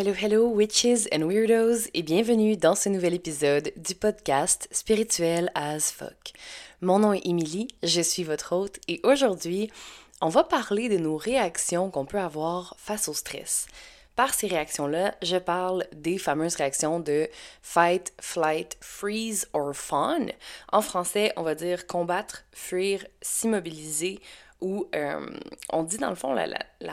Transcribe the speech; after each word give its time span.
Hello, 0.00 0.12
hello, 0.12 0.46
witches 0.46 1.08
and 1.12 1.26
weirdos, 1.26 1.88
et 1.92 2.04
bienvenue 2.04 2.56
dans 2.56 2.76
ce 2.76 2.88
nouvel 2.88 3.14
épisode 3.14 3.72
du 3.74 3.96
podcast 3.96 4.68
Spirituel 4.70 5.50
as 5.56 5.90
fuck. 5.90 6.34
Mon 6.80 7.00
nom 7.00 7.14
est 7.14 7.26
Emily, 7.26 7.66
je 7.82 8.00
suis 8.00 8.22
votre 8.22 8.54
hôte, 8.54 8.78
et 8.86 9.00
aujourd'hui, 9.02 9.72
on 10.20 10.28
va 10.28 10.44
parler 10.44 10.88
de 10.88 10.98
nos 10.98 11.16
réactions 11.16 11.90
qu'on 11.90 12.04
peut 12.04 12.20
avoir 12.20 12.76
face 12.78 13.08
au 13.08 13.12
stress. 13.12 13.66
Par 14.14 14.34
ces 14.34 14.46
réactions-là, 14.46 15.16
je 15.20 15.36
parle 15.36 15.84
des 15.92 16.18
fameuses 16.18 16.54
réactions 16.54 17.00
de 17.00 17.28
fight, 17.62 18.12
flight, 18.20 18.76
freeze 18.80 19.48
or 19.52 19.74
fawn. 19.74 20.30
En 20.70 20.80
français, 20.80 21.32
on 21.36 21.42
va 21.42 21.56
dire 21.56 21.88
combattre, 21.88 22.44
fuir, 22.52 23.04
s'immobiliser 23.20 24.20
ou 24.60 24.88
euh, 24.94 25.26
on 25.70 25.82
dit 25.82 25.98
dans 25.98 26.10
le 26.10 26.16
fond 26.16 26.32
la, 26.32 26.48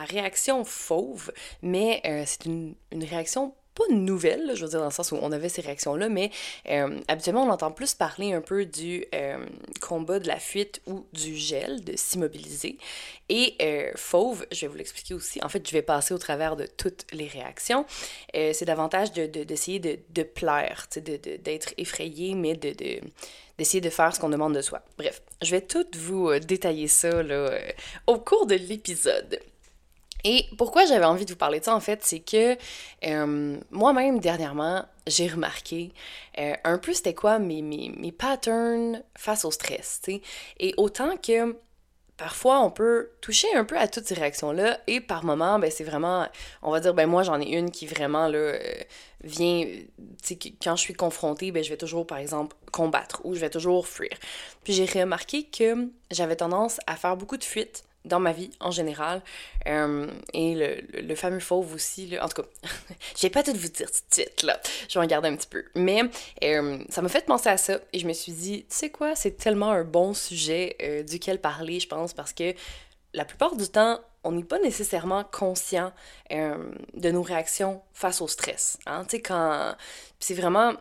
réaction 0.06 0.64
fauve, 0.64 1.32
mais 1.62 2.02
euh, 2.06 2.24
c'est 2.26 2.46
une, 2.46 2.76
une, 2.92 3.04
réaction 3.04 3.54
pas 3.76 3.84
nouvelle, 3.94 4.52
je 4.56 4.64
veux 4.64 4.70
dire, 4.70 4.80
dans 4.80 4.86
le 4.86 4.92
sens 4.92 5.12
où 5.12 5.20
on 5.22 5.32
avait 5.32 5.50
ces 5.50 5.62
réactions-là, 5.62 6.08
mais 6.08 6.32
euh, 6.70 7.00
habituellement, 7.08 7.44
on 7.44 7.50
entend 7.50 7.72
plus 7.72 7.94
parler 7.94 8.34
un 8.34 8.42
peu 8.42 8.66
du 8.66 9.06
euh, 9.14 9.46
combat 9.82 10.20
de 10.20 10.28
la 10.28 10.40
fuite 10.40 10.82
ou 10.88 11.06
du 11.12 11.36
gel, 11.36 11.84
de 11.84 11.96
s'immobiliser. 11.98 12.78
Et 13.28 13.56
euh, 13.62 13.92
fauve, 13.96 14.46
je 14.52 14.62
vais 14.62 14.68
vous 14.68 14.78
l'expliquer 14.78 15.14
aussi. 15.14 15.44
En 15.44 15.50
fait, 15.50 15.68
je 15.68 15.74
vais 15.74 15.82
passer 15.82 16.14
au 16.14 16.18
travers 16.18 16.56
de 16.56 16.66
toutes 16.66 17.06
les 17.12 17.28
réactions. 17.28 17.86
c'est 18.34 18.66
davantage 18.66 19.12
d'essayer 19.12 19.80
de, 19.80 19.92
de, 19.92 20.00
de, 20.10 20.24
plaire, 20.24 20.88
d'être 20.96 21.74
effrayé, 21.78 22.34
mais 22.34 22.56
de, 22.56 22.72
d'essayer 23.58 23.82
de 23.82 23.90
faire 23.90 24.16
ce 24.16 24.22
qu'on 24.22 24.30
demande 24.30 24.56
de 24.56 24.62
soi. 24.62 24.82
Bref, 24.98 25.22
je 25.42 25.52
vais 25.52 25.62
tout 25.62 25.86
vous 25.98 26.40
détailler 26.40 26.88
ça 26.88 27.24
là, 27.24 27.60
au 28.08 28.20
cours 28.20 28.48
de 28.48 28.56
l'épisode. 28.56 29.40
Et 30.28 30.48
pourquoi 30.58 30.86
j'avais 30.86 31.06
envie 31.06 31.24
de 31.24 31.32
vous 31.32 31.38
parler 31.38 31.60
de 31.60 31.66
ça, 31.66 31.76
en 31.76 31.80
fait, 31.80 32.04
c'est 32.04 32.20
que 32.20 32.58
euh, 33.06 33.58
moi-même, 33.70 34.20
dernièrement, 34.20 34.84
j'ai 35.06 35.28
remarqué 35.28 35.92
euh, 36.40 36.56
un 36.64 36.80
peu 36.80 36.94
c'était 36.94 37.14
quoi 37.14 37.38
mes, 37.38 37.62
mes, 37.62 38.12
patterns 38.12 39.04
face 39.16 39.46
au 39.46 39.52
stress, 39.52 40.02
tu 40.04 40.14
sais. 40.14 40.22
Et 40.60 40.74
autant 40.78 41.16
que 41.18 41.56
parfois 42.18 42.62
on 42.62 42.72
peut 42.72 43.10
toucher 43.22 43.54
un 43.56 43.66
peu 43.66 43.78
à 43.78 43.88
toutes 43.88 44.08
ces 44.08 44.16
réactions-là, 44.16 44.80
et 44.88 45.00
par 45.00 45.24
moments, 45.24 45.60
ben 45.60 45.70
c'est 45.70 45.84
vraiment, 45.84 46.28
on 46.64 46.72
va 46.72 46.80
dire, 46.80 46.96
ben 46.96 47.06
moi 47.06 47.22
j'en 47.22 47.40
ai 47.40 47.52
une 47.52 47.70
qui 47.70 47.86
vraiment, 47.86 48.28
là, 48.28 48.38
euh, 48.38 48.60
vient, 49.24 49.64
tu 49.64 49.86
sais, 50.24 50.40
quand 50.64 50.76
je 50.76 50.82
suis 50.82 50.96
confrontée, 50.96 51.52
ben 51.52 51.64
je 51.64 51.70
vais 51.70 51.78
toujours, 51.78 52.08
par 52.08 52.18
exemple, 52.18 52.56
combattre, 52.72 53.22
ou 53.26 53.36
je 53.36 53.40
vais 53.42 53.52
toujours 53.52 53.88
fuir. 53.88 54.18
Puis 54.64 54.74
j'ai 54.74 54.86
remarqué 54.86 55.44
que 55.44 55.88
j'avais 56.10 56.36
tendance 56.36 56.80
à 56.88 56.96
faire 56.96 57.16
beaucoup 57.16 57.38
de 57.38 57.44
fuites 57.44 57.85
dans 58.06 58.20
ma 58.20 58.32
vie 58.32 58.52
en 58.60 58.72
général. 58.72 59.22
Euh, 59.68 60.08
et 60.34 60.56
le, 60.56 61.02
le, 61.02 61.16
fameux 61.16 61.40
fauve 61.40 61.74
aussi, 61.74 62.08
là, 62.08 62.24
en 62.24 62.30
tout 62.30 62.42
cas, 62.42 62.48
je 63.16 63.22
vais 63.24 63.30
pas 63.30 63.44
tout 63.44 63.54
vous 63.54 63.68
dire 63.68 63.92
tout 63.92 64.00
de 64.10 64.14
suite, 64.14 64.44
là. 64.44 64.60
Je 64.88 64.98
vais 64.98 65.04
en 65.04 65.08
garder 65.08 65.28
un 65.28 65.36
petit 65.36 65.48
peu. 65.48 65.66
Mais 65.76 66.04
euh, 66.44 66.78
ça 66.90 67.02
m'a 67.02 67.10
fait 67.10 67.26
penser 67.26 67.50
à 67.50 67.58
ça 67.58 67.80
et 67.92 68.00
je 68.00 68.08
me 68.08 68.14
suis 68.14 68.32
dit, 68.32 68.66
tu 68.70 68.76
sais 68.76 68.90
quoi, 68.90 69.16
c'est 69.16 69.38
tellement 69.38 69.72
un 69.72 69.84
bon 69.84 70.14
sujet 70.14 70.76
euh, 70.82 71.04
duquel 71.04 71.42
parler, 71.42 71.80
je 71.80 71.88
pense, 71.88 72.14
parce 72.14 72.32
que 72.32 72.54
la 73.14 73.26
plupart 73.26 73.56
du 73.56 73.68
temps, 73.68 74.00
on 74.24 74.32
n'est 74.32 74.44
pas 74.44 74.60
nécessairement 74.60 75.24
conscient 75.24 75.94
de 76.32 77.12
nos 77.12 77.22
réactions 77.22 77.82
face 77.94 78.22
au 78.22 78.28
stress. 78.28 78.78
Hein? 78.88 79.04
Tu 79.04 79.18
sais, 79.18 79.22
quand. 79.22 79.76
C'est 80.20 80.34
vraiment 80.34 80.74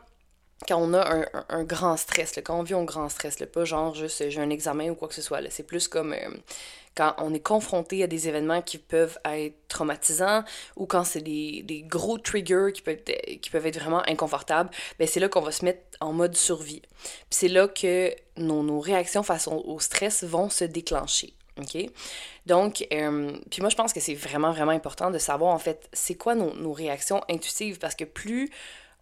quand 0.66 0.80
on 0.80 0.94
a 0.94 1.14
un, 1.14 1.26
un, 1.50 1.64
grand 1.64 1.96
stress, 1.96 2.36
là, 2.36 2.42
quand 2.42 2.58
on 2.58 2.62
vit 2.62 2.74
un 2.74 2.84
grand 2.84 3.08
stress, 3.08 3.38
là, 3.38 3.46
pas 3.46 3.64
genre 3.64 3.94
juste 3.94 4.30
j'ai 4.30 4.40
un 4.40 4.50
examen 4.50 4.90
ou 4.90 4.94
quoi 4.94 5.08
que 5.08 5.14
ce 5.14 5.22
soit, 5.22 5.40
c'est 5.50 5.62
plus 5.62 5.88
comme 5.88 6.14
quand 6.94 7.14
on 7.18 7.34
est 7.34 7.40
confronté 7.40 8.02
à 8.02 8.06
des 8.06 8.28
événements 8.28 8.62
qui 8.62 8.78
peuvent 8.78 9.18
être 9.24 9.56
traumatisants 9.68 10.44
ou 10.76 10.86
quand 10.86 11.04
c'est 11.04 11.20
des, 11.20 11.84
gros 11.86 12.18
triggers 12.18 12.70
qui 12.72 12.82
peuvent, 12.82 12.98
être, 13.06 13.40
qui 13.40 13.50
peuvent 13.50 13.66
être 13.66 13.80
vraiment 13.80 14.02
inconfortables, 14.08 14.70
ben 14.98 15.08
c'est 15.08 15.20
là 15.20 15.28
qu'on 15.28 15.40
va 15.40 15.52
se 15.52 15.64
mettre 15.64 15.82
en 16.00 16.12
mode 16.12 16.36
survie. 16.36 16.82
Puis 17.02 17.24
c'est 17.30 17.48
là 17.48 17.68
que 17.68 18.14
nos, 18.36 18.80
réactions 18.80 19.22
face 19.22 19.48
au, 19.48 19.78
stress 19.80 20.24
vont 20.24 20.48
se 20.50 20.64
déclencher. 20.64 21.34
OK? 21.58 21.88
Donc, 22.46 22.86
euh, 22.92 23.32
puis 23.50 23.60
moi, 23.60 23.70
je 23.70 23.76
pense 23.76 23.92
que 23.92 24.00
c'est 24.00 24.14
vraiment, 24.14 24.52
vraiment 24.52 24.72
important 24.72 25.10
de 25.10 25.18
savoir, 25.18 25.54
en 25.54 25.58
fait, 25.58 25.88
c'est 25.92 26.16
quoi 26.16 26.34
nos 26.34 26.72
réactions 26.72 27.22
intuitives 27.30 27.78
parce 27.78 27.94
que 27.94 28.04
plus 28.04 28.50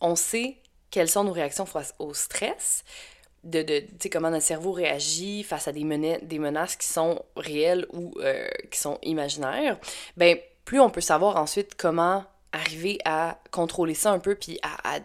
on 0.02 0.16
sait 0.16 0.58
quelles 0.92 1.08
sont 1.08 1.24
nos 1.24 1.32
réactions 1.32 1.64
face 1.64 1.94
au 1.98 2.12
stress, 2.12 2.84
de, 3.44 3.62
de 3.62 4.08
comment 4.10 4.30
notre 4.30 4.44
cerveau 4.44 4.72
réagit 4.72 5.42
face 5.42 5.68
à 5.68 5.72
des, 5.72 6.18
des 6.22 6.38
menaces 6.38 6.76
qui 6.76 6.86
sont 6.86 7.22
réelles 7.36 7.86
ou 7.92 8.12
euh, 8.20 8.48
qui 8.70 8.78
sont 8.78 8.98
imaginaires, 9.02 9.78
ben 10.16 10.38
plus 10.64 10.80
on 10.80 10.90
peut 10.90 11.00
savoir 11.00 11.36
ensuite 11.36 11.74
comment 11.76 12.24
arriver 12.52 12.98
à 13.04 13.38
contrôler 13.50 13.94
ça 13.94 14.12
un 14.12 14.18
peu, 14.18 14.34
puis 14.34 14.58
à, 14.62 15.00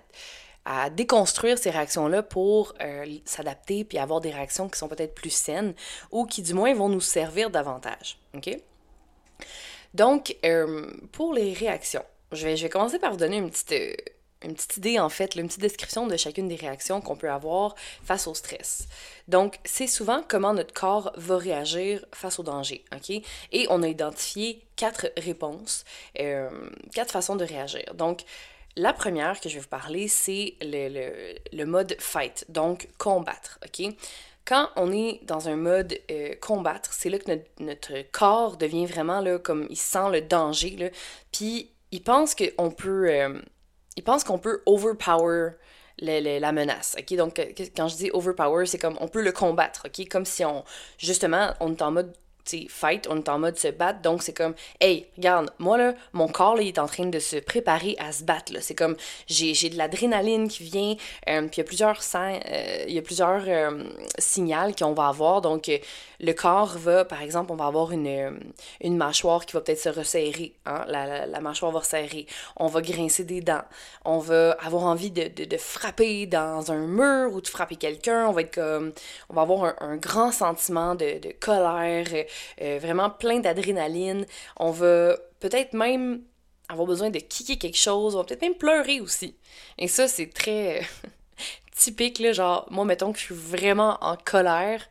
à, 0.66 0.90
déconstruire 0.90 1.58
ces 1.58 1.70
réactions-là 1.70 2.24
pour 2.24 2.74
euh, 2.82 3.06
s'adapter, 3.24 3.86
puis 3.86 3.98
avoir 3.98 4.20
des 4.20 4.32
réactions 4.32 4.68
qui 4.68 4.78
sont 4.78 4.90
peut-être 4.90 5.16
plus 5.16 5.30
saines, 5.30 5.74
ou 6.12 6.26
qui 6.26 6.42
du 6.42 6.54
moins 6.54 6.74
vont 6.74 6.90
nous 6.90 7.02
servir 7.02 7.50
davantage. 7.50 8.20
OK? 8.36 8.50
Donc, 9.94 10.36
euh, 10.46 10.92
pour 11.14 11.34
les 11.34 11.54
réactions, 11.54 12.04
je 12.34 12.46
vais, 12.46 12.58
je 12.58 12.64
vais 12.64 12.70
commencer 12.70 13.00
par 13.00 13.12
vous 13.12 13.18
donner 13.18 13.38
une 13.38 13.50
petite 13.50 13.72
une 14.44 14.54
petite 14.54 14.78
idée 14.78 15.00
en 15.00 15.10
fait, 15.10 15.36
une 15.36 15.48
petite 15.48 15.62
description 15.62 16.08
de 16.08 16.16
chacune 16.18 16.48
des 16.48 16.56
réactions 16.56 17.02
qu'on 17.02 17.16
peut 17.16 17.30
avoir 17.30 17.76
face 18.04 18.28
au 18.28 18.34
stress. 18.34 18.88
Donc, 19.28 19.60
c'est 19.66 19.88
souvent 19.88 20.24
comment 20.28 20.54
notre 20.54 20.74
corps 20.74 21.12
va 21.16 21.38
réagir 21.38 22.06
face 22.14 22.40
au 22.40 22.44
danger, 22.44 22.86
ok? 22.96 23.10
Et 23.52 23.68
on 23.70 23.84
a 23.84 23.88
identifié 23.88 24.64
quatre 24.76 25.12
réponses, 25.18 25.86
euh, 26.20 26.50
quatre 26.94 27.12
façons 27.12 27.36
de 27.36 27.44
réagir. 27.44 27.94
Donc, 27.96 28.24
la 28.76 28.94
première 28.94 29.40
que 29.40 29.50
je 29.50 29.56
vais 29.56 29.62
vous 29.62 29.68
parler, 29.68 30.08
c'est 30.08 30.56
le, 30.62 31.34
le, 31.52 31.66
mode 31.66 31.96
fight, 32.00 32.46
donc 32.48 32.88
combattre, 32.98 33.60
ok? 33.66 33.92
Quand 34.46 34.70
on 34.78 34.94
est 34.94 35.20
dans 35.24 35.50
un 35.50 35.58
mode 35.58 36.00
euh, 36.10 36.36
combattre, 36.40 36.94
c'est 36.94 37.10
là 37.10 37.18
que 37.18 37.32
notre, 37.32 37.44
notre, 37.60 38.10
corps 38.12 38.56
devient 38.56 38.86
vraiment 38.86 39.20
là, 39.20 39.40
comme 39.40 39.68
il 39.70 39.78
sent 39.78 40.10
le 40.12 40.22
danger, 40.22 40.78
là, 40.78 40.90
puis 41.32 41.72
il 41.92 42.04
pense 42.04 42.36
qu'on 42.36 42.70
peut... 42.70 43.10
Euh, 43.10 43.42
il 43.98 44.04
pense 44.04 44.24
qu'on 44.24 44.38
peut 44.38 44.62
overpower 44.66 45.52
la 46.00 46.52
menace, 46.52 46.96
ok? 46.98 47.18
Donc, 47.18 47.42
quand 47.76 47.88
je 47.88 47.98
dis 47.98 48.12
overpower, 48.14 48.66
c'est 48.68 48.78
comme 48.78 48.98
on 49.02 49.08
peut 49.08 49.24
le 49.24 49.32
combattre, 49.32 49.88
ok? 49.88 50.08
Comme 50.08 50.26
si 50.26 50.46
on, 50.46 50.64
justement, 50.98 51.54
on 51.60 51.74
est 51.74 51.82
en 51.82 51.92
mode 51.92 52.14
fight, 52.70 53.08
on 53.10 53.18
est 53.18 53.30
en 53.30 53.40
mode 53.40 53.58
se 53.58 53.68
battre, 53.70 54.02
donc 54.02 54.24
c'est 54.24 54.34
comme, 54.34 54.54
hey, 54.80 55.08
regarde, 55.18 55.52
moi 55.60 55.78
là, 55.78 55.94
mon 56.14 56.28
corps 56.28 56.56
là, 56.56 56.62
il 56.62 56.68
est 56.68 56.80
en 56.80 56.88
train 56.88 57.06
de 57.06 57.20
se 57.20 57.38
préparer 57.38 57.96
à 58.00 58.12
se 58.12 58.24
battre. 58.24 58.54
C'est 58.62 58.76
comme, 58.76 58.96
j'ai, 59.28 59.54
j'ai 59.54 59.70
de 59.70 59.78
l'adrénaline 59.78 60.48
qui 60.48 60.64
vient, 60.64 60.96
euh, 61.30 61.42
puis 61.42 61.52
il 61.54 61.58
y 61.58 61.62
a 61.62 61.64
plusieurs, 61.64 62.00
euh, 62.16 62.86
il 62.88 62.94
y 62.94 62.98
a 62.98 63.02
plusieurs 63.02 63.44
euh, 63.48 63.84
signaux 64.18 64.72
qu'on 64.78 64.94
va 64.94 65.08
avoir, 65.08 65.42
donc 65.42 65.70
le 66.20 66.34
corps 66.34 66.78
va, 66.78 67.06
par 67.06 67.22
exemple, 67.22 67.52
on 67.52 67.56
va 67.56 67.66
avoir 67.66 67.92
une, 67.92 68.40
une 68.82 68.98
mâchoire 68.98 69.46
qui 69.46 69.54
va 69.54 69.62
peut-être 69.62 69.80
se 69.80 69.90
resserrer, 69.90 70.54
hein? 70.66 70.86
la, 70.88 71.26
la, 71.26 71.42
mâchoire 71.42 71.72
va 71.72 71.80
resserrer, 71.80 72.26
on 72.56 72.68
va 72.68 72.82
grincer 72.82 73.24
des 73.24 73.42
dents, 73.42 73.64
on 74.06 74.20
va 74.20 74.52
avoir 74.54 74.84
envie 74.84 75.12
de, 75.12 75.28
de, 75.28 75.58
frapper 75.58 76.26
dans 76.26 76.72
un 76.72 76.88
mur 76.88 77.34
ou 77.34 77.42
de 77.42 77.48
frapper 77.48 77.76
quelqu'un, 77.76 78.28
on 78.28 78.32
va 78.32 78.42
être 78.42 78.56
comme, 78.56 78.94
on 79.30 79.34
va 79.34 79.42
avoir 79.42 79.76
un, 79.82 79.98
grand 79.98 80.32
sentiment 80.32 80.96
de 80.96 81.20
colère, 81.40 82.08
euh, 82.62 82.80
vraiment 82.82 83.10
plein 83.10 83.40
d'adrénaline. 83.40 84.26
On 84.58 84.72
va 84.72 85.18
peut-être 85.40 85.74
même 85.74 86.22
avoir 86.70 86.88
besoin 86.88 87.10
de 87.10 87.20
kicker 87.20 87.58
quelque 87.58 87.78
chose, 87.78 88.16
on 88.16 88.20
va 88.20 88.24
peut-être 88.26 88.42
même 88.42 88.56
pleurer 88.56 89.00
aussi. 89.00 89.36
Et 89.78 89.88
ça, 89.88 90.08
c'est 90.08 90.28
très 90.28 90.82
typique, 91.76 92.20
là, 92.20 92.34
genre, 92.34 92.68
moi, 92.70 92.86
mettons 92.86 93.14
que 93.14 93.20
je 93.20 93.26
suis 93.26 93.36
vraiment 93.36 93.98
en 94.02 94.18
colère, 94.18 94.88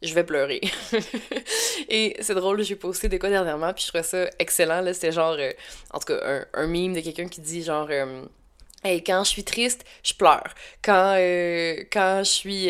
je 0.00 0.14
vais 0.14 0.24
pleurer. 0.24 0.60
et 1.88 2.16
c'est 2.20 2.34
drôle, 2.34 2.62
j'ai 2.62 2.76
posté 2.76 3.08
de 3.08 3.18
quoi 3.18 3.28
dernièrement, 3.28 3.72
puis 3.74 3.82
je 3.82 3.88
trouvais 3.88 4.04
ça 4.04 4.30
excellent, 4.38 4.80
là, 4.80 4.94
c'était 4.94 5.12
genre, 5.12 5.36
euh, 5.38 5.52
en 5.92 5.98
tout 5.98 6.06
cas, 6.06 6.20
un, 6.24 6.46
un 6.54 6.66
meme 6.66 6.94
de 6.94 7.00
quelqu'un 7.00 7.28
qui 7.28 7.40
dit 7.40 7.62
genre... 7.62 7.88
Euh, 7.90 8.24
Hey, 8.84 9.02
quand 9.02 9.24
je 9.24 9.30
suis 9.30 9.42
triste, 9.42 9.84
je 10.04 10.14
pleure. 10.14 10.54
Quand, 10.82 11.16
quand 11.90 12.22
je 12.22 12.30
suis 12.30 12.68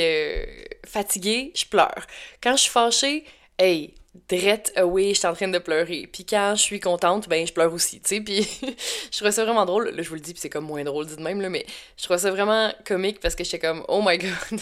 fatiguée, 0.86 1.52
je 1.54 1.66
pleure. 1.66 2.06
Quand 2.42 2.56
je 2.56 2.62
suis 2.62 2.70
fâchée, 2.70 3.26
hey, 3.58 3.94
drette 4.28 4.72
away, 4.76 5.10
je 5.14 5.18
suis 5.18 5.26
en 5.26 5.34
train 5.34 5.48
de 5.48 5.58
pleurer. 5.58 6.08
Puis 6.12 6.24
quand 6.24 6.54
je 6.56 6.62
suis 6.62 6.80
contente, 6.80 7.28
ben 7.28 7.46
je 7.46 7.52
pleure 7.52 7.72
aussi, 7.72 8.00
tu 8.00 8.16
sais. 8.16 8.20
Puis 8.20 8.42
je 9.10 9.16
trouvais 9.16 9.32
ça 9.32 9.44
vraiment 9.44 9.64
drôle. 9.64 9.90
Là, 9.90 10.02
je 10.02 10.08
vous 10.08 10.14
le 10.14 10.20
dis, 10.20 10.32
puis 10.32 10.40
c'est 10.40 10.50
comme 10.50 10.66
moins 10.66 10.84
drôle 10.84 11.06
dit 11.06 11.16
de 11.16 11.22
même, 11.22 11.40
là, 11.40 11.48
mais 11.48 11.66
je 11.96 12.04
trouvais 12.04 12.18
ça 12.18 12.30
vraiment 12.30 12.72
comique 12.84 13.20
parce 13.20 13.34
que 13.34 13.44
j'étais 13.44 13.58
comme, 13.58 13.84
oh 13.88 14.02
my 14.04 14.18
god, 14.18 14.60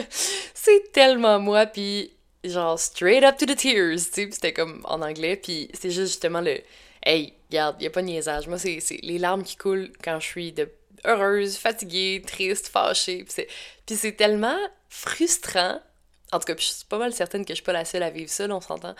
c'est 0.54 0.92
tellement 0.92 1.38
moi, 1.38 1.66
puis 1.66 2.12
genre 2.44 2.78
straight 2.78 3.24
up 3.24 3.36
to 3.36 3.46
the 3.46 3.56
tears, 3.56 3.96
tu 3.96 4.02
sais. 4.12 4.28
c'était 4.30 4.52
comme 4.52 4.80
en 4.84 5.02
anglais, 5.02 5.36
puis 5.36 5.68
c'est 5.74 5.90
juste 5.90 6.12
justement 6.12 6.40
le, 6.40 6.60
hey, 7.02 7.32
regarde, 7.50 7.80
y 7.82 7.86
a 7.86 7.90
pas 7.90 8.02
de 8.02 8.06
niaisage. 8.06 8.46
Moi, 8.48 8.58
c'est 8.58 8.80
les 9.02 9.18
larmes 9.18 9.42
qui 9.42 9.56
coulent 9.56 9.90
quand 10.02 10.20
je 10.20 10.26
suis 10.26 10.52
de 10.52 10.68
heureuse, 11.04 11.56
fatiguée, 11.56 12.22
triste, 12.26 12.68
fâchée. 12.68 13.24
Puis 13.24 13.96
c'est 13.96 14.12
tellement 14.12 14.58
frustrant 14.88 15.80
en 16.32 16.38
tout 16.38 16.44
cas, 16.44 16.54
je 16.58 16.64
suis 16.64 16.84
pas 16.84 16.98
mal 16.98 17.12
certaine 17.12 17.44
que 17.44 17.50
je 17.50 17.56
suis 17.56 17.64
pas 17.64 17.72
la 17.72 17.84
seule 17.84 18.02
à 18.02 18.10
vivre 18.10 18.30
ça, 18.30 18.46
on 18.48 18.60
s'entend. 18.60 18.94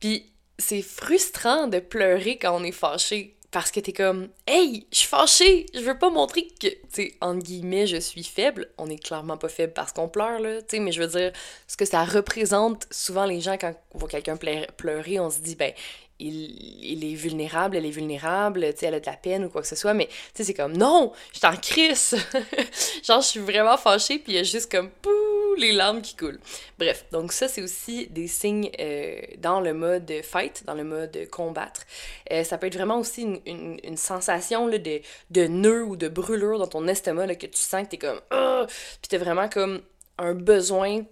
Puis 0.00 0.30
c'est 0.58 0.82
frustrant 0.82 1.66
de 1.66 1.78
pleurer 1.78 2.38
quand 2.38 2.56
on 2.56 2.64
est 2.64 2.72
fâché. 2.72 3.36
parce 3.50 3.70
que 3.70 3.78
t'es 3.78 3.92
comme 3.92 4.28
Hey, 4.48 4.86
je 4.92 4.98
suis 4.98 5.08
fâchée, 5.08 5.66
je 5.74 5.80
veux 5.80 5.98
pas 5.98 6.10
montrer 6.10 6.48
que, 6.60 6.66
tu 6.66 6.78
sais, 6.90 7.14
entre 7.20 7.44
guillemets, 7.44 7.86
je 7.86 7.98
suis 7.98 8.24
faible. 8.24 8.68
On 8.78 8.90
est 8.90 9.02
clairement 9.02 9.36
pas 9.36 9.48
faible 9.48 9.72
parce 9.72 9.92
qu'on 9.92 10.08
pleure, 10.08 10.40
là, 10.40 10.60
tu 10.62 10.76
sais, 10.76 10.78
mais 10.80 10.90
je 10.90 11.00
veux 11.02 11.18
dire, 11.18 11.32
ce 11.68 11.76
que 11.76 11.84
ça 11.84 12.04
représente, 12.04 12.86
souvent 12.90 13.26
les 13.26 13.40
gens, 13.40 13.56
quand 13.56 13.72
on 13.92 13.98
voit 13.98 14.08
quelqu'un 14.08 14.36
pleurer, 14.36 15.20
on 15.20 15.30
se 15.30 15.38
dit, 15.38 15.54
ben, 15.54 15.72
il, 16.20 17.04
est 17.04 17.14
vulnérable, 17.14 17.76
elle 17.76 17.86
est 17.86 17.90
vulnérable, 17.90 18.60
tu 18.72 18.80
sais, 18.80 18.86
elle 18.86 18.94
a 18.94 19.00
de 19.00 19.06
la 19.06 19.16
peine 19.16 19.44
ou 19.44 19.48
quoi 19.48 19.62
que 19.62 19.68
ce 19.68 19.76
soit, 19.76 19.94
mais 19.94 20.06
tu 20.06 20.14
sais, 20.34 20.44
c'est 20.44 20.54
comme 20.54 20.76
non, 20.76 21.12
je 21.32 21.38
suis 21.38 21.46
en 21.46 21.56
crise. 21.56 22.16
Genre, 23.04 23.20
je 23.20 23.26
suis 23.26 23.40
vraiment 23.40 23.76
fâchée, 23.76 24.18
puis 24.18 24.32
il 24.32 24.36
y 24.36 24.38
a 24.38 24.42
juste 24.42 24.70
comme 24.70 24.90
pouh, 24.90 25.10
les 25.56 25.72
larmes 25.72 26.02
qui 26.02 26.16
coulent. 26.16 26.40
Bref, 26.78 27.04
donc 27.12 27.32
ça, 27.32 27.48
c'est 27.48 27.62
aussi 27.62 28.06
des 28.08 28.28
signes 28.28 28.70
euh, 28.80 29.20
dans 29.38 29.60
le 29.60 29.74
mode 29.74 30.12
fight, 30.22 30.64
dans 30.66 30.74
le 30.74 30.84
mode 30.84 31.28
combattre. 31.30 31.82
Euh, 32.30 32.44
ça 32.44 32.58
peut 32.58 32.68
être 32.68 32.74
vraiment 32.74 32.98
aussi 32.98 33.22
une, 33.22 33.78
une, 33.82 33.96
sensation 33.96 34.66
là, 34.66 34.78
de, 34.78 35.00
de 35.30 35.46
nœud 35.46 35.84
ou 35.84 35.96
de 35.96 36.08
brûlure 36.08 36.58
dans 36.58 36.66
ton 36.66 36.86
estomac 36.86 37.26
là, 37.26 37.34
que 37.34 37.46
tu 37.46 37.60
sens 37.60 37.84
que 37.84 37.88
t'es 37.90 37.98
comme 37.98 38.20
ah, 38.30 38.66
puis 38.68 39.08
t'as 39.08 39.18
vraiment 39.18 39.48
comme 39.48 39.82
un 40.18 40.34
besoin 40.34 41.02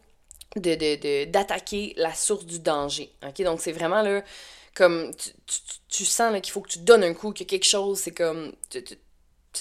de 0.57 1.25
d'attaquer 1.25 1.95
la 1.97 2.13
source 2.15 2.45
du 2.45 2.59
danger. 2.59 3.11
Donc 3.39 3.61
c'est 3.61 3.73
vraiment 3.73 4.03
là 4.03 4.23
comme 4.75 5.15
tu, 5.15 5.31
tu, 5.47 5.61
tu 5.89 6.05
sens 6.05 6.35
qu'il 6.41 6.53
faut 6.53 6.61
que 6.61 6.71
tu 6.71 6.79
donnes 6.81 7.05
un 7.05 7.15
coup, 7.15 7.33
que 7.33 7.45
quelque 7.45 7.67
chose, 7.67 7.99
c'est 7.99 8.13
comme. 8.13 8.53
c'est 8.71 8.99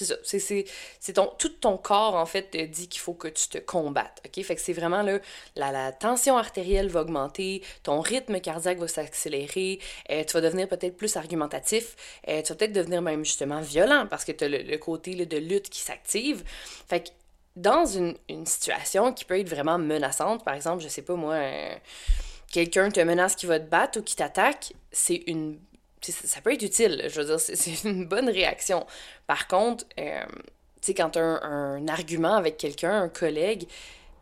ça. 0.04 0.14
C'est 0.24 1.12
ton, 1.12 1.26
tout 1.38 1.50
ton 1.50 1.76
corps, 1.76 2.14
en 2.14 2.24
fait, 2.24 2.50
te 2.50 2.64
dit 2.64 2.88
qu'il 2.88 3.00
faut 3.00 3.12
que 3.12 3.28
tu 3.28 3.48
te 3.48 3.58
combattes. 3.58 4.22
OK? 4.24 4.42
Fait 4.42 4.54
que 4.54 4.60
c'est 4.60 4.72
vraiment 4.72 5.02
là, 5.02 5.18
la, 5.54 5.70
la, 5.70 5.92
tension 5.92 6.38
artérielle 6.38 6.88
va 6.88 7.02
augmenter, 7.02 7.62
ton 7.82 8.00
rythme 8.00 8.40
cardiaque 8.40 8.78
va 8.78 8.88
s'accélérer, 8.88 9.80
euh, 10.10 10.24
tu 10.24 10.32
vas 10.32 10.40
devenir 10.40 10.66
peut-être 10.68 10.96
plus 10.96 11.16
argumentatif, 11.16 11.96
euh, 12.28 12.40
tu 12.42 12.48
vas 12.48 12.54
peut-être 12.54 12.72
devenir 12.72 13.02
même 13.02 13.24
justement 13.24 13.60
violent 13.60 14.06
parce 14.08 14.24
que 14.24 14.32
tu 14.32 14.44
as 14.44 14.48
le, 14.48 14.78
côté 14.78 15.14
de 15.26 15.36
lutte 15.36 15.68
qui 15.68 15.80
s'active. 15.80 16.42
Fait 16.88 17.00
que 17.00 17.10
dans 17.56 17.84
une, 17.84 18.16
une, 18.30 18.46
situation 18.46 19.12
qui 19.12 19.26
peut 19.26 19.38
être 19.38 19.50
vraiment 19.50 19.78
menaçante, 19.78 20.42
par 20.42 20.54
exemple, 20.54 20.82
je 20.82 20.88
sais 20.88 21.02
pas 21.02 21.16
moi, 21.16 21.36
quelqu'un 22.52 22.90
te 22.90 23.00
menace 23.00 23.34
qui 23.34 23.46
va 23.46 23.58
te 23.58 23.68
battre 23.68 23.98
ou 23.98 24.02
qui 24.02 24.14
t'attaque, 24.14 24.74
c'est 24.92 25.24
une 25.26 25.58
ça 26.10 26.40
peut 26.40 26.52
être 26.52 26.62
utile, 26.62 27.04
je 27.08 27.20
veux 27.20 27.26
dire, 27.26 27.38
c'est 27.38 27.84
une 27.88 28.06
bonne 28.06 28.28
réaction. 28.28 28.86
Par 29.28 29.46
contre, 29.46 29.84
euh, 30.00 30.24
tu 30.80 30.88
sais, 30.88 30.94
quand 30.94 31.16
un, 31.16 31.86
argument 31.86 32.34
avec 32.34 32.56
quelqu'un, 32.56 33.02
un 33.02 33.08
collègue, 33.08 33.68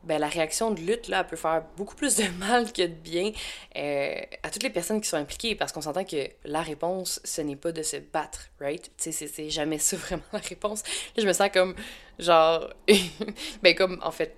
ben 0.05 0.19
la 0.19 0.29
réaction 0.29 0.71
de 0.71 0.81
lutte, 0.81 1.09
là, 1.09 1.25
peut 1.25 1.37
faire 1.37 1.63
beaucoup 1.77 1.95
plus 1.95 2.17
de 2.17 2.25
mal 2.39 2.71
que 2.73 2.83
de 2.83 2.89
bien 2.89 3.33
euh, 3.77 4.15
à 4.43 4.51
toutes 4.51 4.63
les 4.63 4.71
personnes 4.71 5.01
qui 5.01 5.09
sont 5.09 5.17
impliquées, 5.17 5.55
parce 5.55 5.73
qu'on 5.73 5.81
s'entend 5.81 6.05
que 6.05 6.29
la 6.45 6.61
réponse, 6.61 7.21
ce 7.25 7.41
n'est 7.41 7.57
pas 7.57 7.73
de 7.73 7.83
se 7.83 7.97
battre, 7.97 8.51
right? 8.61 8.91
Tu 8.99 9.13
sais, 9.13 9.27
c'est 9.27 9.51
jamais 9.51 9.79
ça 9.79 9.97
vraiment 9.97 10.23
la 10.33 10.41
réponse. 10.41 10.83
Là, 11.17 11.23
je 11.23 11.27
me 11.27 11.33
sens 11.33 11.49
comme, 11.51 11.75
genre, 12.19 12.69
ben 13.63 13.75
comme, 13.75 13.99
en 14.03 14.11
fait, 14.11 14.37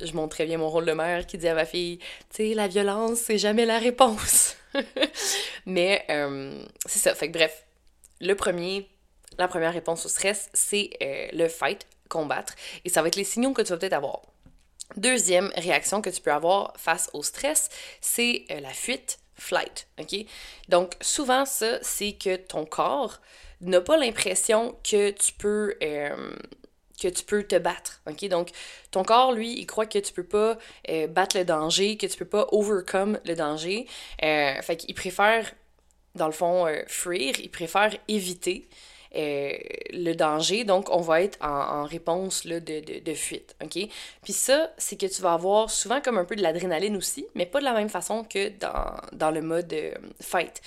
je 0.00 0.12
montre 0.14 0.36
très 0.36 0.46
bien 0.46 0.58
mon 0.58 0.68
rôle 0.68 0.86
de 0.86 0.92
mère 0.92 1.26
qui 1.26 1.38
dit 1.38 1.48
à 1.48 1.54
ma 1.54 1.64
fille, 1.64 1.98
tu 2.30 2.36
sais, 2.36 2.54
la 2.54 2.68
violence, 2.68 3.18
c'est 3.18 3.38
jamais 3.38 3.66
la 3.66 3.78
réponse. 3.78 4.56
Mais 5.66 6.04
euh, 6.10 6.62
c'est 6.86 6.98
ça. 6.98 7.14
Fait 7.14 7.28
que 7.28 7.32
bref, 7.32 7.64
le 8.20 8.34
premier, 8.34 8.88
la 9.38 9.48
première 9.48 9.72
réponse 9.72 10.06
au 10.06 10.08
stress, 10.08 10.48
c'est 10.52 10.90
euh, 11.02 11.28
le 11.32 11.48
fight, 11.48 11.86
combattre. 12.08 12.54
Et 12.84 12.88
ça 12.88 13.02
va 13.02 13.08
être 13.08 13.16
les 13.16 13.24
signaux 13.24 13.52
que 13.52 13.62
tu 13.62 13.68
vas 13.68 13.76
peut-être 13.76 13.92
avoir. 13.92 14.22
Deuxième 14.96 15.50
réaction 15.56 16.02
que 16.02 16.10
tu 16.10 16.20
peux 16.20 16.32
avoir 16.32 16.74
face 16.76 17.08
au 17.12 17.22
stress, 17.22 17.70
c'est 18.00 18.44
euh, 18.50 18.60
la 18.60 18.70
fuite, 18.70 19.18
flight. 19.34 19.86
OK? 19.98 20.14
Donc, 20.68 20.94
souvent, 21.00 21.44
ça, 21.46 21.78
c'est 21.82 22.12
que 22.12 22.36
ton 22.36 22.66
corps 22.66 23.20
n'a 23.60 23.80
pas 23.80 23.96
l'impression 23.96 24.76
que 24.82 25.10
tu 25.10 25.32
peux 25.34 25.74
que 27.02 27.08
tu 27.08 27.24
peux 27.24 27.42
te 27.42 27.56
battre. 27.56 28.00
OK? 28.08 28.28
Donc, 28.28 28.50
ton 28.90 29.02
corps, 29.02 29.32
lui, 29.32 29.58
il 29.58 29.66
croit 29.66 29.86
que 29.86 29.98
tu 29.98 30.12
peux 30.12 30.24
pas 30.24 30.56
euh, 30.88 31.06
battre 31.06 31.36
le 31.36 31.44
danger, 31.44 31.96
que 31.96 32.06
tu 32.06 32.16
peux 32.16 32.24
pas 32.24 32.46
overcome 32.52 33.18
le 33.24 33.34
danger. 33.34 33.86
Euh, 34.22 34.60
fait 34.62 34.76
qu'il 34.76 34.94
préfère, 34.94 35.52
dans 36.14 36.26
le 36.26 36.32
fond, 36.32 36.66
euh, 36.66 36.82
fuir, 36.86 37.34
il 37.40 37.50
préfère 37.50 37.94
éviter 38.08 38.68
le 39.14 40.14
danger. 40.14 40.64
Donc, 40.64 40.88
on 40.88 41.02
va 41.02 41.20
être 41.20 41.36
en, 41.42 41.84
réponse 41.84 42.46
là, 42.46 42.60
de, 42.60 42.80
de, 42.80 43.00
de, 43.00 43.14
fuite. 43.14 43.54
OK? 43.62 43.86
Puis 44.22 44.32
ça, 44.32 44.72
c'est 44.78 44.98
que 44.98 45.04
tu 45.04 45.20
vas 45.20 45.34
avoir 45.34 45.68
souvent 45.68 46.00
comme 46.00 46.16
un 46.16 46.24
peu 46.24 46.34
de 46.34 46.40
l'adrénaline 46.40 46.96
aussi, 46.96 47.26
mais 47.34 47.44
pas 47.44 47.58
de 47.58 47.64
la 47.64 47.74
même 47.74 47.90
façon 47.90 48.24
que 48.24 48.48
dans, 48.48 48.96
dans 49.12 49.30
le 49.30 49.42
mode 49.42 49.74
fight. 50.18 50.62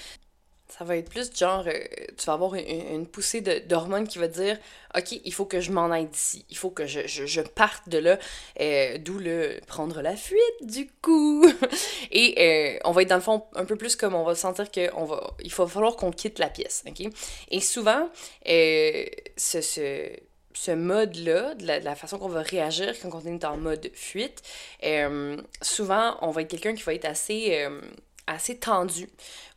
Ça 0.68 0.84
va 0.84 0.98
être 0.98 1.10
plus 1.10 1.32
genre, 1.38 1.64
euh, 1.68 1.80
tu 2.18 2.26
vas 2.26 2.34
avoir 2.34 2.56
une, 2.56 3.06
poussée 3.06 3.42
d'hormones 3.42 4.08
qui 4.08 4.18
va 4.18 4.28
dire 4.28 4.58
Ok, 4.98 5.12
il 5.24 5.34
faut 5.34 5.46
que 5.46 5.62
je 5.62 5.72
m'en 5.72 5.92
aille 5.92 6.08
d'ici, 6.08 6.44
il 6.50 6.58
faut 6.58 6.72
que 6.72 6.88
je, 6.88 7.02
je, 7.06 7.42
parte 7.42 7.88
de 7.88 8.00
là, 8.00 8.18
euh, 8.60 8.98
d'où 8.98 9.20
le 9.20 9.60
prendre 9.68 10.02
la 10.02 10.16
fuite 10.16 10.42
du 10.62 10.90
coup. 11.02 11.46
Et 12.12 12.36
euh, 12.40 12.80
on 12.84 12.92
va 12.92 13.04
être 13.04 13.10
dans 13.10 13.16
le 13.16 13.22
fond 13.22 13.44
un 13.54 13.66
peu 13.66 13.76
plus 13.76 13.96
comme 13.96 14.16
on 14.16 14.24
va 14.24 14.34
sentir 14.34 14.72
qu'il 14.72 14.90
va, 14.90 15.36
il 15.44 15.54
va 15.54 15.68
falloir 15.68 15.96
qu'on 15.96 16.12
quitte 16.12 16.40
la 16.40 16.50
pièce. 16.50 16.84
ok? 16.88 17.10
Et 17.52 17.62
souvent, 17.62 18.10
ce, 18.46 19.06
ce, 19.38 20.10
ce 20.54 20.72
mode-là, 20.72 21.54
de, 21.54 21.66
la, 21.68 21.96
façon 21.96 22.18
qu'on 22.18 22.28
va 22.28 22.42
réagir 22.42 22.96
quand 23.02 23.12
on 23.14 23.26
est 23.26 23.46
en 23.46 23.58
mode 23.58 23.92
fuite, 23.94 24.42
souvent, 25.62 26.18
on 26.22 26.32
va 26.32 26.42
être 26.42 26.50
quelqu'un 26.50 26.74
qui 26.74 26.84
va 26.84 26.96
être 26.96 27.06
assez 27.06 27.68
assez 28.28 28.58
tendu, 28.58 29.08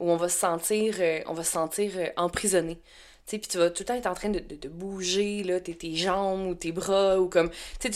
où 0.01 0.11
on 0.11 0.17
va 0.17 0.29
se 0.29 0.39
sentir, 0.39 0.97
euh, 1.01 1.21
on 1.27 1.35
va 1.35 1.45
se 1.45 1.53
sentir 1.53 1.93
euh, 1.97 2.09
emprisonné. 2.17 2.79
Puis 3.27 3.41
tu 3.41 3.59
vas 3.59 3.69
tout 3.69 3.83
le 3.83 3.85
temps 3.85 3.95
être 3.95 4.07
en 4.07 4.15
train 4.15 4.31
de, 4.31 4.39
de, 4.39 4.69
bouger, 4.69 5.43
là, 5.43 5.61
tes, 5.61 5.77
tes, 5.77 5.95
jambes 5.95 6.47
ou 6.47 6.55
tes 6.55 6.73
bras, 6.73 7.21
ou 7.21 7.29
comme... 7.29 7.51
Tu, 7.79 7.91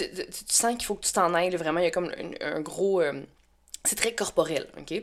sens 0.46 0.76
qu'il 0.76 0.84
faut 0.84 0.94
que 0.94 1.06
tu 1.06 1.12
t'en 1.12 1.32
ailles, 1.32 1.54
vraiment, 1.56 1.80
il 1.80 1.84
y 1.84 1.88
a 1.88 1.90
comme 1.90 2.12
un, 2.42 2.60
gros... 2.60 3.00
Euh, 3.00 3.22
c'est 3.84 3.96
très 3.96 4.14
corporel, 4.14 4.68
OK? 4.78 5.02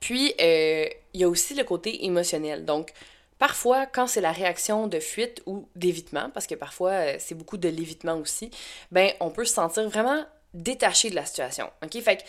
Puis, 0.00 0.34
il 0.38 1.20
y 1.20 1.24
a 1.24 1.28
aussi 1.28 1.54
le 1.54 1.64
côté 1.64 2.06
émotionnel. 2.06 2.64
Donc, 2.64 2.92
Parfois, 3.38 3.84
quand 3.84 4.06
c'est 4.06 4.22
la 4.22 4.32
réaction 4.32 4.86
de 4.86 4.98
fuite 4.98 5.42
ou 5.44 5.68
d'évitement, 5.76 6.30
parce 6.30 6.46
que 6.46 6.54
parfois 6.54 7.18
c'est 7.18 7.34
beaucoup 7.34 7.58
de 7.58 7.68
l'évitement 7.68 8.16
aussi, 8.16 8.50
ben 8.92 9.12
on 9.20 9.30
peut 9.30 9.44
se 9.44 9.52
sentir 9.52 9.86
vraiment 9.90 10.24
détaché 10.54 11.10
de 11.10 11.14
la 11.14 11.26
situation. 11.26 11.70
OK? 11.84 12.00
Fait 12.00 12.16
que 12.16 12.22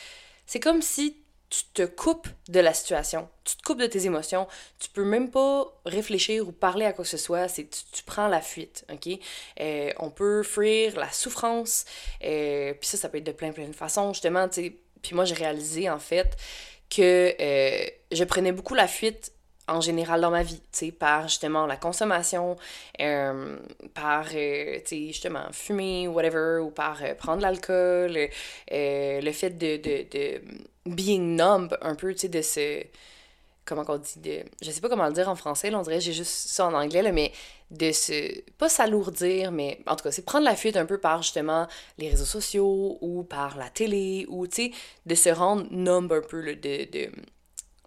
c'est 0.45 0.59
comme 0.59 0.81
si 0.81 1.15
tu 1.49 1.63
te 1.73 1.83
coupes 1.83 2.27
de 2.49 2.59
la 2.59 2.73
situation, 2.73 3.29
tu 3.43 3.55
te 3.55 3.63
coupes 3.63 3.79
de 3.79 3.85
tes 3.85 4.05
émotions, 4.05 4.47
tu 4.79 4.89
peux 4.89 5.05
même 5.05 5.31
pas 5.31 5.65
réfléchir 5.85 6.47
ou 6.47 6.51
parler 6.51 6.85
à 6.85 6.93
quoi 6.93 7.05
que 7.05 7.09
ce 7.09 7.17
soit, 7.17 7.47
c'est 7.47 7.69
tu, 7.69 8.03
prends 8.05 8.27
la 8.27 8.41
fuite, 8.41 8.85
ok? 8.91 9.19
Euh, 9.61 9.91
on 9.99 10.09
peut 10.09 10.43
fuir 10.43 10.99
la 10.99 11.11
souffrance, 11.11 11.85
euh, 12.23 12.73
puis 12.73 12.89
ça, 12.89 12.97
ça 12.97 13.09
peut 13.09 13.19
être 13.19 13.23
de 13.23 13.31
plein 13.31 13.51
plein 13.51 13.67
de 13.67 13.75
façons, 13.75 14.13
justement, 14.13 14.47
tu. 14.49 14.77
Puis 15.01 15.15
moi, 15.15 15.25
j'ai 15.25 15.35
réalisé, 15.35 15.89
en 15.89 15.99
fait, 15.99 16.35
que 16.89 17.33
euh, 17.39 17.85
je 18.11 18.23
prenais 18.23 18.51
beaucoup 18.51 18.73
la 18.73 18.87
fuite 18.87 19.31
en 19.67 19.81
général 19.81 20.21
dans 20.21 20.31
ma 20.31 20.43
vie, 20.43 20.59
tu 20.59 20.67
sais, 20.71 20.91
par 20.91 21.27
justement 21.27 21.65
la 21.65 21.75
consommation, 21.77 22.55
euh, 23.01 23.57
par, 23.93 24.27
euh, 24.33 24.77
tu 24.79 24.87
sais, 24.87 25.07
justement, 25.07 25.45
fumer, 25.51 26.07
whatever, 26.07 26.59
ou 26.61 26.69
par 26.69 27.03
euh, 27.03 27.13
prendre 27.15 27.41
l'alcool, 27.41 28.17
le 28.71 29.31
fait 29.31 29.51
de, 29.51 29.77
de, 29.77 30.05
de 30.09 30.41
being 30.85 31.35
numb, 31.35 31.77
un 31.81 31.95
peu, 31.95 32.13
tu 32.13 32.21
sais, 32.21 32.29
de 32.29 32.41
ce... 32.41 32.83
Comment 33.65 33.83
on 33.89 33.97
dit 33.97 34.19
de... 34.19 34.43
Je 34.61 34.71
sais 34.71 34.79
pas 34.79 34.87
comment 34.87 35.07
le 35.07 35.13
dire 35.13 35.27
en 35.27 35.35
français, 35.35 35.69
là, 35.69 35.77
on 35.77 35.81
dirait 35.81 35.99
j'ai 35.99 36.13
juste 36.13 36.47
ça 36.47 36.67
en 36.67 36.73
anglais, 36.73 37.01
là, 37.01 37.11
mais 37.11 37.33
de 37.69 37.91
se... 37.91 38.41
Pas 38.57 38.69
s'alourdir, 38.69 39.51
mais 39.51 39.81
en 39.87 39.97
tout 39.97 40.03
cas, 40.05 40.11
c'est 40.11 40.23
prendre 40.23 40.45
la 40.45 40.55
fuite 40.55 40.77
un 40.77 40.85
peu 40.85 40.97
par, 40.97 41.21
justement, 41.21 41.67
les 41.97 42.09
réseaux 42.09 42.23
sociaux, 42.23 42.97
ou 43.01 43.23
par 43.23 43.57
la 43.57 43.69
télé, 43.69 44.25
ou, 44.29 44.47
tu 44.47 44.71
sais, 44.71 44.71
de 45.05 45.15
se 45.15 45.27
rendre 45.29 45.67
numb 45.71 46.09
un 46.13 46.21
peu, 46.21 46.39
là, 46.39 46.55
de 46.55 47.11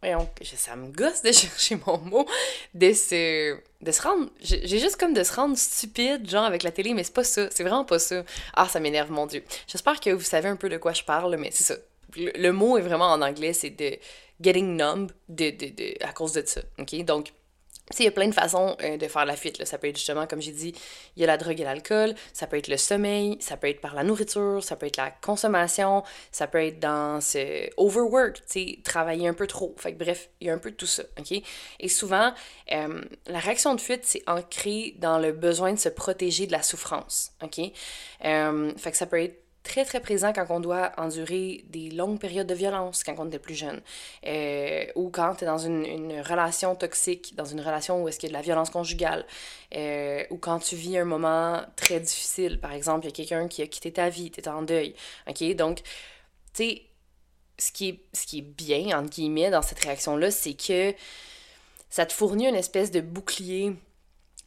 voyons, 0.03 0.29
ça 0.43 0.77
me 0.77 0.91
gosse 0.91 1.23
de 1.23 1.33
chercher 1.33 1.79
mon 1.87 1.99
mot, 1.99 2.27
de 2.75 2.93
se, 2.93 3.57
de 3.81 3.93
se 3.93 4.03
rendre, 4.03 4.31
j'ai 4.41 4.79
juste 4.79 4.97
comme 4.97 5.15
de 5.15 5.23
se 5.23 5.33
rendre 5.33 5.57
stupide, 5.57 6.29
genre 6.29 6.45
avec 6.45 6.63
la 6.63 6.71
télé, 6.71 6.95
mais 6.95 7.05
c'est 7.05 7.15
pas 7.15 7.25
ça, 7.25 7.49
c'est 7.51 7.63
vraiment 7.63 7.85
pas 7.85 7.99
ça. 7.99 8.25
Ah, 8.55 8.69
ça 8.69 8.81
m'énerve, 8.81 9.11
mon 9.11 9.27
Dieu. 9.27 9.45
J'espère 9.67 10.01
que 10.01 10.11
vous 10.11 10.25
savez 10.25 10.49
un 10.49 10.57
peu 10.57 10.69
de 10.69 10.77
quoi 10.77 10.93
je 10.93 11.05
parle, 11.05 11.37
mais 11.37 11.51
c'est 11.51 11.65
ça. 11.65 11.75
Le, 12.17 12.51
mot 12.51 12.77
est 12.77 12.83
vraiment 12.83 13.13
en 13.13 13.23
anglais, 13.23 13.53
c'est 13.53 13.71
de 13.71 13.97
getting 14.41 14.77
numb 14.77 15.13
de, 15.29 15.51
de, 15.51 15.67
de, 15.67 16.05
à 16.05 16.13
cause 16.13 16.33
de 16.33 16.43
ça, 16.45 16.61
ok? 16.79 17.05
Donc, 17.05 17.33
il 17.99 18.05
y 18.05 18.09
a 18.09 18.13
plein 18.13 18.29
de 18.29 18.35
façons 18.35 18.77
euh, 18.83 18.97
de 18.97 19.09
faire 19.09 19.25
la 19.25 19.37
fuite. 19.37 19.59
Là. 19.59 19.67
Ça 19.67 19.79
peut 19.79 19.89
être 19.89 19.97
justement, 19.97 20.27
comme 20.27 20.41
j'ai 20.41 20.53
dit, 20.53 20.75
il 21.17 21.21
y 21.21 21.25
a 21.25 21.27
la 21.27 21.37
drogue 21.37 21.61
et 21.61 21.65
l'alcool, 21.65 22.15
ça 22.33 22.47
peut 22.47 22.57
être 22.57 22.69
le 22.69 22.77
sommeil, 22.77 23.37
ça 23.41 23.57
peut 23.57 23.69
être 23.69 23.81
par 23.81 23.95
la 23.95 24.05
nourriture, 24.05 24.63
ça 24.63 24.77
peut 24.77 24.87
être 24.87 24.97
la 24.97 25.11
consommation, 25.11 26.05
ça 26.31 26.47
peut 26.47 26.65
être 26.65 26.79
dans 26.79 27.21
ce 27.21 27.69
overwork, 27.77 28.43
travailler 28.85 29.29
un 29.29 29.35
peu 29.35 29.47
trop. 29.47 29.75
Fait 29.79 29.93
que 29.93 29.99
bref, 29.99 30.31
il 30.41 30.47
y 30.47 30.51
a 30.51 30.55
un 30.55 30.59
peu 30.59 30.71
de 30.71 30.77
tout 30.77 30.87
ça, 30.87 31.03
OK? 31.19 31.43
Et 31.81 31.89
souvent, 31.89 32.33
euh, 32.73 33.03
la 33.27 33.39
réaction 33.39 33.75
de 33.75 33.81
fuite, 33.81 34.05
c'est 34.05 34.23
ancré 34.27 34.95
dans 34.99 35.19
le 35.19 35.33
besoin 35.33 35.73
de 35.73 35.79
se 35.79 35.89
protéger 35.89 36.47
de 36.47 36.53
la 36.53 36.63
souffrance, 36.63 37.33
OK? 37.43 37.61
Euh, 38.25 38.73
fait 38.77 38.91
que 38.91 38.97
ça 38.97 39.07
peut 39.07 39.21
être 39.21 39.40
très 39.63 39.85
très 39.85 40.01
présent 40.01 40.33
quand 40.33 40.47
on 40.51 40.61
doit 40.61 40.93
endurer 40.97 41.65
des 41.69 41.91
longues 41.91 42.19
périodes 42.19 42.47
de 42.47 42.55
violence 42.55 43.05
quand 43.05 43.15
on 43.19 43.31
est 43.31 43.39
plus 43.39 43.55
jeune. 43.55 43.81
Euh, 44.27 44.87
ou 44.95 45.11
quand 45.11 45.37
tu 45.37 45.45
es 45.45 45.47
dans 45.47 45.59
une, 45.59 46.21
relation 46.21 46.75
toxique, 46.75 47.35
dans 47.37 47.45
une 47.45 47.61
relation 47.61 48.03
où 48.03 48.09
est-ce 48.09 48.19
qu'il 48.19 48.29
y 48.29 48.33
a 48.33 48.35
de 48.35 48.39
la 48.39 48.43
violence 48.43 48.71
conjugale. 48.71 49.27
Euh, 49.75 50.25
ou 50.31 50.39
quand 50.39 50.59
tu 50.61 50.77
vis 50.77 50.99
un 50.99 51.05
moment 51.05 51.63
très 51.77 52.01
difficile. 52.01 52.59
Par 52.61 52.73
exemple, 52.73 53.07
il 53.07 53.11
y 53.11 53.13
a 53.13 53.15
quelqu'un 53.15 53.49
qui 53.49 53.63
a 53.63 53.67
quitté 53.67 53.93
ta 53.93 54.09
vie, 54.09 54.31
tu 54.31 54.41
es 54.41 54.49
en 54.49 54.63
deuil. 54.63 54.95
OK? 55.29 55.55
Donc, 55.55 55.83
tu 55.83 56.65
sais, 56.65 56.83
ce 57.59 57.73
qui, 57.73 57.89
est, 57.91 58.01
ce 58.15 58.27
qui 58.27 58.39
est 58.39 58.43
bien, 58.43 58.99
entre 58.99 59.11
guillemets, 59.11 59.51
dans 59.51 59.63
cette 59.63 59.81
réaction-là, 59.81 60.31
c'est 60.31 60.55
que 60.55 60.95
ça 61.91 62.07
te 62.07 62.13
fournit 62.13 62.49
une 62.49 62.55
espèce 62.55 62.91
de 62.91 63.01
bouclier 63.01 63.73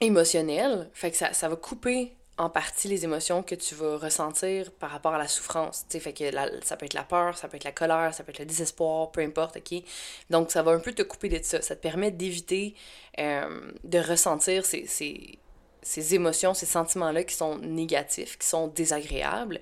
émotionnel. 0.01 0.89
Fait 0.93 1.11
que 1.11 1.17
ça, 1.17 1.33
ça 1.33 1.49
va 1.49 1.55
couper 1.55 2.13
en 2.37 2.49
partie 2.49 2.87
les 2.87 3.03
émotions 3.03 3.43
que 3.43 3.55
tu 3.55 3.75
vas 3.75 3.97
ressentir 3.97 4.71
par 4.71 4.89
rapport 4.89 5.13
à 5.13 5.17
la 5.17 5.27
souffrance. 5.27 5.85
sais 5.87 5.99
fait 5.99 6.13
que 6.13 6.23
ça 6.63 6.77
peut 6.77 6.85
être 6.85 6.95
la 6.95 7.03
peur, 7.03 7.37
ça 7.37 7.47
peut 7.47 7.57
être 7.57 7.63
la 7.63 7.71
colère, 7.71 8.13
ça 8.13 8.23
peut 8.23 8.31
être 8.31 8.39
le 8.39 8.45
désespoir, 8.45 9.11
peu 9.11 9.21
importe, 9.21 9.57
ok? 9.57 9.83
Donc 10.29 10.51
ça 10.51 10.63
va 10.63 10.71
un 10.71 10.79
peu 10.79 10.93
te 10.93 11.03
couper 11.03 11.29
de 11.29 11.39
ça. 11.43 11.61
Ça 11.61 11.75
te 11.75 11.81
permet 11.81 12.11
d'éviter 12.11 12.75
euh, 13.19 13.71
de 13.83 13.99
ressentir 13.99 14.65
ces, 14.65 14.87
ces, 14.87 15.37
ces 15.83 16.15
émotions, 16.15 16.53
ces 16.53 16.65
sentiments-là 16.65 17.23
qui 17.23 17.35
sont 17.35 17.57
négatifs, 17.59 18.37
qui 18.39 18.47
sont 18.47 18.67
désagréables. 18.67 19.61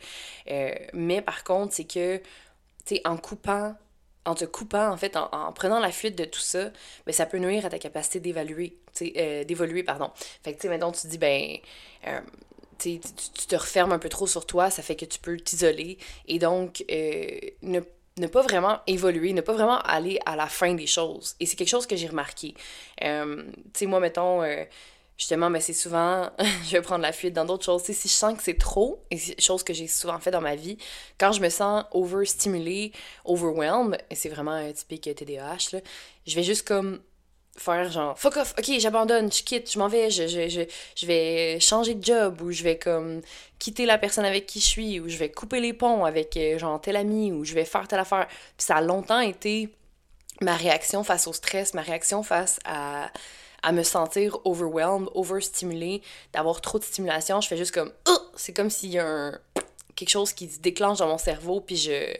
Euh, 0.49 0.73
mais 0.93 1.21
par 1.21 1.43
contre, 1.43 1.73
c'est 1.73 1.85
que, 1.85 2.21
tu 2.85 2.99
en 3.05 3.17
coupant 3.17 3.75
en 4.25 4.35
te 4.35 4.45
coupant, 4.45 4.89
en 4.91 4.97
fait, 4.97 5.17
en, 5.17 5.51
prenant 5.53 5.79
la 5.79 5.91
fuite 5.91 6.15
de 6.17 6.25
tout 6.25 6.39
ça, 6.39 6.71
ben, 7.05 7.11
ça 7.11 7.25
peut 7.25 7.39
nuire 7.39 7.65
à 7.65 7.69
ta 7.69 7.79
capacité 7.79 8.19
d'évaluer, 8.19 8.77
euh, 9.17 9.43
d'évoluer, 9.43 9.83
pardon. 9.83 10.11
Fait 10.43 10.53
que, 10.53 10.57
tu 10.57 10.63
sais, 10.63 10.69
maintenant, 10.69 10.91
tu 10.91 11.07
dis, 11.07 11.17
ben, 11.17 11.57
euh, 12.07 12.21
tu, 12.81 12.99
te 13.47 13.55
refermes 13.55 13.91
un 13.91 13.99
peu 13.99 14.09
trop 14.09 14.27
sur 14.27 14.45
toi, 14.45 14.69
ça 14.69 14.81
fait 14.81 14.95
que 14.95 15.05
tu 15.05 15.19
peux 15.19 15.37
t'isoler 15.37 15.97
et 16.27 16.39
donc 16.39 16.83
euh, 16.91 17.39
ne, 17.61 18.27
pas 18.27 18.41
vraiment 18.41 18.79
évoluer, 18.87 19.33
ne 19.33 19.41
pas 19.41 19.53
vraiment 19.53 19.79
aller 19.79 20.19
à 20.25 20.35
la 20.35 20.47
fin 20.47 20.73
des 20.73 20.87
choses. 20.87 21.35
Et 21.39 21.45
c'est 21.45 21.55
quelque 21.55 21.69
chose 21.69 21.85
que 21.85 21.95
j'ai 21.95 22.07
remarqué. 22.07 22.53
Euh, 23.03 23.43
tu 23.73 23.79
sais, 23.79 23.85
moi, 23.85 23.99
mettons, 23.99 24.43
euh, 24.43 24.63
justement, 25.17 25.49
mais 25.49 25.61
c'est 25.61 25.73
souvent, 25.73 26.29
je 26.65 26.71
vais 26.71 26.81
prendre 26.81 27.01
la 27.01 27.11
fuite 27.11 27.33
dans 27.33 27.45
d'autres 27.45 27.65
choses. 27.65 27.83
si 27.83 27.93
je 27.93 28.13
sens 28.13 28.35
que 28.35 28.43
c'est 28.43 28.57
trop, 28.57 29.03
et 29.11 29.17
c'est 29.17 29.39
chose 29.39 29.63
que 29.63 29.73
j'ai 29.73 29.87
souvent 29.87 30.19
fait 30.19 30.31
dans 30.31 30.41
ma 30.41 30.55
vie, 30.55 30.77
quand 31.17 31.31
je 31.31 31.41
me 31.41 31.49
sens 31.49 31.85
overstimulée, 31.91 32.91
overwhelmed, 33.25 33.97
et 34.09 34.15
c'est 34.15 34.29
vraiment 34.29 34.71
typique 34.73 35.09
TDAH, 35.15 35.79
je 36.25 36.35
vais 36.35 36.43
juste 36.43 36.67
comme 36.67 37.01
faire 37.61 37.91
genre 37.91 38.17
fuck 38.17 38.37
off, 38.37 38.53
ok, 38.57 38.79
j'abandonne, 38.79 39.31
je 39.31 39.43
quitte, 39.43 39.71
je 39.71 39.79
m'en 39.79 39.87
vais, 39.87 40.09
je, 40.09 40.27
je, 40.27 40.49
je, 40.49 40.61
je, 40.95 41.05
vais 41.05 41.59
changer 41.59 41.95
de 41.95 42.03
job 42.03 42.41
ou 42.41 42.51
je 42.51 42.63
vais 42.63 42.77
comme 42.77 43.21
quitter 43.59 43.85
la 43.85 43.97
personne 43.97 44.25
avec 44.25 44.45
qui 44.45 44.59
je 44.59 44.65
suis 44.65 44.99
ou 44.99 45.07
je 45.07 45.17
vais 45.17 45.29
couper 45.29 45.59
les 45.59 45.73
ponts 45.73 46.05
avec 46.05 46.35
euh, 46.37 46.57
genre 46.57 46.79
tel 46.81 46.95
ami 46.95 47.31
ou 47.31 47.45
je 47.45 47.53
vais 47.53 47.65
faire 47.65 47.87
telle 47.87 47.99
affaire. 47.99 48.27
Puis 48.27 48.65
ça 48.65 48.77
a 48.77 48.81
longtemps 48.81 49.19
été 49.19 49.69
ma 50.41 50.55
réaction 50.55 51.03
face 51.03 51.27
au 51.27 51.33
stress, 51.33 51.73
ma 51.73 51.81
réaction 51.81 52.23
face 52.23 52.59
à, 52.65 53.11
à 53.61 53.71
me 53.71 53.83
sentir 53.83 54.39
overwhelmed, 54.45 55.07
overstimulée, 55.13 56.01
d'avoir 56.33 56.61
trop 56.61 56.79
de 56.79 56.83
stimulation. 56.83 57.41
Je 57.41 57.47
fais 57.47 57.57
juste 57.57 57.73
comme 57.73 57.91
oh! 58.07 58.17
c'est 58.35 58.53
comme 58.53 58.69
s'il 58.69 58.89
y 58.89 58.99
a 58.99 59.05
un, 59.05 59.39
quelque 59.95 60.09
chose 60.09 60.33
qui 60.33 60.49
se 60.49 60.59
déclenche 60.59 60.97
dans 60.97 61.07
mon 61.07 61.17
cerveau 61.17 61.61
puis 61.61 61.77
je 61.77 62.13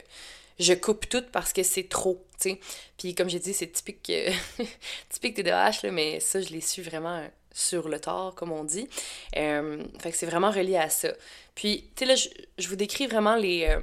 je 0.58 0.74
coupe 0.74 1.08
tout 1.08 1.24
parce 1.32 1.52
que 1.52 1.62
c'est 1.62 1.88
trop, 1.88 2.24
tu 2.40 2.50
sais. 2.50 2.60
Puis 2.98 3.14
comme 3.14 3.28
j'ai 3.28 3.38
dit, 3.38 3.54
c'est 3.54 3.70
typique, 3.70 4.10
euh, 4.10 4.30
typique 5.08 5.34
TDAH, 5.36 5.80
là, 5.84 5.90
mais 5.90 6.20
ça, 6.20 6.40
je 6.40 6.48
l'ai 6.50 6.60
su 6.60 6.82
vraiment 6.82 7.26
sur 7.52 7.88
le 7.88 8.00
tard, 8.00 8.34
comme 8.34 8.52
on 8.52 8.64
dit. 8.64 8.88
Euh, 9.36 9.82
fait 9.98 10.10
que 10.10 10.16
c'est 10.16 10.26
vraiment 10.26 10.50
relié 10.50 10.76
à 10.76 10.88
ça. 10.88 11.08
Puis, 11.54 11.90
tu 11.94 12.06
sais, 12.06 12.06
là, 12.06 12.14
je, 12.58 12.68
vous 12.68 12.76
décris 12.76 13.06
vraiment 13.06 13.36
les, 13.36 13.66
euh, 13.68 13.80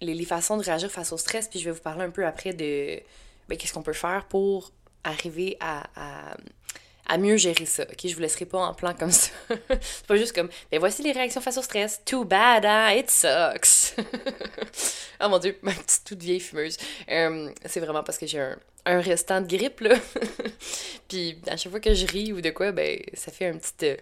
les, 0.00 0.14
les, 0.14 0.24
façons 0.24 0.56
de 0.56 0.62
réagir 0.62 0.90
face 0.90 1.12
au 1.12 1.16
stress, 1.16 1.48
puis 1.48 1.58
je 1.58 1.64
vais 1.64 1.70
vous 1.70 1.80
parler 1.80 2.04
un 2.04 2.10
peu 2.10 2.26
après 2.26 2.52
de 2.52 3.00
ben, 3.48 3.56
qu'est-ce 3.56 3.72
qu'on 3.72 3.82
peut 3.82 3.92
faire 3.92 4.26
pour 4.26 4.72
arriver 5.04 5.56
à 5.60 5.86
à 7.08 7.18
mieux 7.18 7.36
gérer 7.36 7.66
ça. 7.66 7.84
Ok, 7.84 8.06
je 8.06 8.14
vous 8.14 8.20
laisserai 8.20 8.44
pas 8.44 8.58
en 8.58 8.74
plan 8.74 8.94
comme 8.94 9.10
ça. 9.10 9.30
c'est 9.80 10.06
pas 10.06 10.16
juste 10.16 10.34
comme, 10.34 10.48
ben 10.70 10.80
voici 10.80 11.02
les 11.02 11.12
réactions 11.12 11.40
face 11.40 11.58
au 11.58 11.62
stress. 11.62 12.00
Too 12.04 12.24
bad, 12.24 12.64
hein? 12.64 12.90
It 12.92 13.10
sucks. 13.10 13.96
oh 15.20 15.28
mon 15.28 15.38
dieu, 15.38 15.58
ma 15.62 15.72
petite 15.72 16.02
toute 16.04 16.22
vieille 16.22 16.40
fumeuse. 16.40 16.76
Euh, 17.10 17.50
c'est 17.64 17.80
vraiment 17.80 18.02
parce 18.02 18.18
que 18.18 18.26
j'ai 18.26 18.40
un, 18.40 18.56
un, 18.86 19.00
restant 19.00 19.40
de 19.40 19.46
grippe, 19.46 19.80
là. 19.80 19.94
Puis 21.08 21.38
à 21.46 21.56
chaque 21.56 21.70
fois 21.70 21.80
que 21.80 21.94
je 21.94 22.06
ris 22.06 22.32
ou 22.32 22.40
de 22.40 22.50
quoi, 22.50 22.72
ben 22.72 23.00
ça 23.14 23.30
fait 23.30 23.46
un 23.46 23.56
petit. 23.56 23.86
Euh, 23.86 23.96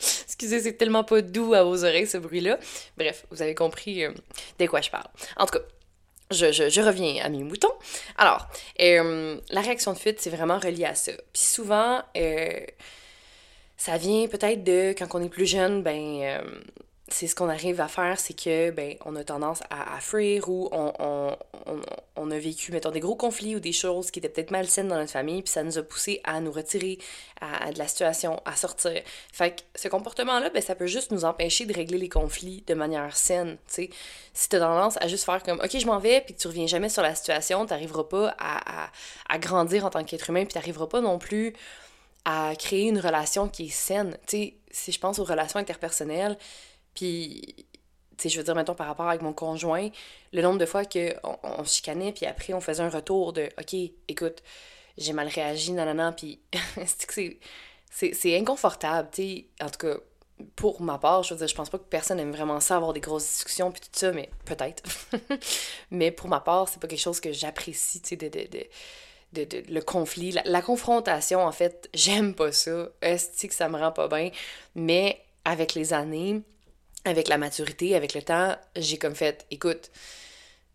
Excusez, 0.00 0.60
c'est 0.60 0.74
tellement 0.74 1.04
pas 1.04 1.22
doux 1.22 1.54
à 1.54 1.62
vos 1.62 1.84
oreilles 1.84 2.06
ce 2.06 2.18
bruit-là. 2.18 2.58
Bref, 2.96 3.26
vous 3.30 3.42
avez 3.42 3.54
compris 3.54 4.04
euh, 4.04 4.12
de 4.58 4.66
quoi 4.66 4.80
je 4.80 4.90
parle. 4.90 5.06
En 5.36 5.46
tout 5.46 5.58
cas, 5.58 5.64
je, 6.30 6.52
je, 6.52 6.80
reviens 6.80 7.24
à 7.24 7.28
mes 7.28 7.42
moutons. 7.42 7.72
Alors, 8.16 8.48
euh, 8.80 9.38
la 9.50 9.60
réaction 9.60 9.92
de 9.92 9.98
fuite, 9.98 10.20
c'est 10.20 10.30
vraiment 10.30 10.58
relié 10.58 10.84
à 10.84 10.94
ça. 10.94 11.12
Puis 11.32 11.42
souvent, 11.42 12.02
euh, 12.16 12.60
ça 13.76 13.96
vient 13.96 14.26
peut-être 14.26 14.64
de 14.64 14.94
quand 14.96 15.14
on 15.14 15.22
est 15.22 15.28
plus 15.28 15.46
jeune, 15.46 15.82
ben, 15.82 16.20
euh, 16.22 16.40
c'est 17.08 17.28
ce 17.28 17.36
qu'on 17.36 17.48
arrive 17.48 17.80
à 17.80 17.86
faire, 17.86 18.18
c'est 18.18 18.34
que 18.34 18.70
ben 18.70 18.96
on 19.04 19.14
a 19.14 19.22
tendance 19.22 19.62
à, 19.70 20.00
fuir 20.00 20.48
ou 20.48 20.68
on, 20.72 20.92
on, 20.98 21.36
on, 22.16 22.30
a 22.32 22.38
vécu, 22.38 22.72
mettons, 22.72 22.90
des 22.90 22.98
gros 22.98 23.14
conflits 23.14 23.54
ou 23.54 23.60
des 23.60 23.72
choses 23.72 24.10
qui 24.10 24.18
étaient 24.18 24.28
peut-être 24.28 24.50
malsaines 24.50 24.88
dans 24.88 24.96
notre 24.96 25.12
famille, 25.12 25.42
puis 25.42 25.52
ça 25.52 25.62
nous 25.62 25.78
a 25.78 25.82
poussé 25.84 26.20
à 26.24 26.40
nous 26.40 26.50
retirer 26.50 26.98
à, 27.40 27.72
de 27.72 27.78
la 27.78 27.86
situation, 27.86 28.40
à 28.44 28.56
sortir. 28.56 29.02
Fait 29.32 29.52
que 29.54 29.62
ce 29.76 29.86
comportement-là, 29.86 30.50
ben 30.50 30.60
ça 30.60 30.74
peut 30.74 30.88
juste 30.88 31.12
nous 31.12 31.24
empêcher 31.24 31.64
de 31.64 31.72
régler 31.72 31.98
les 31.98 32.08
conflits 32.08 32.64
de 32.66 32.74
manière 32.74 33.16
saine, 33.16 33.56
tu 33.68 33.74
sais. 33.74 33.90
Si 34.34 34.48
tendance 34.48 34.98
à 35.00 35.06
juste 35.06 35.24
faire 35.24 35.42
comme, 35.42 35.60
ok, 35.60 35.78
je 35.78 35.86
m'en 35.86 35.98
vais, 35.98 36.20
puis 36.20 36.34
que 36.34 36.40
tu 36.40 36.48
reviens 36.48 36.66
jamais 36.66 36.88
sur 36.88 37.02
la 37.02 37.14
situation, 37.14 37.64
t'arriveras 37.66 38.04
pas 38.04 38.34
à, 38.38 38.84
à, 38.84 38.90
à, 39.28 39.38
grandir 39.38 39.84
en 39.84 39.90
tant 39.90 40.04
qu'être 40.04 40.28
humain, 40.28 40.44
puis 40.44 40.54
t'arriveras 40.54 40.88
pas 40.88 41.00
non 41.00 41.18
plus 41.18 41.54
à 42.24 42.54
créer 42.58 42.88
une 42.88 42.98
relation 42.98 43.48
qui 43.48 43.66
est 43.66 43.70
saine. 43.70 44.18
Tu 44.26 44.54
si 44.70 44.92
je 44.92 45.00
pense 45.00 45.18
aux 45.18 45.24
relations 45.24 45.58
interpersonnelles, 45.58 46.36
puis, 46.96 47.54
tu 48.16 48.22
sais, 48.22 48.28
je 48.28 48.38
veux 48.38 48.44
dire, 48.44 48.56
mettons, 48.56 48.74
par 48.74 48.88
rapport 48.88 49.08
avec 49.08 49.22
mon 49.22 49.32
conjoint, 49.32 49.88
le 50.32 50.42
nombre 50.42 50.58
de 50.58 50.66
fois 50.66 50.84
qu'on 50.84 51.38
on, 51.44 51.64
chicanait, 51.64 52.12
puis 52.12 52.26
après, 52.26 52.52
on 52.54 52.60
faisait 52.60 52.82
un 52.82 52.90
retour 52.90 53.32
de 53.32 53.48
OK, 53.60 53.74
écoute, 54.08 54.42
j'ai 54.98 55.12
mal 55.12 55.28
réagi, 55.28 55.72
nanana, 55.72 56.12
puis 56.12 56.40
c'est 57.90 58.36
inconfortable, 58.36 59.08
tu 59.12 59.22
sais. 59.22 59.46
En 59.62 59.70
tout 59.70 59.78
cas, 59.78 59.96
pour 60.54 60.82
ma 60.82 60.98
part, 60.98 61.22
je 61.22 61.34
veux 61.34 61.38
dire, 61.38 61.48
je 61.48 61.54
pense 61.54 61.70
pas 61.70 61.78
que 61.78 61.84
personne 61.84 62.18
aime 62.18 62.32
vraiment 62.32 62.60
ça, 62.60 62.76
avoir 62.76 62.92
des 62.92 63.00
grosses 63.00 63.26
discussions, 63.26 63.70
puis 63.70 63.80
tout 63.80 63.88
ça, 63.92 64.12
mais 64.12 64.30
peut-être. 64.44 64.82
mais 65.90 66.10
pour 66.10 66.28
ma 66.28 66.40
part, 66.40 66.68
c'est 66.68 66.80
pas 66.80 66.88
quelque 66.88 67.00
chose 67.00 67.20
que 67.20 67.32
j'apprécie, 67.32 68.00
tu 68.02 68.10
sais, 68.10 68.16
de, 68.16 68.28
de, 68.28 68.48
de, 69.32 69.44
de, 69.44 69.72
le 69.72 69.80
conflit, 69.80 70.36
la, 70.44 70.62
confrontation, 70.62 71.44
en 71.44 71.52
fait, 71.52 71.88
j'aime 71.94 72.34
pas 72.34 72.52
ça. 72.52 72.88
Est-ce 73.02 73.46
que 73.46 73.54
ça 73.54 73.68
me 73.68 73.78
rend 73.78 73.92
pas 73.92 74.08
bien? 74.08 74.30
Mais 74.74 75.20
avec 75.44 75.74
les 75.74 75.92
années, 75.92 76.42
avec 77.06 77.28
la 77.28 77.38
maturité, 77.38 77.94
avec 77.96 78.14
le 78.14 78.22
temps, 78.22 78.56
j'ai 78.76 78.98
comme 78.98 79.14
fait, 79.14 79.46
écoute, 79.50 79.90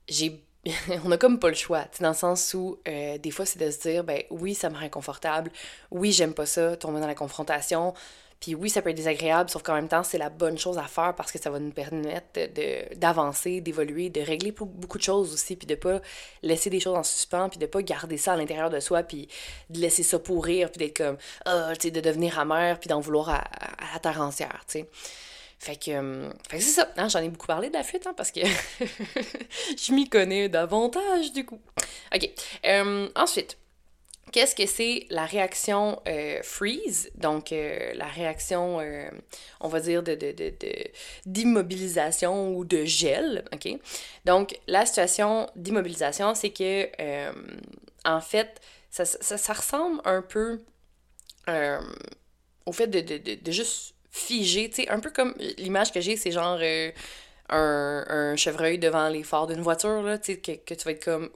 j'ai 0.07 0.43
on 1.05 1.11
a 1.11 1.17
comme 1.17 1.39
pas 1.39 1.49
le 1.49 1.55
choix, 1.55 1.85
dans 1.99 2.09
le 2.09 2.15
sens 2.15 2.53
où 2.53 2.77
euh, 2.87 3.17
des 3.17 3.31
fois 3.31 3.45
c'est 3.45 3.59
de 3.59 3.71
se 3.71 3.79
dire, 3.79 4.03
ben 4.03 4.21
oui, 4.29 4.53
ça 4.53 4.69
me 4.69 4.75
rend 4.75 4.85
inconfortable, 4.85 5.51
oui, 5.89 6.11
j'aime 6.11 6.33
pas 6.33 6.45
ça, 6.45 6.75
tomber 6.77 6.99
dans 6.99 7.07
la 7.07 7.15
confrontation, 7.15 7.95
puis 8.41 8.55
oui, 8.55 8.71
ça 8.71 8.81
peut 8.81 8.89
être 8.89 8.97
désagréable, 8.97 9.51
sauf 9.51 9.61
qu'en 9.61 9.75
même 9.75 9.87
temps, 9.87 10.03
c'est 10.03 10.17
la 10.17 10.29
bonne 10.29 10.57
chose 10.57 10.79
à 10.79 10.85
faire 10.85 11.13
parce 11.15 11.31
que 11.31 11.39
ça 11.39 11.51
va 11.51 11.59
nous 11.59 11.71
permettre 11.71 12.39
d'avancer, 12.95 13.61
d'évoluer, 13.61 14.09
de 14.09 14.19
régler 14.19 14.51
beaucoup 14.51 14.97
de 14.97 15.03
choses 15.03 15.31
aussi, 15.31 15.55
puis 15.55 15.67
de 15.67 15.75
pas 15.75 16.01
laisser 16.41 16.71
des 16.71 16.79
choses 16.79 16.97
en 16.97 17.03
suspens, 17.03 17.49
puis 17.49 17.59
de 17.59 17.67
pas 17.67 17.83
garder 17.83 18.17
ça 18.17 18.33
à 18.33 18.37
l'intérieur 18.37 18.71
de 18.71 18.79
soi, 18.79 19.03
puis 19.03 19.29
de 19.69 19.79
laisser 19.79 20.01
ça 20.01 20.17
pourrir, 20.17 20.71
puis 20.71 20.79
d'être 20.79 20.97
comme, 20.97 21.17
ah, 21.45 21.73
tu 21.75 21.87
sais, 21.87 21.91
de 21.91 22.01
devenir 22.01 22.39
amer, 22.39 22.79
puis 22.79 22.87
d'en 22.87 22.99
vouloir 22.99 23.29
à, 23.29 23.43
à, 23.95 23.99
ta 23.99 24.19
entière, 24.19 24.63
tu 24.67 24.79
sais. 24.79 24.89
Fait 25.61 25.75
que, 25.75 25.91
euh, 25.91 26.29
fait 26.49 26.59
c'est 26.59 26.71
ça. 26.71 26.91
Hein, 26.97 27.07
j'en 27.07 27.19
ai 27.19 27.29
beaucoup 27.29 27.45
parlé 27.45 27.69
de 27.69 27.73
la 27.75 27.83
fuite, 27.83 28.07
hein, 28.07 28.15
parce 28.17 28.31
que 28.31 28.39
je 29.77 29.93
m'y 29.93 30.09
connais 30.09 30.49
davantage, 30.49 31.33
du 31.33 31.45
coup. 31.45 31.59
OK. 32.15 32.27
Euh, 32.65 33.07
ensuite, 33.15 33.59
qu'est-ce 34.31 34.55
que 34.55 34.65
c'est 34.65 35.05
la 35.11 35.23
réaction 35.23 36.01
euh, 36.07 36.41
freeze? 36.41 37.11
Donc, 37.13 37.51
la 37.51 38.07
réaction, 38.07 38.79
on 39.59 39.67
va 39.67 39.79
dire, 39.81 40.01
de, 40.01 40.15
de, 40.15 40.31
de, 40.31 40.51
d'immobilisation 41.27 42.55
ou 42.55 42.65
de 42.65 42.83
gel, 42.83 43.45
OK? 43.53 43.69
Donc, 44.25 44.59
la 44.65 44.87
situation 44.87 45.47
d'immobilisation, 45.55 46.33
c'est 46.33 46.49
que, 46.49 46.89
en 48.03 48.19
fait, 48.19 48.59
ça, 48.89 49.05
ça, 49.05 49.37
ça, 49.37 49.53
ressemble 49.53 50.01
un 50.05 50.23
peu 50.23 50.59
au 52.65 52.71
fait 52.71 52.87
de, 52.87 53.01
de, 53.01 53.35
de 53.35 53.51
juste 53.51 53.93
figé, 54.11 54.69
tu 54.69 54.83
sais, 54.83 54.89
un 54.89 54.99
peu 54.99 55.09
comme 55.09 55.33
l'image 55.57 55.91
que 55.91 56.01
j'ai, 56.01 56.17
c'est 56.17 56.31
genre 56.31 56.57
euh, 56.61 56.91
un, 57.49 58.05
un, 58.07 58.35
chevreuil 58.35 58.77
devant 58.77 59.09
les 59.09 59.23
phares 59.23 59.47
d'une 59.47 59.61
voiture, 59.61 60.01
là, 60.01 60.17
tu 60.17 60.33
sais, 60.33 60.39
que, 60.39 60.51
que, 60.51 60.73
tu 60.73 60.83
vas 60.83 60.91
être 60.91 61.03
comme, 61.03 61.29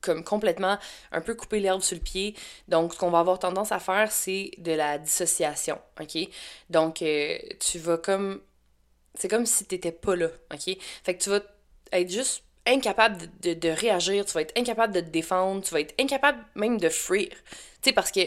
comme 0.00 0.22
complètement 0.22 0.78
un 1.10 1.20
peu 1.20 1.34
couper 1.34 1.60
l'herbe 1.60 1.80
sur 1.80 1.96
le 1.96 2.02
pied. 2.02 2.34
Donc, 2.68 2.94
ce 2.94 2.98
qu'on 2.98 3.10
va 3.10 3.20
avoir 3.20 3.38
tendance 3.38 3.72
à 3.72 3.78
faire, 3.78 4.12
c'est 4.12 4.50
de 4.58 4.72
la 4.72 4.98
dissociation, 4.98 5.78
OK? 6.00 6.18
Donc, 6.70 7.02
euh, 7.02 7.38
tu 7.60 7.78
vas 7.78 7.96
comme 7.96 8.40
c'est 9.14 9.28
comme 9.28 9.46
si 9.46 9.64
t'étais 9.64 9.92
pas 9.92 10.16
là, 10.16 10.28
ok? 10.52 10.76
Fait 11.04 11.14
que 11.14 11.22
tu 11.22 11.30
vas 11.30 11.40
être 11.92 12.10
juste 12.10 12.44
incapable 12.66 13.18
de, 13.42 13.54
de, 13.54 13.68
réagir, 13.68 14.24
tu 14.24 14.32
vas 14.32 14.42
être 14.42 14.56
incapable 14.58 14.94
de 14.94 15.00
te 15.00 15.10
défendre, 15.10 15.62
tu 15.62 15.74
vas 15.74 15.80
être 15.80 15.94
incapable 16.00 16.38
même 16.54 16.78
de 16.78 16.88
fuir. 16.88 17.28
Tu 17.28 17.36
sais, 17.88 17.92
parce 17.92 18.10
que 18.10 18.20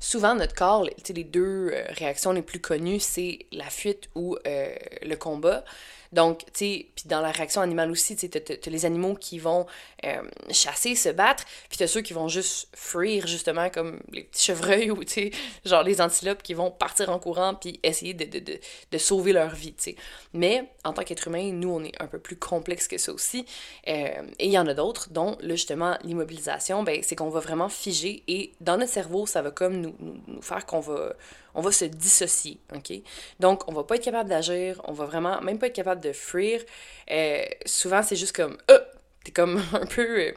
souvent, 0.00 0.34
notre 0.34 0.54
corps, 0.54 0.84
les 0.84 1.24
deux 1.24 1.70
euh, 1.72 1.84
réactions 1.90 2.32
les 2.32 2.42
plus 2.42 2.60
connues, 2.60 3.00
c'est 3.00 3.46
la 3.52 3.70
fuite 3.70 4.08
ou 4.14 4.36
euh, 4.46 4.74
le 5.02 5.16
combat. 5.16 5.64
Donc, 6.12 6.38
tu 6.46 6.50
sais, 6.54 6.86
puis 6.94 7.04
dans 7.06 7.20
la 7.20 7.30
réaction 7.30 7.60
animale 7.60 7.90
aussi, 7.90 8.16
tu 8.16 8.28
sais, 8.28 8.60
les 8.70 8.86
animaux 8.86 9.14
qui 9.14 9.38
vont 9.38 9.66
euh, 10.04 10.22
chasser, 10.50 10.94
se 10.94 11.10
battre, 11.10 11.44
puis 11.68 11.76
t'as 11.78 11.86
ceux 11.86 12.00
qui 12.00 12.12
vont 12.12 12.28
juste 12.28 12.68
fuir, 12.74 13.26
justement, 13.26 13.68
comme 13.68 14.00
les 14.10 14.24
petits 14.24 14.46
chevreuils 14.46 14.90
ou, 14.90 15.04
tu 15.04 15.12
sais, 15.12 15.30
genre 15.64 15.82
les 15.82 16.00
antilopes 16.00 16.42
qui 16.42 16.54
vont 16.54 16.70
partir 16.70 17.10
en 17.10 17.18
courant 17.18 17.54
puis 17.54 17.78
essayer 17.82 18.14
de, 18.14 18.24
de, 18.24 18.38
de, 18.38 18.58
de 18.90 18.98
sauver 18.98 19.32
leur 19.32 19.54
vie, 19.54 19.74
tu 19.74 19.82
sais. 19.82 19.96
Mais, 20.32 20.64
en 20.84 20.92
tant 20.94 21.02
qu'être 21.02 21.28
humain, 21.28 21.52
nous, 21.52 21.70
on 21.70 21.84
est 21.84 22.00
un 22.00 22.06
peu 22.06 22.18
plus 22.18 22.36
complexe 22.36 22.88
que 22.88 22.96
ça 22.96 23.12
aussi. 23.12 23.44
Et 23.84 24.16
il 24.40 24.50
y 24.50 24.58
en 24.58 24.66
a 24.66 24.74
d'autres, 24.74 25.10
dont, 25.10 25.36
justement, 25.42 25.98
l'immobilisation, 26.04 26.82
ben, 26.82 27.00
c'est 27.02 27.16
qu'on 27.16 27.28
va 27.28 27.40
vraiment 27.40 27.68
figer 27.68 28.22
et 28.28 28.52
dans 28.60 28.78
notre 28.78 28.92
cerveau, 28.92 29.26
ça 29.26 29.42
va 29.42 29.50
comme 29.50 29.80
nous, 29.80 29.87
nous, 29.98 30.42
faire 30.42 30.66
qu'on 30.66 30.80
va 30.80 31.14
on 31.54 31.60
va 31.60 31.72
se 31.72 31.84
dissocier, 31.84 32.60
OK? 32.74 32.92
Donc, 33.40 33.68
on 33.68 33.72
va 33.72 33.82
pas 33.82 33.96
être 33.96 34.04
capable 34.04 34.28
d'agir, 34.28 34.80
on 34.84 34.92
va 34.92 35.06
vraiment 35.06 35.40
même 35.40 35.58
pas 35.58 35.66
être 35.66 35.74
capable 35.74 36.00
de 36.00 36.12
fuir. 36.12 36.62
Euh, 37.10 37.44
souvent, 37.66 38.02
c'est 38.02 38.16
juste 38.16 38.34
comme, 38.34 38.56
euh, 38.70 38.78
t'es 39.24 39.32
comme 39.32 39.60
un 39.72 39.86
peu, 39.86 40.20
euh, 40.20 40.32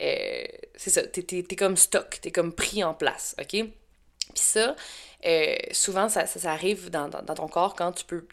euh, 0.00 0.44
c'est 0.76 0.90
ça, 0.90 1.02
t'es, 1.02 1.22
t'es, 1.22 1.56
comme 1.56 1.76
stock, 1.76 2.20
t'es 2.20 2.30
comme 2.30 2.52
pris 2.52 2.84
en 2.84 2.94
place, 2.94 3.34
OK? 3.40 3.50
Puis 3.50 3.72
ça, 4.34 4.76
souvent, 5.72 6.08
ça, 6.08 6.26
ça, 6.26 6.52
arrive 6.52 6.90
dans, 6.90 7.08
dans, 7.08 7.22
dans, 7.22 7.34
ton 7.34 7.48
corps 7.48 7.74
quand 7.74 7.92
tu 7.92 8.04
peux 8.04 8.26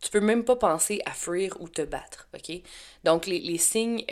tu 0.00 0.10
peux 0.10 0.20
même 0.20 0.44
pas 0.44 0.56
penser 0.56 1.00
à 1.06 1.12
fuir 1.12 1.56
ou 1.60 1.68
te 1.68 1.80
battre, 1.80 2.28
OK? 2.34 2.60
Donc, 3.04 3.26
les, 3.26 3.40
les 3.40 3.58
signes... 3.58 4.04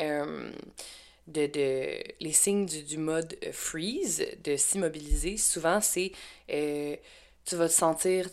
De, 1.29 1.47
de, 1.47 1.99
les 2.21 2.33
signes 2.33 2.67
du, 2.67 2.83
du 2.83 2.99
mode 2.99 3.37
freeze, 3.53 4.27
de 4.43 4.57
s'immobiliser, 4.57 5.37
souvent 5.37 5.81
c'est 5.81 6.11
euh, 6.51 6.97
tu 7.45 7.57
vas 7.57 7.69
te 7.69 7.75
sentir 7.75 8.29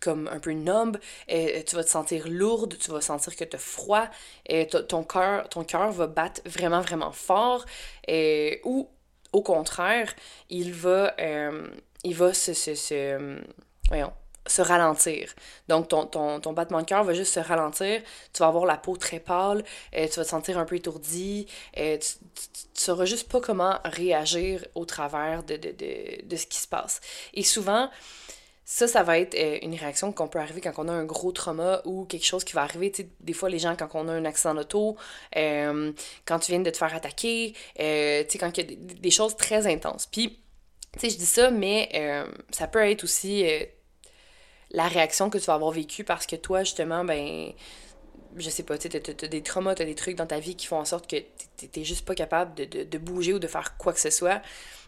comme 0.00 0.26
un 0.26 0.40
peu 0.40 0.52
numb, 0.52 0.98
et 1.28 1.62
tu 1.64 1.76
vas 1.76 1.84
te 1.84 1.88
sentir 1.88 2.28
lourde, 2.28 2.76
tu 2.76 2.90
vas 2.90 3.00
sentir 3.00 3.36
que 3.36 3.44
tu 3.44 3.54
as 3.54 3.58
froid, 3.60 4.08
ton 4.88 5.04
cœur 5.04 5.48
ton 5.48 5.62
cœur 5.62 5.92
va 5.92 6.08
battre 6.08 6.40
vraiment, 6.44 6.80
vraiment 6.80 7.12
fort, 7.12 7.64
ou 8.64 8.88
au 9.32 9.42
contraire, 9.42 10.14
il 10.50 10.72
va, 10.72 11.14
euh, 11.18 11.68
il 12.04 12.14
va 12.14 12.34
se, 12.34 12.52
se, 12.52 12.74
se, 12.74 13.40
voyons, 13.88 14.12
se 14.46 14.62
ralentir. 14.62 15.32
Donc, 15.68 15.88
ton, 15.88 16.06
ton, 16.06 16.40
ton 16.40 16.52
battement 16.52 16.80
de 16.80 16.86
cœur 16.86 17.04
va 17.04 17.14
juste 17.14 17.34
se 17.34 17.40
ralentir. 17.40 18.02
Tu 18.32 18.40
vas 18.40 18.48
avoir 18.48 18.66
la 18.66 18.76
peau 18.76 18.96
très 18.96 19.20
pâle, 19.20 19.64
et 19.92 20.08
tu 20.08 20.16
vas 20.16 20.24
te 20.24 20.30
sentir 20.30 20.58
un 20.58 20.64
peu 20.64 20.76
étourdi, 20.76 21.46
et 21.74 21.98
tu, 21.98 22.08
ne 22.22 22.80
sauras 22.80 23.04
juste 23.04 23.30
pas 23.30 23.40
comment 23.40 23.78
réagir 23.84 24.64
au 24.74 24.84
travers 24.84 25.42
de, 25.44 25.56
de, 25.56 25.70
de, 25.70 26.26
de 26.26 26.36
ce 26.36 26.46
qui 26.46 26.58
se 26.58 26.68
passe. 26.68 27.00
Et 27.34 27.44
souvent, 27.44 27.88
ça, 28.64 28.88
ça 28.88 29.02
va 29.02 29.18
être 29.18 29.34
euh, 29.34 29.58
une 29.62 29.74
réaction 29.74 30.12
qu'on 30.12 30.28
peut 30.28 30.38
arriver 30.38 30.60
quand 30.60 30.72
on 30.78 30.88
a 30.88 30.92
un 30.92 31.04
gros 31.04 31.32
trauma 31.32 31.82
ou 31.84 32.04
quelque 32.04 32.24
chose 32.24 32.42
qui 32.44 32.54
va 32.54 32.62
arriver. 32.62 32.92
sais, 32.94 33.08
des 33.20 33.32
fois, 33.32 33.50
les 33.50 33.58
gens, 33.58 33.76
quand 33.76 33.88
on 33.94 34.08
a 34.08 34.12
un 34.12 34.24
accident 34.24 34.54
d'auto, 34.54 34.96
euh, 35.36 35.92
quand 36.24 36.38
tu 36.38 36.52
viens 36.52 36.60
de 36.60 36.70
te 36.70 36.76
faire 36.76 36.94
attaquer, 36.94 37.54
euh, 37.80 38.24
sais, 38.28 38.38
quand 38.38 38.56
il 38.56 38.70
y 38.70 38.72
a 38.72 38.76
des, 38.76 39.10
choses 39.10 39.36
très 39.36 39.66
intenses. 39.66 40.06
Puis, 40.06 40.40
tu 40.94 41.00
sais, 41.00 41.10
je 41.10 41.18
dis 41.18 41.26
ça, 41.26 41.50
mais 41.50 41.90
euh, 41.94 42.26
ça 42.50 42.66
peut 42.66 42.88
être 42.88 43.04
aussi 43.04 43.44
la 44.72 44.88
réaction 44.88 45.30
que 45.30 45.38
tu 45.38 45.44
vas 45.44 45.54
avoir 45.54 45.70
vécue 45.70 46.04
parce 46.04 46.26
que 46.26 46.36
toi, 46.36 46.64
justement, 46.64 47.04
ben, 47.04 47.52
je 48.36 48.50
sais 48.50 48.62
pas, 48.62 48.78
tu 48.78 48.88
t'as 48.88 49.26
des 49.28 49.42
traumas, 49.42 49.74
t'as 49.74 49.84
des 49.84 49.94
trucs 49.94 50.16
dans 50.16 50.26
ta 50.26 50.38
vie 50.38 50.56
qui 50.56 50.66
font 50.66 50.78
en 50.78 50.84
sorte 50.84 51.08
que 51.08 51.16
t'es 51.56 51.84
juste 51.84 52.04
pas 52.04 52.14
capable 52.14 52.54
de, 52.54 52.84
de, 52.84 52.98
bouger 52.98 53.34
ou 53.34 53.38
de 53.38 53.46
faire 53.46 53.76
quoi 53.76 53.92
que 53.92 54.00
ce 54.00 54.10
soit. 54.10 54.42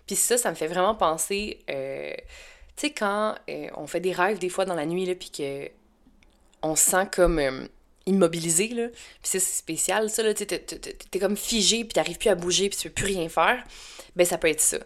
Puis 0.07 0.17
ça, 0.17 0.39
ça 0.39 0.51
me 0.51 0.55
fait 0.55 0.67
vraiment 0.67 0.95
penser 0.95 1.61
tu 2.77 2.89
sais, 2.89 2.93
quand 2.93 3.37
euh, 3.49 3.69
on 3.77 3.87
fait 3.87 4.01
des 4.01 4.13
rêves 4.13 4.39
des 4.39 4.49
fois 4.49 4.65
dans 4.65 4.75
la 4.75 4.87
nuit, 4.87 5.07
là, 5.07 5.15
puis 5.15 5.31
que 5.31 5.71
on 6.63 6.75
se 6.77 6.91
sent 6.91 7.09
comme 7.13 7.39
euh, 7.39 7.67
immobilisé, 8.07 8.69
là, 8.69 8.89
puis 8.89 8.99
c'est 9.23 9.41
spécial, 9.41 10.11
ça, 10.11 10.23
là, 10.23 10.35
tu 10.35 10.45
t'es 10.47 11.19
comme 11.21 11.37
figé, 11.37 11.85
puis 11.85 11.93
t'arrives 11.93 12.19
plus 12.19 12.31
à 12.31 12.35
bouger, 12.35 12.69
puis 12.69 12.79
tu 12.79 12.89
peux 12.89 12.95
plus 12.95 13.15
rien 13.15 13.29
faire, 13.29 13.63
ben 14.17 14.27
ça 14.27 14.39
peut 14.39 14.49
être 14.49 14.61
ça. 14.61 14.79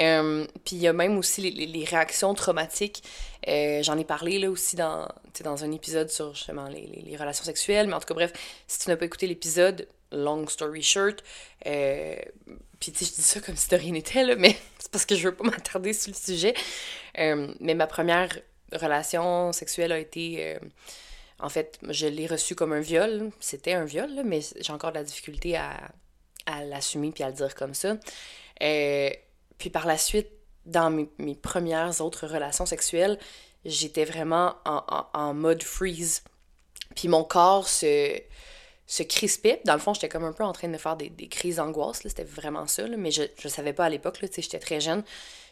Euh, 0.00 0.46
puis 0.64 0.76
il 0.76 0.82
y 0.82 0.88
a 0.88 0.92
même 0.92 1.18
aussi 1.18 1.50
les, 1.50 1.84
réactions 1.84 2.32
traumatiques. 2.34 3.02
J'en 3.46 3.98
ai 3.98 4.04
parlé 4.04 4.38
là 4.38 4.50
aussi 4.50 4.76
dans, 4.76 5.08
dans 5.42 5.64
un 5.64 5.72
épisode 5.72 6.10
sur 6.10 6.34
justement 6.34 6.68
les, 6.68 7.02
les, 7.04 7.16
relations 7.16 7.44
sexuelles. 7.44 7.86
Mais 7.88 7.94
en 7.94 8.00
tout 8.00 8.06
cas, 8.06 8.14
bref, 8.14 8.32
si 8.66 8.78
tu 8.78 8.88
n'as 8.88 8.96
pas 8.96 9.04
écouté 9.04 9.26
l'épisode, 9.26 9.88
long 10.12 10.46
story 10.46 10.82
short, 10.82 11.24
puis, 12.82 12.90
tu 12.90 13.04
je 13.04 13.12
dis 13.12 13.22
ça 13.22 13.40
comme 13.40 13.54
si 13.54 13.68
de 13.68 13.76
rien 13.76 13.92
n'était, 13.92 14.34
mais 14.34 14.56
c'est 14.80 14.90
parce 14.90 15.06
que 15.06 15.14
je 15.14 15.28
veux 15.28 15.34
pas 15.34 15.44
m'attarder 15.44 15.92
sur 15.92 16.10
le 16.10 16.16
sujet. 16.16 16.52
Euh, 17.18 17.54
mais 17.60 17.74
ma 17.74 17.86
première 17.86 18.36
relation 18.72 19.52
sexuelle 19.52 19.92
a 19.92 20.00
été. 20.00 20.54
Euh, 20.54 20.58
en 21.38 21.48
fait, 21.48 21.78
je 21.88 22.08
l'ai 22.08 22.26
reçue 22.26 22.56
comme 22.56 22.72
un 22.72 22.80
viol. 22.80 23.30
C'était 23.38 23.74
un 23.74 23.84
viol, 23.84 24.10
mais 24.24 24.40
j'ai 24.60 24.72
encore 24.72 24.90
de 24.90 24.96
la 24.96 25.04
difficulté 25.04 25.56
à, 25.56 25.92
à 26.46 26.64
l'assumer 26.64 27.12
puis 27.12 27.22
à 27.22 27.28
le 27.28 27.34
dire 27.34 27.54
comme 27.54 27.74
ça. 27.74 27.96
Euh, 28.62 29.10
puis 29.58 29.70
par 29.70 29.86
la 29.86 29.96
suite, 29.96 30.28
dans 30.66 30.90
mes, 30.90 31.08
mes, 31.18 31.34
premières 31.34 32.00
autres 32.00 32.26
relations 32.26 32.66
sexuelles, 32.66 33.18
j'étais 33.64 34.04
vraiment 34.04 34.54
en, 34.64 34.82
en, 34.88 35.06
en 35.12 35.34
mode 35.34 35.62
freeze. 35.62 36.22
Puis 36.94 37.08
mon 37.08 37.24
corps 37.24 37.68
se 37.68 38.20
se 38.92 39.02
crispait. 39.02 39.62
Dans 39.64 39.72
le 39.72 39.78
fond, 39.78 39.94
j'étais 39.94 40.10
comme 40.10 40.24
un 40.24 40.34
peu 40.34 40.44
en 40.44 40.52
train 40.52 40.68
de 40.68 40.76
faire 40.76 40.96
des, 40.96 41.08
des 41.08 41.26
crises 41.26 41.56
d'angoisse. 41.56 42.00
C'était 42.02 42.24
vraiment 42.24 42.66
ça. 42.66 42.86
Là, 42.86 42.98
mais 42.98 43.10
je 43.10 43.22
ne 43.22 43.48
savais 43.48 43.72
pas 43.72 43.86
à 43.86 43.88
l'époque. 43.88 44.18
J'étais 44.20 44.58
très 44.58 44.82
jeune. 44.82 45.02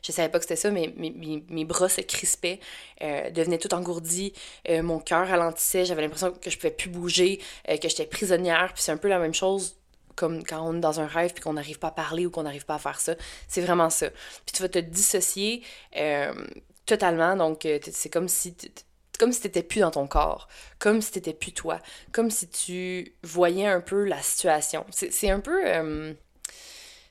Je 0.02 0.12
savais 0.12 0.28
pas 0.28 0.38
que 0.38 0.44
c'était 0.44 0.56
ça. 0.56 0.70
Mais 0.70 0.92
mes, 0.96 1.10
mes, 1.10 1.42
mes, 1.48 1.64
bras 1.64 1.88
se 1.88 2.02
crispaient, 2.02 2.60
euh, 3.00 3.30
devenaient 3.30 3.56
tout 3.56 3.72
engourdis. 3.72 4.34
Euh, 4.68 4.82
mon 4.82 4.98
cœur 4.98 5.26
ralentissait. 5.26 5.86
J'avais 5.86 6.02
l'impression 6.02 6.32
que 6.32 6.50
je 6.50 6.58
pouvais 6.58 6.70
plus 6.70 6.90
bouger, 6.90 7.40
euh, 7.70 7.78
que 7.78 7.88
j'étais 7.88 8.04
prisonnière. 8.04 8.72
Puis 8.74 8.82
c'est 8.82 8.92
un 8.92 8.98
peu 8.98 9.08
la 9.08 9.18
même 9.18 9.34
chose 9.34 9.76
comme 10.16 10.44
quand 10.44 10.62
on 10.62 10.76
est 10.76 10.80
dans 10.80 11.00
un 11.00 11.06
rêve 11.06 11.32
puis 11.32 11.42
qu'on 11.42 11.54
n'arrive 11.54 11.78
pas 11.78 11.88
à 11.88 11.92
parler 11.92 12.26
ou 12.26 12.30
qu'on 12.30 12.42
n'arrive 12.42 12.66
pas 12.66 12.74
à 12.74 12.78
faire 12.78 13.00
ça. 13.00 13.14
C'est 13.48 13.60
vraiment 13.60 13.90
ça. 13.90 14.08
Puis 14.10 14.54
tu 14.54 14.62
vas 14.62 14.68
te 14.68 14.78
dissocier 14.78 15.62
euh, 15.96 16.32
totalement. 16.86 17.36
Donc, 17.36 17.66
euh, 17.66 17.78
c'est 17.90 18.10
comme 18.10 18.28
si 18.28 18.54
comme 19.20 19.32
si 19.32 19.42
t'étais 19.42 19.62
plus 19.62 19.80
dans 19.80 19.90
ton 19.90 20.06
corps, 20.06 20.48
comme 20.78 21.02
si 21.02 21.12
t'étais 21.12 21.34
plus 21.34 21.52
toi, 21.52 21.78
comme 22.10 22.30
si 22.30 22.48
tu 22.48 23.14
voyais 23.22 23.66
un 23.66 23.82
peu 23.82 24.04
la 24.04 24.22
situation. 24.22 24.86
C'est 24.90 25.30
un 25.30 25.40
peu... 25.40 25.60
Euh, 25.66 26.14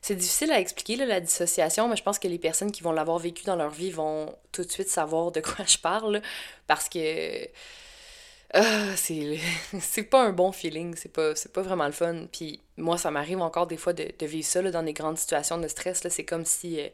c'est 0.02 0.16
difficile 0.16 0.52
à 0.52 0.60
expliquer, 0.60 0.96
la 0.96 1.20
dissociation, 1.20 1.88
mais 1.88 1.96
je 1.96 2.04
pense 2.04 2.18
que 2.18 2.28
les 2.28 2.40
personnes 2.40 2.72
qui 2.72 2.82
vont 2.82 2.94
l'avoir 2.94 3.20
vécu 3.20 3.44
dans 3.44 3.56
leur 3.56 3.70
vie 3.70 3.92
vont 3.92 4.34
tout 4.52 4.64
de 4.64 4.72
suite 4.72 4.90
savoir 4.90 5.32
de 5.32 5.40
quoi 5.42 5.66
je 5.66 5.78
parle, 5.78 6.22
parce 6.66 6.90
que... 6.90 7.48
Euh, 8.56 8.96
c'est 9.80 10.04
pas 10.04 10.24
un 10.24 10.32
bon 10.32 10.52
feeling, 10.52 10.96
c'est 10.96 11.12
pas, 11.12 11.34
pas 11.54 11.62
vraiment 11.62 11.86
le 11.86 11.92
fun. 11.92 12.26
Puis 12.32 12.62
moi, 12.78 12.98
ça 12.98 13.12
m'arrive 13.12 13.42
encore 13.42 13.68
des 13.68 13.78
fois 13.78 13.94
de, 13.94 14.12
de 14.18 14.26
vivre 14.26 14.48
ça 14.48 14.62
là, 14.62 14.72
dans 14.72 14.84
des 14.84 14.94
grandes 14.94 15.18
situations 15.18 15.58
de 15.58 15.68
stress. 15.68 16.06
C'est 16.10 16.26
comme 16.26 16.46
si... 16.46 16.80
Euh, 16.80 16.88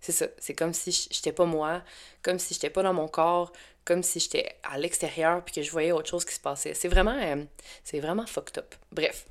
c'est 0.00 0.12
ça, 0.12 0.26
c'est 0.38 0.54
comme 0.54 0.72
si 0.72 1.08
j'étais 1.10 1.32
pas 1.32 1.44
moi, 1.44 1.82
comme 2.22 2.38
si 2.38 2.54
j'étais 2.54 2.70
pas 2.70 2.84
dans 2.84 2.94
mon 2.94 3.08
corps, 3.08 3.52
comme 3.84 4.04
si 4.04 4.20
j'étais 4.20 4.54
à 4.62 4.78
l'extérieur 4.78 5.44
puis 5.44 5.52
que 5.56 5.62
je 5.62 5.72
voyais 5.72 5.90
autre 5.90 6.08
chose 6.08 6.24
qui 6.24 6.34
se 6.34 6.40
passait. 6.40 6.72
C'est 6.74 6.86
vraiment, 6.86 7.18
euh, 7.20 7.42
c'est 7.82 7.98
vraiment 7.98 8.24
fucked 8.24 8.58
up. 8.58 8.76
Bref. 8.92 9.26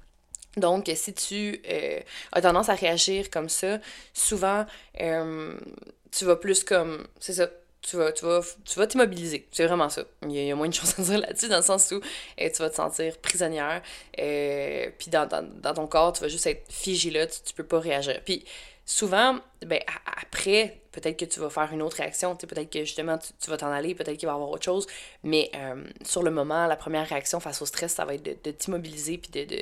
Donc, 0.58 0.92
si 0.94 1.14
tu 1.14 1.62
euh, 1.70 2.02
as 2.34 2.42
tendance 2.42 2.68
à 2.68 2.74
réagir 2.74 3.30
comme 3.30 3.48
ça, 3.48 3.80
souvent, 4.14 4.66
tu 4.98 6.26
vas 6.26 6.36
plus 6.36 6.66
comme, 6.66 7.08
c'est 7.20 7.34
ça, 7.34 7.48
tu 7.88 7.96
vas, 7.96 8.12
tu 8.12 8.26
vas, 8.26 8.42
tu 8.66 8.80
vas 8.80 8.88
t'immobiliser. 8.88 9.48
C'est 9.52 9.66
vraiment 9.66 9.90
ça. 9.90 10.04
Il 10.24 10.32
y, 10.32 10.52
a, 10.52 10.56
moins 10.56 10.68
de 10.68 10.74
choses 10.76 10.94
à 11.00 11.02
dire 11.02 11.20
là-dessus, 11.20 11.48
dans 11.48 11.58
le 11.58 11.64
sens 11.64 11.92
où 11.92 12.02
tu 12.38 12.60
vas 12.60 12.70
te 12.70 12.76
sentir 12.76 13.18
prisonnière, 13.20 13.82
puis 14.14 15.10
dans, 15.10 15.28
dans, 15.28 15.48
dans, 15.62 15.74
ton 15.74 15.88
corps, 15.88 16.14
tu 16.14 16.22
vas 16.22 16.28
juste 16.28 16.48
être 16.48 16.72
figé 16.72 17.10
là, 17.10 17.28
tu, 17.28 17.40
tu 17.46 17.54
peux 17.54 17.66
pas 17.66 17.80
réagir. 17.80 18.22
Puis, 18.26 18.44
souvent, 18.88 19.38
ben, 19.64 19.80
après, 20.22 20.80
peut-être 20.92 21.18
que 21.18 21.26
tu 21.26 21.40
vas 21.40 21.50
faire 21.52 21.72
une 21.72 21.84
autre 21.84 21.98
réaction, 21.98 22.36
peut-être 22.36 22.72
que 22.72 22.80
justement 22.80 23.20
tu, 23.20 23.50
vas 23.50 23.58
t'en 23.58 23.72
aller, 23.72 23.94
peut-être 23.94 24.18
qu'il 24.18 24.26
va 24.26 24.32
y 24.32 24.36
avoir 24.36 24.50
autre 24.50 24.64
chose, 24.64 24.88
mais 25.24 25.52
euh, 25.56 25.84
sur 26.04 26.24
le 26.24 26.32
moment, 26.32 26.66
la 26.66 26.78
première 26.78 27.08
réaction 27.08 27.40
face 27.40 27.62
au 27.62 27.66
stress, 27.66 27.94
ça 27.94 28.06
va 28.06 28.16
être 28.16 28.24
de, 28.24 28.52
t'immobiliser, 28.52 29.20
puis 29.20 29.30
de, 29.30 29.44
de, 29.56 29.62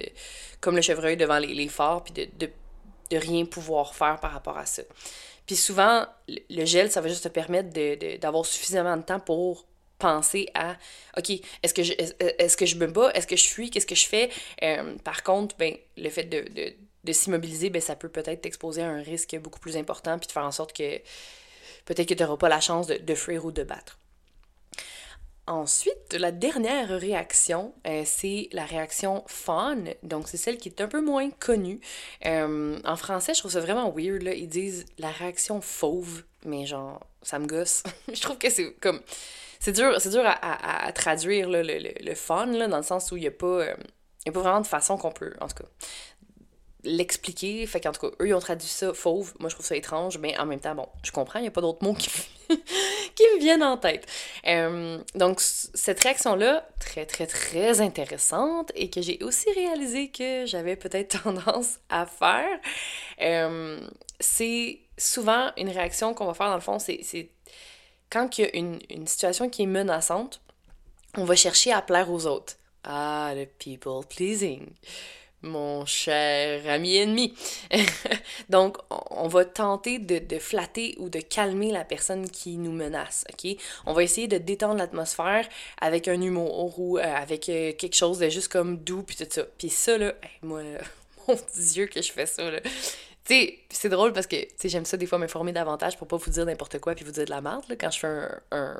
comme 0.62 0.76
le 0.76 0.82
chevreuil 0.82 1.18
devant 1.18 1.40
les, 1.40 1.54
les 1.54 1.68
phares, 1.68 2.04
puis 2.04 2.14
de, 2.14 2.28
de, 2.38 2.50
de, 3.12 3.18
rien 3.18 3.46
pouvoir 3.46 3.96
faire 3.96 4.20
par 4.20 4.32
rapport 4.32 4.58
à 4.58 4.66
ça. 4.66 4.84
Puis 5.46 5.56
souvent, 5.56 6.06
le 6.28 6.66
gel, 6.66 6.92
ça 6.92 7.02
va 7.02 7.08
juste 7.08 7.24
te 7.24 7.30
permettre 7.30 7.70
d'avoir 8.20 8.46
suffisamment 8.46 8.98
de 8.98 9.04
temps 9.04 9.20
pour 9.20 9.66
penser 9.98 10.50
à 10.54 10.76
OK, 11.18 11.30
est-ce 11.64 11.74
que 11.74 11.84
je 11.84 11.94
est-ce 11.94 12.58
que 12.58 12.66
je 12.66 12.76
me 12.76 12.88
bats, 12.88 13.12
est-ce 13.14 13.28
que 13.28 13.38
je 13.38 13.46
fuis, 13.46 13.70
qu'est-ce 13.70 13.86
que 13.86 13.96
je 13.96 14.08
fais? 14.08 14.30
Euh, 14.62 14.96
par 15.04 15.24
contre, 15.24 15.56
ben, 15.58 15.76
le 15.98 16.10
fait 16.10 16.26
de, 16.26 16.76
de 17.06 17.14
s'immobiliser, 17.14 17.70
ben, 17.70 17.82
ça 17.82 17.96
peut 17.96 18.10
peut-être 18.10 18.42
t'exposer 18.42 18.82
à 18.82 18.90
un 18.90 19.02
risque 19.02 19.38
beaucoup 19.38 19.60
plus 19.60 19.78
important, 19.78 20.18
puis 20.18 20.28
de 20.28 20.32
faire 20.32 20.44
en 20.44 20.52
sorte 20.52 20.74
que 20.74 21.00
peut-être 21.86 22.10
que 22.10 22.14
tu 22.14 22.24
n'auras 22.24 22.38
pas 22.38 22.50
la 22.50 22.60
chance 22.60 22.88
de, 22.88 23.16
fuir 23.16 23.46
ou 23.46 23.52
de 23.52 23.64
battre. 23.64 24.00
Ensuite, 25.48 26.14
la 26.14 26.32
dernière 26.32 26.90
réaction, 26.90 27.74
euh, 27.86 28.02
c'est 28.04 28.50
la 28.52 28.66
réaction 28.66 29.24
fawn. 29.28 29.94
Donc, 30.02 30.28
c'est 30.28 30.38
celle 30.38 30.58
qui 30.58 30.70
est 30.70 30.82
un 30.82 30.88
peu 30.88 31.02
moins 31.02 31.30
connue. 31.30 31.80
Euh, 32.26 32.80
en 32.84 32.96
français, 32.96 33.36
je 33.36 33.40
trouve 33.40 33.52
ça 33.52 33.60
vraiment 33.60 33.92
weird. 33.92 34.24
Là. 34.24 34.34
Ils 34.34 34.48
disent 34.48 34.86
la 34.98 35.12
réaction 35.12 35.62
fauve, 35.62 36.24
mais 36.46 36.66
genre, 36.66 37.00
ça 37.22 37.38
me 37.38 37.46
gosse. 37.46 37.84
je 38.14 38.20
trouve 38.20 38.40
que 38.40 38.50
c'est 38.50 38.74
comme. 38.82 39.02
C'est 39.60 39.72
dur, 39.72 40.00
c'est 40.00 40.10
dur 40.10 40.24
à, 40.26 40.92
traduire 40.94 41.50
le, 41.50 41.62
le, 41.62 41.80
le, 41.80 42.16
fun, 42.16 42.48
là, 42.48 42.68
dans 42.68 42.78
le 42.78 42.84
sens 42.84 43.12
où 43.12 43.18
il 43.18 43.22
n'y 43.22 43.28
a 43.28 43.32
pas. 43.32 43.46
Euh, 43.46 43.76
a 44.28 44.32
pas 44.32 44.42
vraiment 44.42 44.62
de 44.62 44.68
façon 44.68 44.98
qu'on 44.98 45.12
peut, 45.12 45.34
en 45.40 45.48
tout 45.48 45.58
cas, 45.58 45.70
l'expliquer. 46.86 47.66
Fait 47.68 47.80
qu'en 47.80 47.92
tout 47.92 48.02
cas, 48.02 48.16
eux, 48.22 48.28
ils 48.28 48.34
ont 48.34 48.40
traduit 48.40 48.68
ça 48.68 48.94
fauve. 48.94 49.34
Moi, 49.40 49.50
je 49.50 49.56
trouve 49.56 49.66
ça 49.66 49.76
étrange, 49.76 50.18
mais 50.18 50.38
en 50.38 50.46
même 50.46 50.60
temps, 50.60 50.76
bon, 50.76 50.88
je 51.04 51.12
comprends, 51.12 51.40
il 51.40 51.44
n'y 51.44 51.48
a 51.48 51.52
pas 51.52 51.62
d'autres 51.62 51.84
mots 51.84 51.94
qui, 51.94 52.10
me 52.50 53.40
viennent 53.40 53.64
en 53.64 53.78
tête. 53.78 54.08
Donc, 55.16 55.42
cette 55.42 56.00
réaction-là, 56.02 56.68
très, 56.80 57.06
très, 57.06 57.28
très 57.28 57.82
intéressante 57.82 58.72
et 58.76 58.90
que 58.90 59.02
j'ai 59.02 59.22
aussi 59.24 59.52
réalisé 59.52 60.10
que 60.10 60.46
j'avais 60.46 60.76
peut-être 60.76 61.22
tendance 61.24 61.80
à 61.90 62.06
faire, 62.06 62.60
c'est 64.20 64.80
souvent 64.98 65.52
une 65.58 65.70
réaction 65.70 66.14
qu'on 66.14 66.26
va 66.26 66.34
faire, 66.34 66.48
dans 66.48 66.56
le 66.56 66.62
fond, 66.62 66.80
c'est 66.80 67.30
quand 68.10 68.38
il 68.38 68.42
y 68.42 68.46
a 68.46 68.56
une 68.56 69.08
situation 69.08 69.50
qui 69.50 69.64
est 69.64 69.68
menaçante, 69.68 70.42
on 71.18 71.26
va 71.26 71.36
chercher 71.36 71.72
à 71.72 71.82
plaire 71.82 72.12
aux 72.12 72.26
autres. 72.26 72.58
Ah, 72.84 73.34
le 73.36 73.46
people 73.46 74.06
pleasing 74.08 74.68
mon 75.46 75.86
cher 75.86 76.68
ami 76.68 76.98
ennemi. 76.98 77.34
Donc, 78.50 78.78
on 78.90 79.28
va 79.28 79.46
tenter 79.46 80.00
de, 80.00 80.40
flatter 80.40 80.96
ou 81.00 81.10
de 81.10 81.20
calmer 81.20 81.72
la 81.72 81.86
personne 81.86 82.30
qui 82.30 82.58
nous 82.58 82.72
menace, 82.72 83.26
OK? 83.32 83.56
On 83.86 83.94
va 83.94 84.04
essayer 84.04 84.28
de 84.28 84.38
détendre 84.38 84.76
l'atmosphère 84.76 85.48
avec 85.80 86.08
un 86.08 86.22
humour 86.22 86.80
ou 86.80 86.98
euh, 86.98 87.04
avec 87.04 87.48
euh, 87.50 87.72
quelque 87.74 87.96
chose 87.96 88.20
de 88.20 88.30
juste 88.30 88.50
comme 88.50 88.78
doux, 88.78 89.04
puis 89.04 89.16
tout 89.16 89.26
ça. 89.30 89.44
Puis 89.58 89.70
ça, 89.70 89.98
là, 89.98 90.14
moi, 90.42 90.62
mon 91.28 91.38
Dieu 91.56 91.86
que 91.88 92.02
je 92.02 92.12
fais 92.12 92.26
ça, 92.26 92.50
là. 92.50 92.60
C'est 93.28 93.90
drôle 93.90 94.14
parce 94.14 94.28
que, 94.28 94.36
tu 94.36 94.50
sais, 94.56 94.70
j'aime 94.70 94.86
ça 94.86 94.98
des 94.98 95.08
fois 95.08 95.18
m'informer 95.18 95.52
davantage 95.52 95.98
pour 95.98 96.08
pas 96.08 96.18
vous 96.18 96.30
dire 96.30 96.46
n'importe 96.46 96.80
quoi 96.80 96.94
puis 96.94 97.04
vous 97.04 97.12
dire 97.12 97.26
de 97.26 97.32
la 97.32 97.42
merde, 97.42 97.64
là, 97.68 97.76
quand 97.76 97.90
je 97.90 98.00
fais 98.00 98.08
un, 98.52 98.80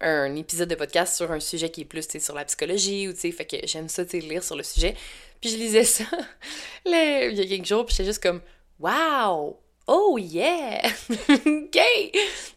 un, 0.00 0.36
épisode 0.36 0.68
de 0.68 0.74
podcast 0.74 1.16
sur 1.16 1.32
un 1.32 1.40
sujet 1.40 1.70
qui 1.70 1.82
est 1.82 1.84
plus, 1.86 2.06
sur 2.18 2.34
la 2.34 2.44
psychologie 2.44 3.08
ou, 3.08 3.14
tu 3.14 3.32
sais, 3.32 3.44
que 3.44 3.56
j'aime 3.66 3.88
ça, 3.88 4.04
tu 4.04 4.20
sais, 4.20 4.26
lire 4.26 4.44
sur 4.44 4.56
le 4.56 4.62
sujet. 4.62 4.94
Puis 5.40 5.50
je 5.50 5.56
lisais 5.56 5.84
ça 5.84 6.04
il 6.86 7.34
y 7.34 7.40
a 7.40 7.46
quelques 7.46 7.66
jours, 7.66 7.86
puis 7.86 7.94
j'étais 7.94 8.08
juste 8.08 8.22
comme 8.22 8.42
Wow! 8.78 9.58
Oh 9.86 10.18
yeah! 10.18 10.82
Gay! 11.46 12.12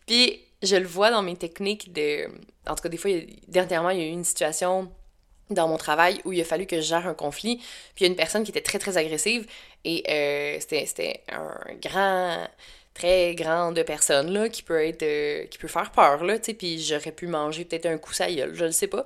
Puis 0.06 0.42
je 0.62 0.76
le 0.76 0.86
vois 0.86 1.12
dans 1.12 1.22
mes 1.22 1.36
techniques 1.36 1.94
de. 1.94 2.28
En 2.68 2.76
tout 2.76 2.84
cas, 2.84 2.90
des 2.90 2.98
fois, 2.98 3.12
dernièrement, 3.48 3.90
il 3.92 4.00
y 4.00 4.02
a 4.02 4.06
eu 4.06 4.12
une 4.12 4.24
situation 4.24 4.92
dans 5.50 5.68
mon 5.68 5.78
travail 5.78 6.22
où 6.26 6.34
il 6.34 6.42
a 6.42 6.44
fallu 6.44 6.66
que 6.66 6.78
je 6.78 6.82
gère 6.82 7.08
un 7.08 7.14
conflit. 7.14 7.58
Puis 7.96 8.02
il 8.02 8.04
y 8.04 8.06
a 8.06 8.10
une 8.10 8.16
personne 8.16 8.44
qui 8.44 8.52
était 8.52 8.62
très, 8.62 8.80
très 8.80 8.98
agressive. 8.98 9.46
Et 9.84 10.04
euh, 10.10 10.58
c'était 10.60 11.22
un 11.32 11.58
grand 11.82 12.48
très 12.94 13.36
grande 13.36 13.84
personne 13.84 14.32
là 14.32 14.48
qui 14.48 14.64
peut 14.64 14.82
être 14.82 15.04
euh, 15.04 15.46
qui 15.48 15.58
peut 15.58 15.68
faire 15.68 15.92
peur 15.92 16.24
là 16.24 16.40
tu 16.40 16.46
sais 16.46 16.54
puis 16.54 16.82
j'aurais 16.82 17.12
pu 17.12 17.28
manger 17.28 17.66
peut-être 17.66 17.88
un 17.88 17.98
coup 17.98 18.14
ça 18.14 18.32
gueule, 18.32 18.56
je 18.56 18.64
le 18.64 18.72
sais 18.72 18.88
pas 18.88 19.04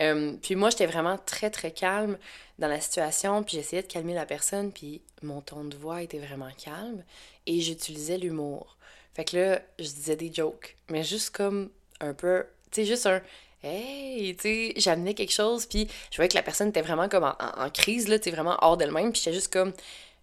euh, 0.00 0.32
puis 0.40 0.56
moi 0.56 0.70
j'étais 0.70 0.86
vraiment 0.86 1.18
très 1.18 1.50
très 1.50 1.70
calme 1.70 2.16
dans 2.58 2.68
la 2.68 2.80
situation, 2.80 3.42
puis 3.42 3.56
j'essayais 3.56 3.82
de 3.82 3.86
calmer 3.86 4.14
la 4.14 4.26
personne, 4.26 4.72
puis 4.72 5.00
mon 5.22 5.40
ton 5.40 5.64
de 5.64 5.76
voix 5.76 6.02
était 6.02 6.18
vraiment 6.18 6.50
calme, 6.62 7.04
et 7.46 7.60
j'utilisais 7.60 8.18
l'humour. 8.18 8.76
Fait 9.14 9.24
que 9.24 9.36
là, 9.36 9.60
je 9.78 9.84
disais 9.84 10.16
des 10.16 10.32
jokes, 10.32 10.76
mais 10.90 11.02
juste 11.02 11.30
comme 11.30 11.70
un 12.00 12.14
peu, 12.14 12.44
tu 12.70 12.82
sais, 12.82 12.86
juste 12.86 13.06
un 13.06 13.22
hey, 13.62 14.36
tu 14.36 14.42
sais, 14.42 14.72
j'amenais 14.76 15.14
quelque 15.14 15.32
chose, 15.32 15.66
puis 15.66 15.88
je 16.10 16.16
voyais 16.16 16.28
que 16.28 16.34
la 16.34 16.42
personne 16.42 16.68
était 16.68 16.82
vraiment 16.82 17.08
comme 17.08 17.24
en, 17.24 17.70
crise, 17.70 18.08
là, 18.08 18.18
tu 18.18 18.30
vraiment 18.30 18.56
hors 18.62 18.76
d'elle-même, 18.76 19.12
puis 19.12 19.20
j'étais 19.22 19.34
juste 19.34 19.52
comme, 19.52 19.72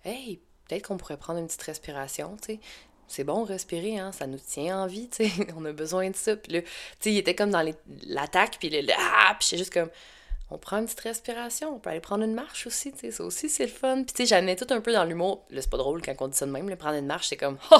hey, 0.04 0.39
peut-être 0.67 0.88
qu'on 0.88 0.98
pourrait 0.98 1.17
prendre 1.17 1.39
une 1.39 1.48
petite 1.48 1.63
respiration, 1.63 2.38
tu 2.38 2.54
sais. 2.54 2.60
C'est 3.08 3.24
bon 3.24 3.43
respirer, 3.43 4.00
hein, 4.00 4.12
ça 4.12 4.26
nous 4.26 4.39
tient 4.39 4.82
en 4.82 4.88
vie, 4.88 5.08
tu 5.10 5.30
sais, 5.30 5.48
on 5.58 5.63
a 5.65 5.71
besoin 5.71 6.10
de 6.10 6.15
ça. 6.15 6.36
Puis 6.36 6.54
là, 6.54 6.62
tu 6.62 6.67
sais, 7.00 7.12
il 7.12 7.17
était 7.17 7.36
comme 7.36 7.52
dans 7.52 7.63
l'attaque, 8.08 8.58
puis 8.60 8.69
là, 8.69 8.95
ah, 8.98 9.36
puis 9.39 9.48
j'étais 9.48 9.58
juste 9.58 9.74
comme, 9.74 9.89
on 10.51 10.58
prend 10.58 10.77
une 10.77 10.86
petite 10.86 10.99
respiration, 10.99 11.75
on 11.75 11.79
peut 11.79 11.89
aller 11.89 11.99
prendre 11.99 12.23
une 12.23 12.34
marche 12.34 12.67
aussi, 12.67 12.91
tu 12.91 12.99
sais, 12.99 13.12
ça 13.12 13.23
aussi 13.23 13.49
c'est 13.49 13.65
le 13.65 13.71
fun. 13.71 14.03
Puis 14.03 14.13
tu 14.13 14.23
sais, 14.23 14.25
j'amenais 14.25 14.55
tout 14.55 14.67
un 14.69 14.79
peu 14.79 14.93
dans 14.93 15.03
l'humour. 15.03 15.43
Là, 15.49 15.62
c'est 15.62 15.69
pas 15.69 15.77
drôle 15.77 16.01
quand 16.03 16.13
on 16.19 16.27
dit 16.27 16.38
ça 16.38 16.45
de 16.45 16.51
même, 16.51 16.69
le 16.69 16.75
prendre 16.75 16.97
une 16.97 17.08
marche, 17.08 17.29
c'est 17.29 17.38
comme 17.38 17.58
oh, 17.71 17.77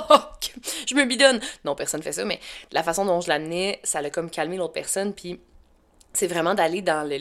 je 0.88 0.96
me 0.96 1.06
bidonne. 1.06 1.40
Non, 1.64 1.76
personne 1.76 2.02
fait 2.02 2.14
ça, 2.14 2.26
mais 2.26 2.40
la 2.72 2.82
façon 2.82 3.06
dont 3.06 3.22
je 3.22 3.30
l'amenais, 3.30 3.80
ça 3.84 4.02
l'a 4.02 4.10
comme 4.10 4.30
calmé 4.30 4.58
l'autre 4.58 4.74
personne, 4.74 5.14
puis 5.14 5.40
c'est 6.14 6.28
vraiment 6.28 6.56
d'aller 6.56 6.82
dans 6.82 7.08
le, 7.08 7.18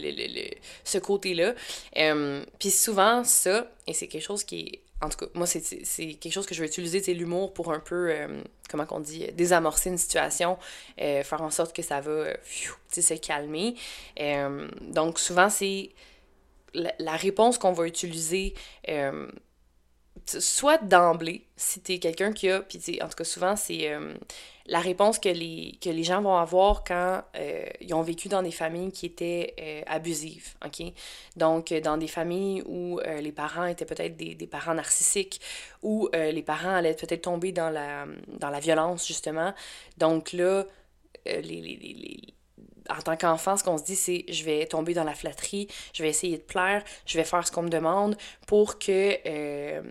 ce 0.84 0.98
côté-là. 0.98 1.54
Euh, 1.98 2.44
puis 2.58 2.70
souvent, 2.70 3.24
ça, 3.24 3.66
et 3.86 3.92
c'est 3.92 4.06
quelque 4.06 4.22
chose 4.22 4.44
qui 4.44 4.60
est 4.60 4.83
en 5.00 5.08
tout 5.08 5.18
cas, 5.18 5.26
moi, 5.34 5.46
c'est 5.46 5.60
quelque 5.60 6.32
chose 6.32 6.46
que 6.46 6.54
je 6.54 6.60
vais 6.60 6.66
utiliser, 6.66 7.02
c'est 7.02 7.14
l'humour 7.14 7.52
pour 7.52 7.72
un 7.72 7.80
peu, 7.80 8.10
euh, 8.10 8.42
comment 8.70 8.86
qu'on 8.86 9.00
dit, 9.00 9.26
désamorcer 9.32 9.90
une 9.90 9.98
situation, 9.98 10.58
euh, 11.00 11.22
faire 11.22 11.42
en 11.42 11.50
sorte 11.50 11.74
que 11.74 11.82
ça 11.82 12.00
va 12.00 12.10
euh, 12.10 12.34
se 12.90 13.14
calmer. 13.14 13.74
donc, 14.80 15.18
souvent, 15.18 15.50
c'est 15.50 15.90
la, 16.72 17.16
réponse 17.16 17.58
qu'on 17.58 17.72
va 17.72 17.86
utiliser 17.86 18.54
soit 20.26 20.78
d'emblée, 20.78 21.44
si 21.56 21.80
t'es 21.80 21.98
quelqu'un 21.98 22.32
qui 22.32 22.48
a, 22.48 22.60
puis 22.60 23.02
en 23.02 23.08
tout 23.08 23.16
cas 23.16 23.24
souvent 23.24 23.56
c'est 23.56 23.92
la 24.66 24.80
réponse 24.80 25.18
que 25.18 25.28
les, 25.28 25.78
que 25.80 25.90
les 25.90 26.04
gens 26.04 26.22
vont 26.22 26.36
avoir 26.36 26.84
quand 26.84 27.22
euh, 27.36 27.64
ils 27.80 27.92
ont 27.94 28.02
vécu 28.02 28.28
dans 28.28 28.42
des 28.42 28.50
familles 28.50 28.92
qui 28.92 29.06
étaient 29.06 29.54
euh, 29.60 29.82
abusives, 29.86 30.54
ok? 30.64 30.92
Donc 31.36 31.72
dans 31.72 31.96
des 31.96 32.08
familles 32.08 32.62
où 32.66 33.00
les 33.20 33.32
parents 33.32 33.66
étaient 33.66 33.84
peut-être 33.84 34.16
des, 34.16 34.34
des, 34.34 34.46
parents 34.46 34.74
narcissiques, 34.74 35.40
où 35.82 36.08
les 36.12 36.42
parents 36.42 36.74
allaient 36.74 36.94
peut-être 36.94 37.22
tomber 37.22 37.52
dans 37.52 37.70
la, 37.70 38.06
dans 38.38 38.50
la 38.50 38.60
violence 38.60 39.06
justement. 39.06 39.52
Donc 39.98 40.32
là, 40.32 40.64
les, 41.26 41.42
les 41.42 42.34
en 42.90 43.00
tant 43.02 43.16
qu'enfant, 43.16 43.56
ce 43.56 43.64
qu'on 43.64 43.78
se 43.78 43.84
dit, 43.84 43.96
c'est 43.96 44.24
je 44.28 44.44
vais 44.44 44.66
tomber 44.66 44.94
dans 44.94 45.04
la 45.04 45.14
flatterie, 45.14 45.68
je 45.92 46.02
vais 46.02 46.08
essayer 46.08 46.36
de 46.36 46.42
plaire, 46.42 46.82
je 47.06 47.16
vais 47.16 47.24
faire 47.24 47.46
ce 47.46 47.52
qu'on 47.52 47.62
me 47.62 47.68
demande 47.68 48.16
pour 48.46 48.78
que, 48.78 49.18
euh, 49.26 49.82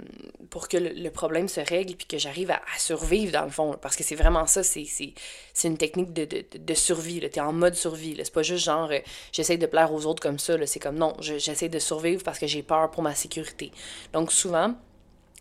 pour 0.50 0.68
que 0.68 0.78
le, 0.78 1.10
problème 1.10 1.48
se 1.48 1.60
règle 1.60 1.96
puis 1.96 2.08
que 2.08 2.18
j'arrive 2.18 2.52
à, 2.52 2.62
survivre 2.78 3.32
dans 3.32 3.46
le 3.46 3.52
fond. 3.52 3.76
Parce 3.82 3.96
que 3.96 4.04
c'est 4.04 4.16
vraiment 4.16 4.48
ça, 4.48 4.64
c'est 4.64 4.88
une 5.64 5.78
technique 5.78 6.14
de, 6.14 6.74
survie. 6.74 7.20
Tu 7.20 7.26
es 7.26 7.40
en 7.40 7.54
mode 7.54 7.76
survie. 7.76 8.16
C'est 8.24 8.34
pas 8.34 8.44
juste 8.44 8.66
genre 8.66 8.90
euh, 8.92 9.00
j'essaie 9.32 9.58
de 9.58 9.66
plaire 9.66 9.94
aux 9.94 10.06
autres 10.06 10.22
comme 10.22 10.40
ça. 10.40 10.54
C'est 10.66 10.80
comme 10.80 10.98
non, 10.98 11.16
j'essaie 11.20 11.70
de 11.70 11.80
survivre 11.80 12.24
parce 12.24 12.40
que 12.40 12.48
j'ai 12.48 12.64
peur 12.64 12.92
pour 12.92 13.04
ma 13.04 13.16
sécurité. 13.16 13.72
Donc 14.12 14.32
souvent, 14.32 14.76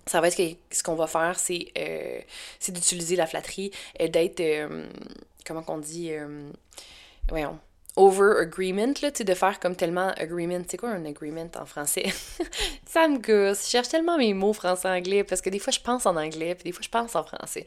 ça 0.06 0.20
va 0.20 0.28
être 0.28 0.56
ce 0.70 0.82
qu'on 0.82 0.94
va 0.94 1.06
faire, 1.06 1.38
c'est 1.38 1.68
euh, 1.78 2.20
d'utiliser 2.68 3.16
la 3.16 3.26
flatterie, 3.26 3.70
d'être, 4.00 4.40
euh, 4.40 4.86
comment 5.46 5.62
qu'on 5.62 5.78
dit, 5.78 6.12
voyons, 7.28 7.58
over 7.96 8.40
agreement, 8.40 8.94
là, 9.02 9.10
de 9.10 9.34
faire 9.34 9.60
comme 9.60 9.76
tellement 9.76 10.12
agreement. 10.16 10.62
C'est 10.68 10.76
quoi 10.76 10.90
un 10.90 11.04
agreement 11.04 11.50
en 11.58 11.66
français? 11.66 12.06
ça 12.86 13.08
me 13.08 13.18
gosse. 13.18 13.66
Je 13.66 13.70
cherche 13.70 13.88
tellement 13.88 14.18
mes 14.18 14.34
mots 14.34 14.52
français-anglais 14.52 15.24
parce 15.24 15.40
que 15.40 15.50
des 15.50 15.58
fois 15.58 15.72
je 15.72 15.80
pense 15.80 16.06
en 16.06 16.16
anglais 16.16 16.54
puis 16.54 16.64
des 16.64 16.72
fois 16.72 16.82
je 16.82 16.88
pense 16.88 17.14
en 17.14 17.24
français. 17.24 17.66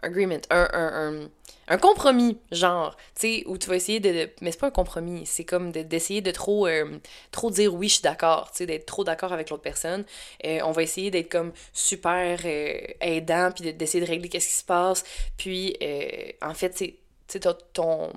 Agreement, 0.00 0.38
un, 0.50 0.68
un, 0.72 1.28
un, 1.66 1.76
compromis, 1.76 2.38
genre, 2.52 2.96
tu 3.16 3.40
sais, 3.40 3.44
où 3.46 3.58
tu 3.58 3.68
vas 3.68 3.74
essayer 3.74 3.98
de. 3.98 4.30
mais 4.40 4.52
c'est 4.52 4.60
pas 4.60 4.68
un 4.68 4.70
compromis, 4.70 5.26
c'est 5.26 5.42
comme 5.42 5.72
d'essayer 5.72 6.20
de, 6.20 6.30
trop, 6.30 6.68
euh, 6.68 7.00
trop 7.32 7.50
dire 7.50 7.74
oui, 7.74 7.88
je 7.88 7.94
suis 7.94 8.02
d'accord, 8.02 8.48
tu 8.52 8.58
sais, 8.58 8.66
d'être 8.66 8.86
trop 8.86 9.02
d'accord 9.02 9.32
avec 9.32 9.50
l'autre 9.50 9.64
personne. 9.64 10.04
Euh, 10.46 10.60
on 10.64 10.70
va 10.70 10.84
essayer 10.84 11.10
d'être 11.10 11.28
comme 11.28 11.52
super 11.72 12.38
euh, 12.44 12.80
aidant 13.00 13.50
puis 13.52 13.72
d'essayer 13.72 14.04
de 14.04 14.08
régler 14.08 14.28
qu'est-ce 14.28 14.46
qui 14.46 14.54
se 14.54 14.64
passe. 14.64 15.02
Puis, 15.36 15.76
en 16.42 16.54
fait, 16.54 16.78
c'est 17.26 17.40
ton 17.72 18.12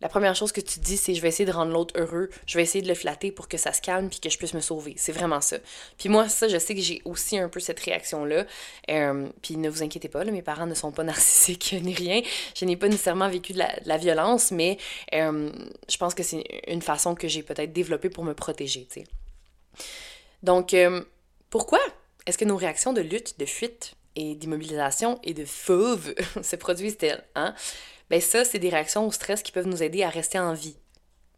la 0.00 0.08
première 0.08 0.34
chose 0.34 0.52
que 0.52 0.60
tu 0.60 0.80
dis, 0.80 0.96
c'est 0.96 1.14
je 1.14 1.20
vais 1.20 1.28
essayer 1.28 1.46
de 1.46 1.52
rendre 1.52 1.72
l'autre 1.72 1.98
heureux, 1.98 2.28
je 2.46 2.58
vais 2.58 2.62
essayer 2.62 2.82
de 2.82 2.88
le 2.88 2.94
flatter 2.94 3.32
pour 3.32 3.48
que 3.48 3.56
ça 3.56 3.72
se 3.72 3.80
calme 3.80 4.10
puis 4.10 4.20
que 4.20 4.28
je 4.28 4.36
puisse 4.36 4.52
me 4.52 4.60
sauver. 4.60 4.94
C'est 4.98 5.12
vraiment 5.12 5.40
ça. 5.40 5.56
Puis 5.98 6.08
moi, 6.08 6.28
ça, 6.28 6.48
je 6.48 6.58
sais 6.58 6.74
que 6.74 6.80
j'ai 6.80 7.00
aussi 7.04 7.38
un 7.38 7.48
peu 7.48 7.60
cette 7.60 7.80
réaction-là. 7.80 8.44
Euh, 8.90 9.28
puis 9.40 9.56
ne 9.56 9.70
vous 9.70 9.82
inquiétez 9.82 10.08
pas, 10.08 10.24
mes 10.24 10.42
parents 10.42 10.66
ne 10.66 10.74
sont 10.74 10.92
pas 10.92 11.04
narcissiques 11.04 11.74
ni 11.80 11.94
rien. 11.94 12.22
Je 12.54 12.64
n'ai 12.64 12.76
pas 12.76 12.88
nécessairement 12.88 13.28
vécu 13.28 13.52
de 13.52 13.62
la, 13.84 13.96
violence, 13.96 14.50
mais 14.50 14.76
euh, 15.14 15.50
je 15.88 15.96
pense 15.96 16.14
que 16.14 16.22
c'est 16.22 16.44
une 16.66 16.82
façon 16.82 17.14
que 17.14 17.28
j'ai 17.28 17.42
peut-être 17.42 17.72
développée 17.72 18.10
pour 18.10 18.24
me 18.24 18.34
protéger. 18.34 18.86
Donc, 20.42 20.74
euh, 20.74 21.02
pourquoi 21.48 21.78
est-ce 22.26 22.36
que 22.36 22.44
nos 22.44 22.56
réactions 22.56 22.92
de 22.92 23.00
lutte, 23.00 23.38
de 23.38 23.46
fuite 23.46 23.94
et 24.16 24.34
d'immobilisation 24.34 25.18
et 25.22 25.34
de 25.34 25.44
fauve 25.44 26.14
se 26.42 26.56
produisent-elles, 26.56 27.24
hein? 27.36 27.54
Ben 28.10 28.20
ça, 28.20 28.44
c'est 28.44 28.58
des 28.58 28.68
réactions 28.68 29.06
au 29.06 29.12
stress 29.12 29.42
qui 29.42 29.52
peuvent 29.52 29.66
nous 29.66 29.82
aider 29.82 30.02
à 30.02 30.08
rester 30.08 30.38
en 30.38 30.52
vie. 30.54 30.76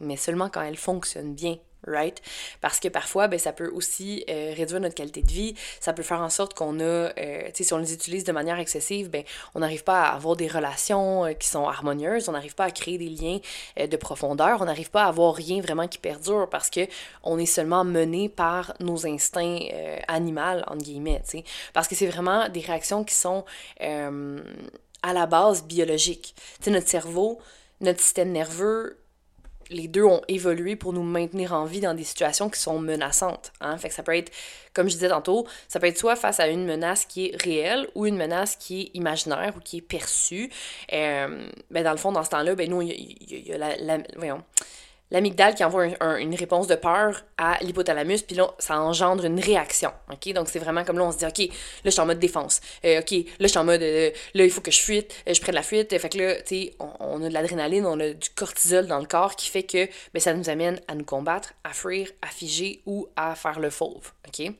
Mais 0.01 0.17
seulement 0.17 0.49
quand 0.49 0.63
elles 0.63 0.77
fonctionnent 0.77 1.35
bien, 1.35 1.57
right? 1.87 2.21
Parce 2.61 2.81
que 2.81 2.89
parfois, 2.89 3.29
ben, 3.29 3.39
ça 3.39 3.53
peut 3.53 3.71
aussi 3.73 4.25
euh, 4.29 4.53
réduire 4.57 4.81
notre 4.81 4.95
qualité 4.95 5.23
de 5.23 5.31
vie, 5.31 5.55
ça 5.81 5.93
peut 5.93 6.03
faire 6.03 6.21
en 6.21 6.31
sorte 6.31 6.55
qu'on 6.55 6.81
a, 6.81 6.83
euh, 6.83 7.49
si 7.55 7.73
on 7.73 7.79
les 7.79 7.93
utilise 7.93 8.25
de 8.25 8.33
manière 8.33 8.59
excessive, 8.59 9.11
ben, 9.11 9.23
on 9.55 9.61
n'arrive 9.61 9.85
pas 9.85 10.03
à 10.03 10.15
avoir 10.15 10.37
des 10.37 10.49
relations 10.49 11.25
euh, 11.25 11.33
qui 11.33 11.49
sont 11.49 11.67
harmonieuses, 11.67 12.29
on 12.29 12.33
n'arrive 12.33 12.55
pas 12.55 12.65
à 12.65 12.71
créer 12.71 12.99
des 12.99 13.09
liens 13.09 13.39
de 13.77 13.97
profondeur, 13.97 14.61
on 14.61 14.65
n'arrive 14.65 14.91
pas 14.91 15.05
à 15.05 15.09
avoir 15.09 15.35
rien 15.35 15.61
vraiment 15.61 15.89
qui 15.89 15.99
perdure 15.99 16.49
parce 16.51 16.71
que 16.71 16.81
on 17.23 17.39
est 17.39 17.47
seulement 17.47 17.85
mené 17.85 18.29
par 18.29 18.75
nos 18.81 19.07
instincts 19.07 19.61
animaux, 20.09 20.63
entre 20.67 20.83
guillemets, 20.83 21.23
tu. 21.29 21.39
Parce 21.73 21.89
que 21.89 21.95
c'est 21.95 22.07
vraiment 22.07 22.49
des 22.49 22.61
réactions 22.61 23.05
qui 23.05 23.15
sont 23.15 23.45
à 25.07 25.13
la 25.13 25.27
base 25.27 25.65
biologiques. 25.65 26.35
Tu 26.59 26.65
sais, 26.65 26.71
notre 26.71 26.89
cerveau, 26.89 27.39
notre 27.81 28.01
système 28.01 28.33
nerveux, 28.33 28.99
les 29.71 29.89
deux 29.89 30.05
ont 30.05 30.23
évolué 30.29 30.77
pour 30.77 30.93
nous 30.93 31.03
maintenir 31.03 31.53
en 31.53 31.65
vie 31.65 31.81
dans 31.81 31.95
des 31.95 32.05
situations 32.05 32.51
qui 32.51 32.61
sont 32.61 32.79
menaçantes. 32.79 33.53
Hein? 33.61 33.77
Fait 33.79 33.89
que 33.89 33.95
ça 33.95 34.03
peut 34.03 34.17
être, 34.17 34.33
comme 34.75 34.89
je 34.89 34.95
disais 34.95 35.09
tantôt, 35.09 35.47
ça 35.69 35.81
peut 35.81 35.87
être 35.87 35.99
soit 35.99 36.17
face 36.17 36.41
à 36.41 36.49
une 36.49 36.65
menace 36.65 37.05
qui 37.05 37.27
est 37.27 37.43
réelle 37.43 37.89
ou 37.95 38.07
une 38.07 38.17
menace 38.17 38.57
qui 38.57 38.83
est 38.83 38.91
imaginaire 38.95 39.55
ou 39.57 39.61
qui 39.61 39.79
est 39.79 39.83
perçue. 39.83 40.51
Euh, 40.93 41.49
ben 41.71 41.85
dans 41.85 41.93
le 41.93 41.97
fond, 41.97 42.13
dans 42.13 42.25
ce 42.25 42.31
temps-là, 42.31 42.55
ben 42.55 42.69
nous, 42.69 42.83
il 42.83 43.47
y, 43.47 43.53
a, 43.53 43.59
la, 43.59 43.77
la, 43.77 43.99
voyons, 44.17 44.43
l'amygdale 45.11 45.55
qui 45.55 45.65
envoie 45.65 45.87
une 46.19 46.35
réponse 46.35 46.67
de 46.67 46.75
peur 46.75 47.25
à 47.39 47.59
l'hypothalamus, 47.63 48.23
puis 48.23 48.37
là, 48.37 48.53
ça 48.59 48.79
engendre 48.81 49.25
une 49.25 49.39
réaction. 49.39 49.93
OK? 50.13 50.33
Donc, 50.33 50.49
c'est 50.49 50.59
vraiment 50.59 50.85
comme 50.85 50.99
là, 50.99 51.05
on 51.05 51.13
se 51.13 51.19
dit, 51.19 51.27
OK, 51.27 51.39
là, 51.39 51.47
je 51.85 51.91
suis 51.91 52.01
en 52.01 52.07
mode 52.07 52.19
défense. 52.19 52.61
Euh, 52.85 53.01
OK, 53.01 53.11
là, 53.11 53.23
je 53.41 53.47
suis 53.47 53.59
en 53.59 53.65
mode, 53.65 53.83
euh, 53.83 54.11
là, 54.35 54.45
il 54.45 54.51
faut 54.51 54.61
que 54.61 54.71
je 54.71 54.81
fuite, 54.81 55.15
euh, 55.29 55.35
je 55.35 55.41
prenne 55.41 55.55
la 55.55 55.63
fuite. 55.63 55.97
Fait 55.97 56.09
que 56.09 56.19
là, 56.19 56.35
tu 56.37 56.43
sais, 56.47 56.75
on, 56.79 57.23
a 57.23 57.29
de 57.29 57.33
l'adrénaline, 57.33 57.87
on 57.87 58.01
a 58.01 58.11
du 58.11 58.31
cortisol 58.31 58.87
dans 58.87 58.99
le 58.99 59.07
corps 59.07 59.37
qui 59.37 59.49
fait 59.49 59.63
que 59.63 59.87
ben, 60.13 60.21
ça 60.21 60.35
nous 60.35 60.49
amène 60.49 60.81
à 60.89 60.95
nous 60.95 61.05
combattre, 61.05 61.55
à 61.65 61.73
fuir, 61.73 62.11
à 62.23 62.29
figer 62.29 62.83
ou 62.87 63.09
à 63.17 63.35
faire 63.35 63.61
le 63.61 63.71
fauve. 63.71 64.13
OK? 64.27 64.51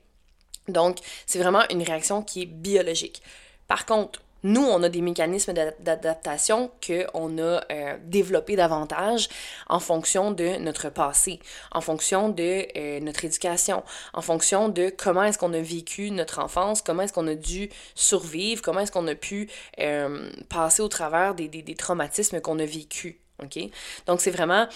Donc, 0.69 0.99
c'est 1.27 1.39
vraiment 1.39 1.63
une 1.71 1.83
réaction 1.83 2.23
qui 2.23 2.43
est 2.43 2.47
biologique. 2.47 3.23
Par 3.69 3.87
contre, 3.87 4.21
nous, 4.47 4.63
on 4.63 4.81
a 4.85 4.89
des 4.89 5.01
mécanismes 5.01 5.53
d'adaptation 5.53 6.71
qu'on 6.87 7.39
a 7.39 7.65
euh, 7.73 7.97
développés 8.05 8.55
davantage 8.55 9.29
en 9.67 9.81
fonction 9.81 10.31
de 10.31 10.59
notre 10.59 10.89
passé, 10.89 11.41
en 11.73 11.81
fonction 11.81 12.29
de 12.29 12.65
euh, 12.77 13.01
notre 13.01 13.25
éducation, 13.25 13.83
en 14.13 14.23
fonction 14.23 14.69
de 14.69 14.89
comment 14.97 15.25
est-ce 15.25 15.37
qu'on 15.37 15.53
a 15.53 15.61
vécu 15.61 16.13
notre 16.13 16.39
enfance, 16.39 16.81
comment 16.81 17.03
est-ce 17.03 17.13
qu'on 17.13 17.27
a 17.27 17.35
dû 17.35 17.71
survivre, 17.97 18.63
comment 18.63 18.79
est-ce 18.79 18.93
qu'on 18.93 19.09
a 19.09 19.17
pu 19.17 19.51
euh, 19.81 20.31
passer 20.49 20.81
au 20.81 20.89
travers 20.89 21.35
des, 21.35 21.49
des, 21.49 21.75
traumatismes 21.75 22.41
qu'on 22.41 22.61
a 22.61 22.65
vécus. 22.65 23.17
OK? 23.43 23.59
Donc, 24.07 24.21
c'est 24.21 24.31
vraiment, 24.31 24.69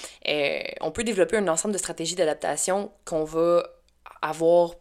on 0.80 0.90
peut 0.90 1.04
développer 1.04 1.36
un 1.36 1.46
ensemble 1.46 1.74
de 1.74 1.78
stratégies 1.78 2.16
d'adaptation 2.16 2.90
qu'on 3.04 3.22
va 3.22 3.62
avoir, 4.20 4.72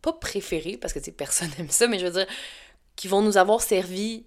pas 0.00 0.14
préféré, 0.14 0.78
parce 0.78 0.94
que 0.94 1.10
personne 1.10 1.50
n'aime 1.58 1.68
ça, 1.68 1.86
mais 1.86 1.98
je 1.98 2.06
veux 2.06 2.12
dire, 2.12 2.26
qui 2.96 3.08
vont 3.08 3.20
nous 3.20 3.36
avoir 3.36 3.60
servi 3.60 4.24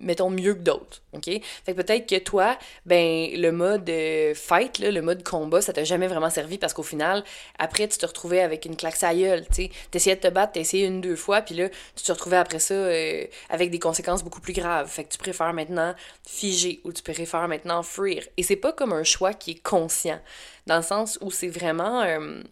mettons, 0.00 0.30
mieux 0.30 0.54
que 0.54 0.60
d'autres, 0.60 1.02
OK? 1.12 1.24
Fait 1.26 1.42
que 1.66 1.72
peut-être 1.72 2.08
que 2.08 2.18
toi, 2.18 2.58
ben, 2.86 3.28
le 3.34 3.50
mode 3.50 3.88
euh, 3.88 4.34
fight, 4.34 4.78
le 4.78 5.00
mode 5.00 5.22
combat, 5.22 5.60
ça 5.60 5.72
t'a 5.72 5.84
jamais 5.84 6.06
vraiment 6.06 6.30
servi 6.30 6.58
parce 6.58 6.72
qu'au 6.72 6.82
final, 6.82 7.24
après, 7.58 7.88
tu 7.88 7.98
te 7.98 8.06
retrouvais 8.06 8.40
avec 8.40 8.64
une 8.64 8.76
claque 8.76 9.02
à 9.02 9.14
gueule, 9.14 9.46
tu 9.48 9.70
sais. 9.92 10.14
De 10.14 10.20
te 10.20 10.28
battre, 10.28 10.52
t'essayais 10.52 10.86
une, 10.86 11.00
deux 11.00 11.16
fois, 11.16 11.42
puis 11.42 11.54
là, 11.54 11.68
tu 11.96 12.04
te 12.04 12.12
retrouvais 12.12 12.36
après 12.36 12.58
ça 12.58 12.74
euh, 12.74 13.24
avec 13.48 13.70
des 13.70 13.78
conséquences 13.78 14.22
beaucoup 14.22 14.40
plus 14.40 14.52
graves. 14.52 14.88
Fait 14.88 15.04
que 15.04 15.10
tu 15.10 15.18
préfères 15.18 15.52
maintenant 15.52 15.94
figer 16.26 16.80
ou 16.84 16.92
tu 16.92 17.02
préfères 17.02 17.48
maintenant 17.48 17.82
fuir. 17.82 18.24
Et 18.36 18.42
c'est 18.42 18.56
pas 18.56 18.72
comme 18.72 18.92
un 18.92 19.04
choix 19.04 19.34
qui 19.34 19.52
est 19.52 19.62
conscient, 19.62 20.20
dans 20.66 20.76
le 20.76 20.82
sens 20.82 21.18
où 21.20 21.30
c'est 21.30 21.48
vraiment 21.48 22.02
euh, 22.02 22.42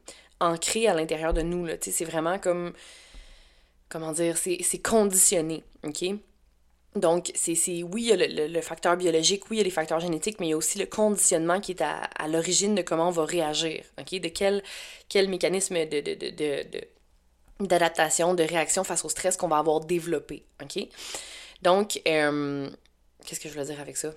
ancré 0.40 0.88
à 0.88 0.94
l'intérieur 0.94 1.32
de 1.32 1.42
nous, 1.42 1.68
tu 1.68 1.76
sais. 1.82 1.90
C'est 1.90 2.04
vraiment 2.04 2.38
comme... 2.38 2.72
Comment 3.88 4.12
dire? 4.12 4.38
C'est 4.38 4.82
conditionné, 4.82 5.62
OK? 5.84 6.02
Donc, 6.94 7.32
c'est, 7.34 7.54
oui, 7.82 8.02
il 8.02 8.08
y 8.08 8.12
a 8.12 8.48
le, 8.48 8.60
facteur 8.60 8.96
biologique, 8.96 9.50
oui, 9.50 9.56
il 9.56 9.58
y 9.58 9.60
a 9.62 9.64
les 9.64 9.70
facteurs 9.70 10.00
génétiques, 10.00 10.38
mais 10.40 10.48
il 10.48 10.50
y 10.50 10.52
a 10.52 10.56
aussi 10.56 10.78
le 10.78 10.84
conditionnement 10.84 11.58
qui 11.58 11.72
est 11.72 11.82
à, 11.82 12.28
l'origine 12.28 12.74
de 12.74 12.82
comment 12.82 13.08
on 13.08 13.12
va 13.12 13.24
réagir, 13.24 13.84
OK? 13.98 14.20
De 14.20 14.28
quel, 14.28 14.62
quel 15.08 15.28
mécanisme 15.28 15.74
de, 15.86 16.00
de, 16.00 16.14
de, 16.14 16.64
d'adaptation, 17.60 18.34
de 18.34 18.42
réaction 18.42 18.84
face 18.84 19.04
au 19.06 19.08
stress 19.08 19.38
qu'on 19.38 19.48
va 19.48 19.58
avoir 19.58 19.80
développé, 19.80 20.44
OK? 20.62 20.86
Donc, 21.62 22.02
euh, 22.06 22.68
qu'est-ce 23.24 23.40
que 23.40 23.48
je 23.48 23.54
voulais 23.54 23.66
dire 23.66 23.80
avec 23.80 23.96
ça? 23.96 24.10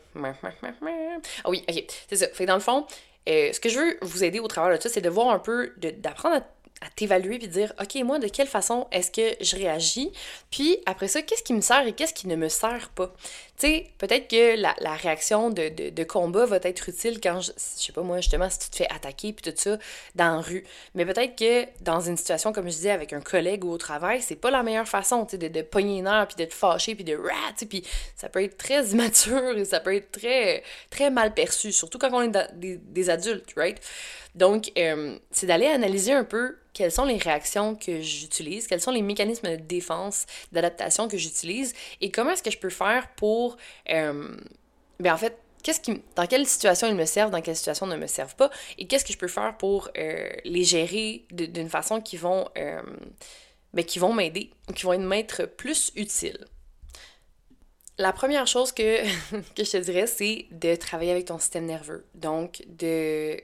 Ah 1.45 1.49
oui, 1.49 1.63
OK, 1.69 1.85
c'est 2.09 2.17
ça. 2.17 2.27
Fait 2.27 2.45
dans 2.45 2.55
le 2.55 2.61
fond, 2.61 2.85
euh, 3.29 3.53
ce 3.53 3.59
que 3.59 3.69
je 3.69 3.79
veux 3.79 3.97
vous 4.01 4.23
aider 4.23 4.39
au 4.39 4.47
travers 4.47 4.77
de 4.77 4.81
ça, 4.81 4.89
c'est 4.89 5.01
de 5.01 5.09
voir 5.09 5.29
un 5.29 5.39
peu, 5.39 5.71
d'apprendre 5.77 6.35
à 6.35 6.41
à 6.81 6.89
t'évaluer 6.95 7.38
puis 7.39 7.47
dire 7.47 7.73
OK, 7.81 7.95
moi, 8.03 8.19
de 8.19 8.27
quelle 8.27 8.47
façon 8.47 8.88
est-ce 8.91 9.11
que 9.11 9.43
je 9.43 9.55
réagis? 9.55 10.11
Puis 10.51 10.77
après 10.85 11.07
ça, 11.07 11.21
qu'est-ce 11.21 11.43
qui 11.43 11.53
me 11.53 11.61
sert 11.61 11.85
et 11.88 11.93
qu'est-ce 11.93 12.13
qui 12.13 12.27
ne 12.27 12.35
me 12.35 12.49
sert 12.49 12.89
pas? 12.89 13.13
Tu 13.57 13.67
sais, 13.67 13.87
peut-être 13.97 14.27
que 14.27 14.59
la, 14.59 14.95
réaction 14.95 15.49
de, 15.49 16.03
combat 16.03 16.45
va 16.45 16.57
être 16.63 16.89
utile 16.89 17.21
quand, 17.21 17.39
je, 17.39 17.51
je 17.53 17.83
sais 17.85 17.93
pas 17.93 18.01
moi, 18.01 18.17
justement, 18.17 18.49
si 18.49 18.59
tu 18.59 18.69
te 18.69 18.75
fais 18.75 18.87
attaquer 18.93 19.31
puis 19.31 19.49
tout 19.49 19.57
ça 19.57 19.77
dans 20.15 20.35
la 20.35 20.41
rue. 20.41 20.65
Mais 20.93 21.05
peut-être 21.05 21.37
que 21.37 21.65
dans 21.81 22.01
une 22.01 22.17
situation, 22.17 22.51
comme 22.51 22.65
je 22.65 22.75
disais, 22.75 22.91
avec 22.91 23.13
un 23.13 23.21
collègue 23.21 23.63
ou 23.63 23.71
au 23.71 23.77
travail, 23.77 24.21
c'est 24.21 24.35
pas 24.35 24.51
la 24.51 24.61
meilleure 24.61 24.87
façon, 24.87 25.25
tu 25.25 25.31
sais, 25.31 25.37
de, 25.37 25.47
de 25.47 25.61
pogner 25.61 25.99
une 25.99 26.07
heure 26.07 26.27
puis 26.27 26.35
d'être 26.35 26.53
fâché 26.53 26.95
puis 26.95 27.05
de 27.05 27.15
rat, 27.15 27.65
puis 27.69 27.83
ça 28.15 28.27
peut 28.27 28.43
être 28.43 28.57
très 28.57 28.85
immature 28.91 29.57
et 29.57 29.65
ça 29.65 29.79
peut 29.79 29.95
être 29.95 30.11
très, 30.11 30.63
très 30.89 31.09
mal 31.09 31.33
perçu, 31.33 31.71
surtout 31.71 31.97
quand 31.97 32.11
on 32.11 32.21
est 32.21 32.53
des, 32.55 32.77
des 32.77 33.09
adultes, 33.09 33.53
right? 33.55 33.79
Donc, 34.35 34.71
euh, 34.77 35.17
c'est 35.31 35.47
d'aller 35.47 35.67
analyser 35.67 36.11
un 36.11 36.25
peu 36.25 36.57
quelles 36.73 36.91
sont 36.91 37.05
les 37.05 37.17
réactions 37.17 37.73
que 37.73 38.01
j'utilise, 38.01 38.67
quels 38.67 38.81
sont 38.81 38.91
les 38.91 39.01
mécanismes 39.01 39.49
de 39.49 39.55
défense, 39.55 40.25
d'adaptation 40.51 41.07
que 41.07 41.17
j'utilise 41.17 41.73
et 42.01 42.11
comment 42.11 42.31
est-ce 42.31 42.43
que 42.43 42.51
je 42.51 42.57
peux 42.57 42.69
faire 42.69 43.07
pour... 43.15 43.44
Euh, 43.89 44.36
ben 44.99 45.13
en 45.13 45.17
fait, 45.17 45.38
qu'est-ce 45.63 45.79
qui, 45.79 46.01
dans 46.15 46.27
quelle 46.27 46.45
situation 46.45 46.88
ils 46.88 46.95
me 46.95 47.05
servent, 47.05 47.31
dans 47.31 47.41
quelle 47.41 47.55
situation 47.55 47.86
ils 47.88 47.93
ne 47.93 47.97
me 47.97 48.08
servent 48.08 48.36
pas, 48.36 48.49
et 48.77 48.88
qu'est-ce 48.88 49.05
que 49.05 49.13
je 49.13 49.17
peux 49.17 49.27
faire 49.27 49.58
pour 49.58 49.89
euh, 49.97 50.29
les 50.43 50.63
gérer 50.63 51.25
d'une 51.31 51.69
façon 51.69 52.01
qui 52.01 52.17
vont, 52.17 52.47
ben, 53.73 53.84
qui 53.84 53.99
vont 53.99 54.13
m'aider, 54.13 54.51
qui 54.75 54.84
vont 54.84 54.97
m'être 54.99 55.45
plus 55.45 55.91
utiles. 55.95 56.45
La 57.97 58.12
première 58.12 58.47
chose 58.47 58.71
que, 58.71 59.03
que 59.55 59.63
je 59.63 59.71
te 59.71 59.77
dirais, 59.77 60.08
c'est 60.08 60.47
de 60.51 60.75
travailler 60.75 61.12
avec 61.12 61.25
ton 61.25 61.39
système 61.39 61.65
nerveux. 61.65 62.05
Donc, 62.13 62.63
de 62.67 63.39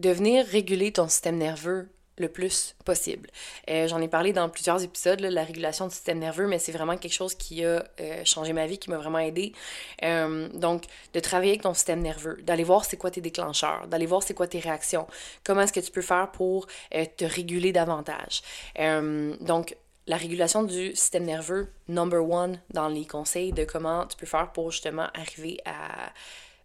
de 0.00 0.10
venir 0.10 0.46
réguler 0.46 0.92
ton 0.92 1.08
système 1.08 1.36
nerveux 1.36 1.90
le 2.20 2.28
plus 2.28 2.76
possible. 2.84 3.28
Euh, 3.68 3.88
J'en 3.88 4.00
ai 4.00 4.08
parlé 4.08 4.32
dans 4.32 4.48
plusieurs 4.48 4.82
épisodes, 4.82 5.20
la 5.20 5.42
régulation 5.42 5.88
du 5.88 5.94
système 5.94 6.18
nerveux, 6.18 6.46
mais 6.46 6.58
c'est 6.58 6.72
vraiment 6.72 6.96
quelque 6.96 7.12
chose 7.12 7.34
qui 7.34 7.64
a 7.64 7.84
euh, 8.00 8.24
changé 8.24 8.52
ma 8.52 8.66
vie, 8.66 8.78
qui 8.78 8.90
m'a 8.90 8.98
vraiment 8.98 9.18
aidé. 9.18 9.52
Euh, 10.04 10.48
donc, 10.54 10.84
de 11.14 11.20
travailler 11.20 11.52
avec 11.52 11.62
ton 11.62 11.74
système 11.74 12.00
nerveux, 12.00 12.38
d'aller 12.42 12.64
voir 12.64 12.84
c'est 12.84 12.96
quoi 12.96 13.10
tes 13.10 13.20
déclencheurs, 13.20 13.86
d'aller 13.88 14.06
voir 14.06 14.22
c'est 14.22 14.34
quoi 14.34 14.46
tes 14.46 14.60
réactions, 14.60 15.06
comment 15.44 15.62
est-ce 15.62 15.72
que 15.72 15.80
tu 15.80 15.90
peux 15.90 16.02
faire 16.02 16.30
pour 16.30 16.66
te 16.90 17.24
réguler 17.24 17.72
davantage. 17.72 18.42
donc, 19.40 19.76
la 20.06 20.16
régulation 20.16 20.64
du 20.64 20.94
système 20.96 21.24
nerveux, 21.24 21.68
number 21.88 22.28
one 22.28 22.60
dans 22.72 22.88
les 22.88 23.06
conseils 23.06 23.52
de 23.52 23.64
comment 23.64 24.06
tu 24.06 24.16
peux 24.16 24.26
faire 24.26 24.50
pour 24.52 24.70
justement 24.72 25.08
arriver 25.14 25.58
à 25.64 26.10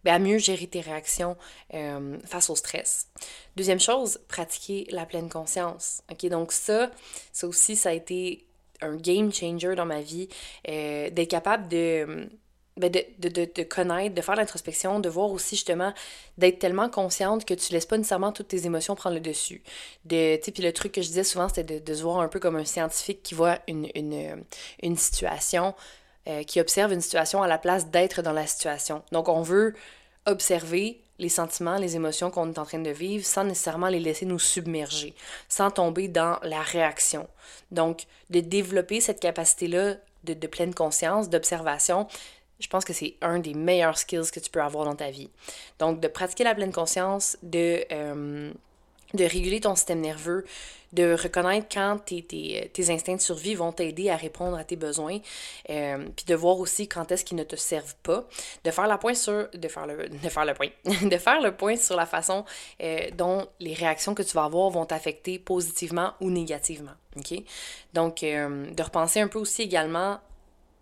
ben, 0.06 0.14
à 0.14 0.20
mieux 0.20 0.38
gérer 0.38 0.68
tes 0.68 0.82
réactions 0.82 1.36
euh, 1.74 2.18
face 2.26 2.50
au 2.52 2.56
stress. 2.56 3.08
Deuxième 3.56 3.80
chose, 3.80 4.20
pratiquer 4.28 4.88
la 4.92 5.06
pleine 5.06 5.30
conscience. 5.30 6.04
OK, 6.12 6.30
donc 6.30 6.52
ça, 6.52 6.92
ça 7.34 7.48
aussi, 7.48 7.76
ça 7.76 7.90
a 7.90 7.94
été 7.94 8.46
un 8.82 8.96
game 8.96 9.34
changer 9.34 9.74
dans 9.76 9.86
ma 9.86 10.02
vie, 10.02 10.30
euh, 10.68 11.10
d'être 11.10 11.30
capable 11.30 11.68
de, 11.70 12.30
ben 12.78 12.92
de, 12.92 13.04
de, 13.20 13.30
de, 13.30 13.50
de, 13.56 13.64
connaître, 13.64 14.14
de 14.14 14.22
faire 14.22 14.36
l'introspection, 14.36 15.00
de 15.00 15.10
voir 15.10 15.32
aussi 15.32 15.56
justement, 15.56 15.94
d'être 16.38 16.60
tellement 16.60 16.90
consciente 16.90 17.46
que 17.46 17.54
tu 17.54 17.74
laisses 17.74 17.86
pas 17.86 17.98
nécessairement 17.98 18.32
toutes 18.32 18.50
tes 18.50 18.66
émotions 18.66 18.96
prendre 18.96 19.16
le 19.16 19.22
dessus. 19.22 19.64
De, 20.04 20.38
puis 20.52 20.62
le 20.62 20.72
truc 20.72 20.92
que 20.92 21.02
je 21.02 21.08
disais 21.08 21.24
souvent, 21.24 21.50
c'était 21.50 21.80
de, 21.80 21.94
se 21.94 22.04
voir 22.04 22.20
un 22.20 22.28
peu 22.28 22.40
comme 22.40 22.58
un 22.58 22.66
scientifique 22.66 23.24
qui 23.24 23.34
voit 23.34 23.60
une, 23.68 23.90
une, 23.96 24.44
une 24.84 24.98
situation 24.98 25.74
euh, 26.28 26.44
qui 26.44 26.60
observe 26.60 26.92
une 26.92 27.02
situation 27.02 27.44
à 27.44 27.48
la 27.48 27.58
place 27.58 27.88
d'être 27.88 28.22
dans 28.22 28.34
la 28.34 28.48
situation. 28.48 29.04
Donc, 29.12 29.30
on 29.30 29.42
veut 29.42 29.74
observer 30.26 31.02
les 31.20 31.30
sentiments, 31.30 31.78
les 31.78 31.96
émotions 31.96 32.30
qu'on 32.30 32.52
est 32.52 32.60
en 32.60 32.66
train 32.66 32.80
de 32.80 32.90
vivre 32.90 33.26
sans 33.26 33.44
nécessairement 33.44 33.88
les 33.88 34.00
laisser 34.00 34.26
nous 34.26 34.40
submerger, 34.40 35.14
sans 35.48 35.72
tomber 35.72 36.08
dans 36.08 36.40
la 36.44 36.62
réaction. 36.62 37.28
Donc, 37.72 38.06
de 38.30 38.40
développer 38.40 39.02
cette 39.02 39.20
capacité-là 39.20 39.96
de, 40.24 40.48
pleine 40.48 40.74
conscience, 40.74 41.30
d'observation, 41.30 42.08
je 42.60 42.68
pense 42.68 42.84
que 42.86 42.94
c'est 42.94 43.16
un 43.22 43.40
des 43.40 43.54
meilleurs 43.54 43.98
skills 43.98 44.32
que 44.32 44.40
tu 44.40 44.50
peux 44.50 44.62
avoir 44.62 44.86
dans 44.86 44.96
ta 44.96 45.12
vie. 45.12 45.30
Donc, 45.80 46.00
de 46.00 46.08
pratiquer 46.08 46.44
la 46.44 46.56
pleine 46.56 46.74
conscience, 46.74 47.38
de, 47.44 47.86
euh, 47.92 48.52
de 49.16 49.26
réguler 49.26 49.60
ton 49.62 49.76
système 49.76 50.02
nerveux, 50.02 50.46
de 50.94 51.14
reconnaître 51.14 51.68
quand 51.72 52.00
tes, 52.06 52.24
tes, 52.24 52.70
tes 52.74 52.90
instincts 52.90 53.18
de 53.18 53.22
survie 53.22 53.56
vont 53.56 53.72
t'aider 53.72 54.10
à 54.10 54.16
répondre 54.16 54.58
à 54.58 54.64
tes 54.64 54.76
besoins, 54.76 55.20
euh, 55.70 56.06
puis 56.16 56.26
de 56.26 56.36
voir 56.36 56.60
aussi 56.60 56.88
quand 56.88 57.12
est-ce 57.12 57.26
qu'ils 57.26 57.38
ne 57.38 57.44
te 57.44 57.56
servent 57.56 57.96
pas, 58.04 58.26
de 58.64 58.72
faire 58.72 58.88
le 58.88 58.98
point 58.98 59.14
sur, 59.14 59.48
de 59.54 59.68
faire 59.68 59.86
le, 59.86 60.08
de 60.08 60.30
faire 60.30 60.46
le 60.46 60.54
point, 60.54 60.70
de 60.86 61.18
faire 61.18 61.42
le 61.42 61.56
point 61.56 61.76
sur 61.76 61.96
la 61.96 62.06
façon 62.06 62.46
euh, 62.82 63.10
dont 63.18 63.48
les 63.60 63.74
réactions 63.74 64.16
que 64.16 64.24
tu 64.24 64.34
vas 64.34 64.46
avoir 64.46 64.70
vont 64.70 64.86
t'affecter 64.86 65.38
positivement 65.38 66.14
ou 66.22 66.30
négativement? 66.30 66.94
Donc, 67.94 68.24
euh, 68.24 68.72
de 68.72 68.84
repenser 68.84 69.22
un 69.22 69.28
peu 69.28 69.40
aussi 69.40 69.62
également 69.62 70.20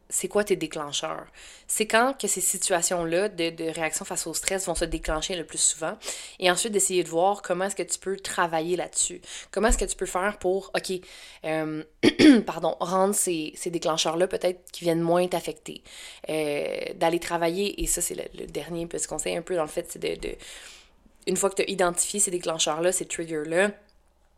c'est 0.09 0.27
quoi 0.27 0.43
tes 0.43 0.55
déclencheurs? 0.55 1.25
C'est 1.67 1.87
quand 1.87 2.15
que 2.19 2.27
ces 2.27 2.41
situations-là 2.41 3.29
de, 3.29 3.49
de, 3.49 3.63
réaction 3.65 4.05
face 4.05 4.27
au 4.27 4.33
stress 4.33 4.67
vont 4.67 4.75
se 4.75 4.85
déclencher 4.85 5.35
le 5.35 5.43
plus 5.43 5.57
souvent. 5.57 5.97
Et 6.39 6.51
ensuite, 6.51 6.71
d'essayer 6.71 7.03
de 7.03 7.09
voir 7.09 7.41
comment 7.41 7.65
est-ce 7.65 7.75
que 7.75 7.83
tu 7.83 7.97
peux 7.97 8.15
travailler 8.17 8.75
là-dessus. 8.75 9.21
Comment 9.51 9.69
est-ce 9.69 9.77
que 9.77 9.85
tu 9.85 9.95
peux 9.95 10.05
faire 10.05 10.37
pour, 10.39 10.71
OK, 10.75 10.99
euh, 11.45 11.83
pardon, 12.45 12.75
rendre 12.79 13.15
ces, 13.15 13.53
ces 13.55 13.71
déclencheurs-là 13.71 14.27
peut-être 14.27 14.71
qui 14.71 14.83
viennent 14.83 15.01
moins 15.01 15.27
t'affecter? 15.27 15.81
Euh, 16.29 16.93
D'aller 16.95 17.19
travailler, 17.19 17.81
et 17.81 17.87
ça, 17.87 18.01
c'est 18.01 18.15
le, 18.15 18.23
le, 18.39 18.45
dernier 18.45 18.85
petit 18.85 19.07
conseil 19.07 19.35
un 19.35 19.41
peu 19.41 19.55
dans 19.55 19.63
le 19.63 19.67
fait, 19.67 19.87
c'est 19.89 19.99
de, 19.99 20.15
de, 20.15 20.35
Une 21.27 21.37
fois 21.37 21.49
que 21.49 21.55
tu 21.55 21.61
as 21.63 21.69
identifié 21.69 22.19
ces 22.19 22.31
déclencheurs-là, 22.31 22.91
ces 22.91 23.05
triggers-là, 23.05 23.71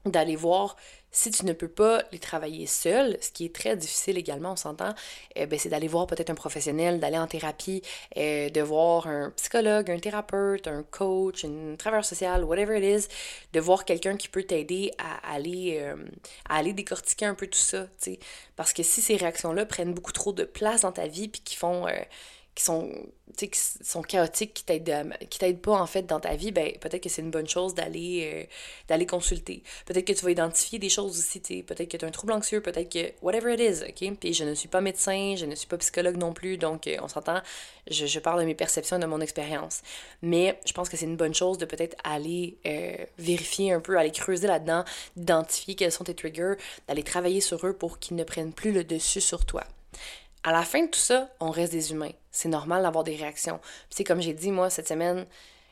d'aller 0.06 0.36
voir 0.36 0.76
si 1.16 1.32
tu 1.32 1.46
ne 1.46 1.54
peux 1.54 1.70
pas 1.70 2.04
les 2.12 2.20
travailler 2.20 2.68
seul, 2.68 3.18
ce 3.22 3.32
qui 3.32 3.46
est 3.46 3.56
très 3.56 3.78
difficile 3.78 4.18
également, 4.18 4.52
on 4.52 4.56
s'entend, 4.58 4.94
eh 5.36 5.46
ben, 5.46 5.58
c'est 5.58 5.70
d'aller 5.70 5.88
voir 5.88 6.08
peut-être 6.08 6.30
un 6.30 6.36
professionnel, 6.36 7.00
d'aller 7.00 7.18
en 7.18 7.26
thérapie, 7.26 7.82
eh, 8.16 8.50
de 8.50 8.62
voir 8.62 9.08
un 9.08 9.32
psychologue, 9.32 9.90
un 9.90 10.00
thérapeute, 10.00 10.68
un 10.68 10.84
coach, 10.84 11.46
un 11.46 11.78
travailleur 11.78 12.04
social, 12.04 12.44
whatever 12.44 12.78
it 12.78 13.06
is, 13.06 13.08
de 13.54 13.60
voir 13.62 13.86
quelqu'un 13.86 14.18
qui 14.18 14.28
peut 14.28 14.44
t'aider 14.44 14.92
à 14.98 15.34
aller, 15.34 15.78
euh, 15.80 15.96
à 16.50 16.58
aller 16.58 16.74
décortiquer 16.74 17.26
un 17.26 17.36
peu 17.36 17.48
tout 17.48 17.58
ça. 17.60 17.88
Parce 18.58 18.74
que 18.74 18.84
si 18.84 19.02
ces 19.02 19.16
réactions-là 19.16 19.66
prennent 19.66 19.94
beaucoup 19.94 20.12
trop 20.12 20.34
de 20.34 20.44
place 20.44 20.82
dans 20.82 20.92
ta 20.92 21.08
vie, 21.08 21.30
puis 21.30 21.42
qui 21.42 21.56
font... 21.56 21.88
Euh, 21.88 21.94
qui 22.56 22.64
sont, 22.64 22.90
qui 23.36 23.50
sont 23.54 24.02
chaotiques, 24.02 24.54
qui 24.54 24.64
t'aident, 24.64 25.14
qui 25.30 25.40
t'aident 25.40 25.60
pas 25.60 25.74
en 25.74 25.86
fait 25.86 26.04
dans 26.04 26.22
ta 26.22 26.36
vie, 26.38 26.54
ben 26.54 26.72
peut-être 26.80 27.04
que 27.04 27.10
c'est 27.10 27.22
une 27.22 27.32
bonne 27.32 27.50
chose 27.50 27.76
d'aller 27.76 28.48
euh, 28.90 29.06
consulter. 29.06 29.62
Peut-être 29.86 30.06
que 30.06 30.14
tu 30.14 30.24
vas 30.24 30.32
identifier 30.32 30.80
des 30.80 30.88
choses 30.88 31.20
aussi, 31.20 31.42
peut-être 31.64 31.90
que 31.92 31.98
tu 31.98 32.06
as 32.06 32.08
un 32.08 32.12
trouble 32.12 32.32
anxieux, 32.32 32.62
peut-être 32.62 32.90
que 32.90 33.12
whatever 33.22 33.54
it 33.54 33.60
is, 33.60 33.84
ok? 33.84 34.18
Puis 34.18 34.34
je 34.34 34.46
ne 34.46 34.54
suis 34.56 34.70
pas 34.70 34.80
médecin, 34.80 35.36
je 35.38 35.46
ne 35.46 35.54
suis 35.54 35.68
pas 35.68 35.78
psychologue 35.78 36.16
non 36.16 36.32
plus, 36.34 36.58
donc 36.58 36.88
euh, 36.88 36.96
on 37.02 37.10
s'entend, 37.10 37.42
je, 37.92 38.20
parle 38.20 38.40
de 38.40 38.46
mes 38.46 38.56
perceptions, 38.56 39.00
de 39.00 39.06
mon 39.06 39.20
expérience. 39.20 39.82
Mais 40.22 40.58
je 40.66 40.72
pense 40.72 40.88
que 40.88 40.96
c'est 40.96 41.06
une 41.06 41.18
bonne 41.18 41.36
chose 41.36 41.58
de 41.58 41.66
peut-être 41.66 41.98
aller 42.06 42.58
euh, 42.66 42.96
vérifier 43.18 43.74
un 43.74 43.82
peu, 43.82 43.98
aller 43.98 44.12
creuser 44.12 44.48
là-dedans, 44.48 44.86
d'identifier 45.18 45.76
quels 45.76 45.92
sont 45.92 46.06
tes 46.06 46.16
triggers, 46.16 46.56
d'aller 46.88 47.04
travailler 47.04 47.42
sur 47.42 47.68
eux 47.68 47.74
pour 47.74 48.00
qu'ils 48.00 48.16
ne 48.16 48.24
prennent 48.24 48.54
plus 48.54 48.72
le 48.72 48.86
dessus 48.86 49.20
sur 49.20 49.46
toi. 49.46 49.66
À 50.46 50.52
la 50.52 50.62
fin 50.62 50.84
de 50.84 50.92
tout 50.92 51.00
ça, 51.00 51.28
on 51.40 51.50
reste 51.50 51.72
des 51.72 51.92
humains. 51.92 52.12
C'est 52.32 52.50
normal 52.50 52.84
d'avoir 52.84 53.04
des 53.04 53.16
réactions. 53.16 53.60
c'est 53.90 54.04
comme 54.04 54.22
j'ai 54.22 54.34
dit, 54.34 54.52
moi, 54.52 54.70
cette 54.70 54.88
semaine, 54.88 55.26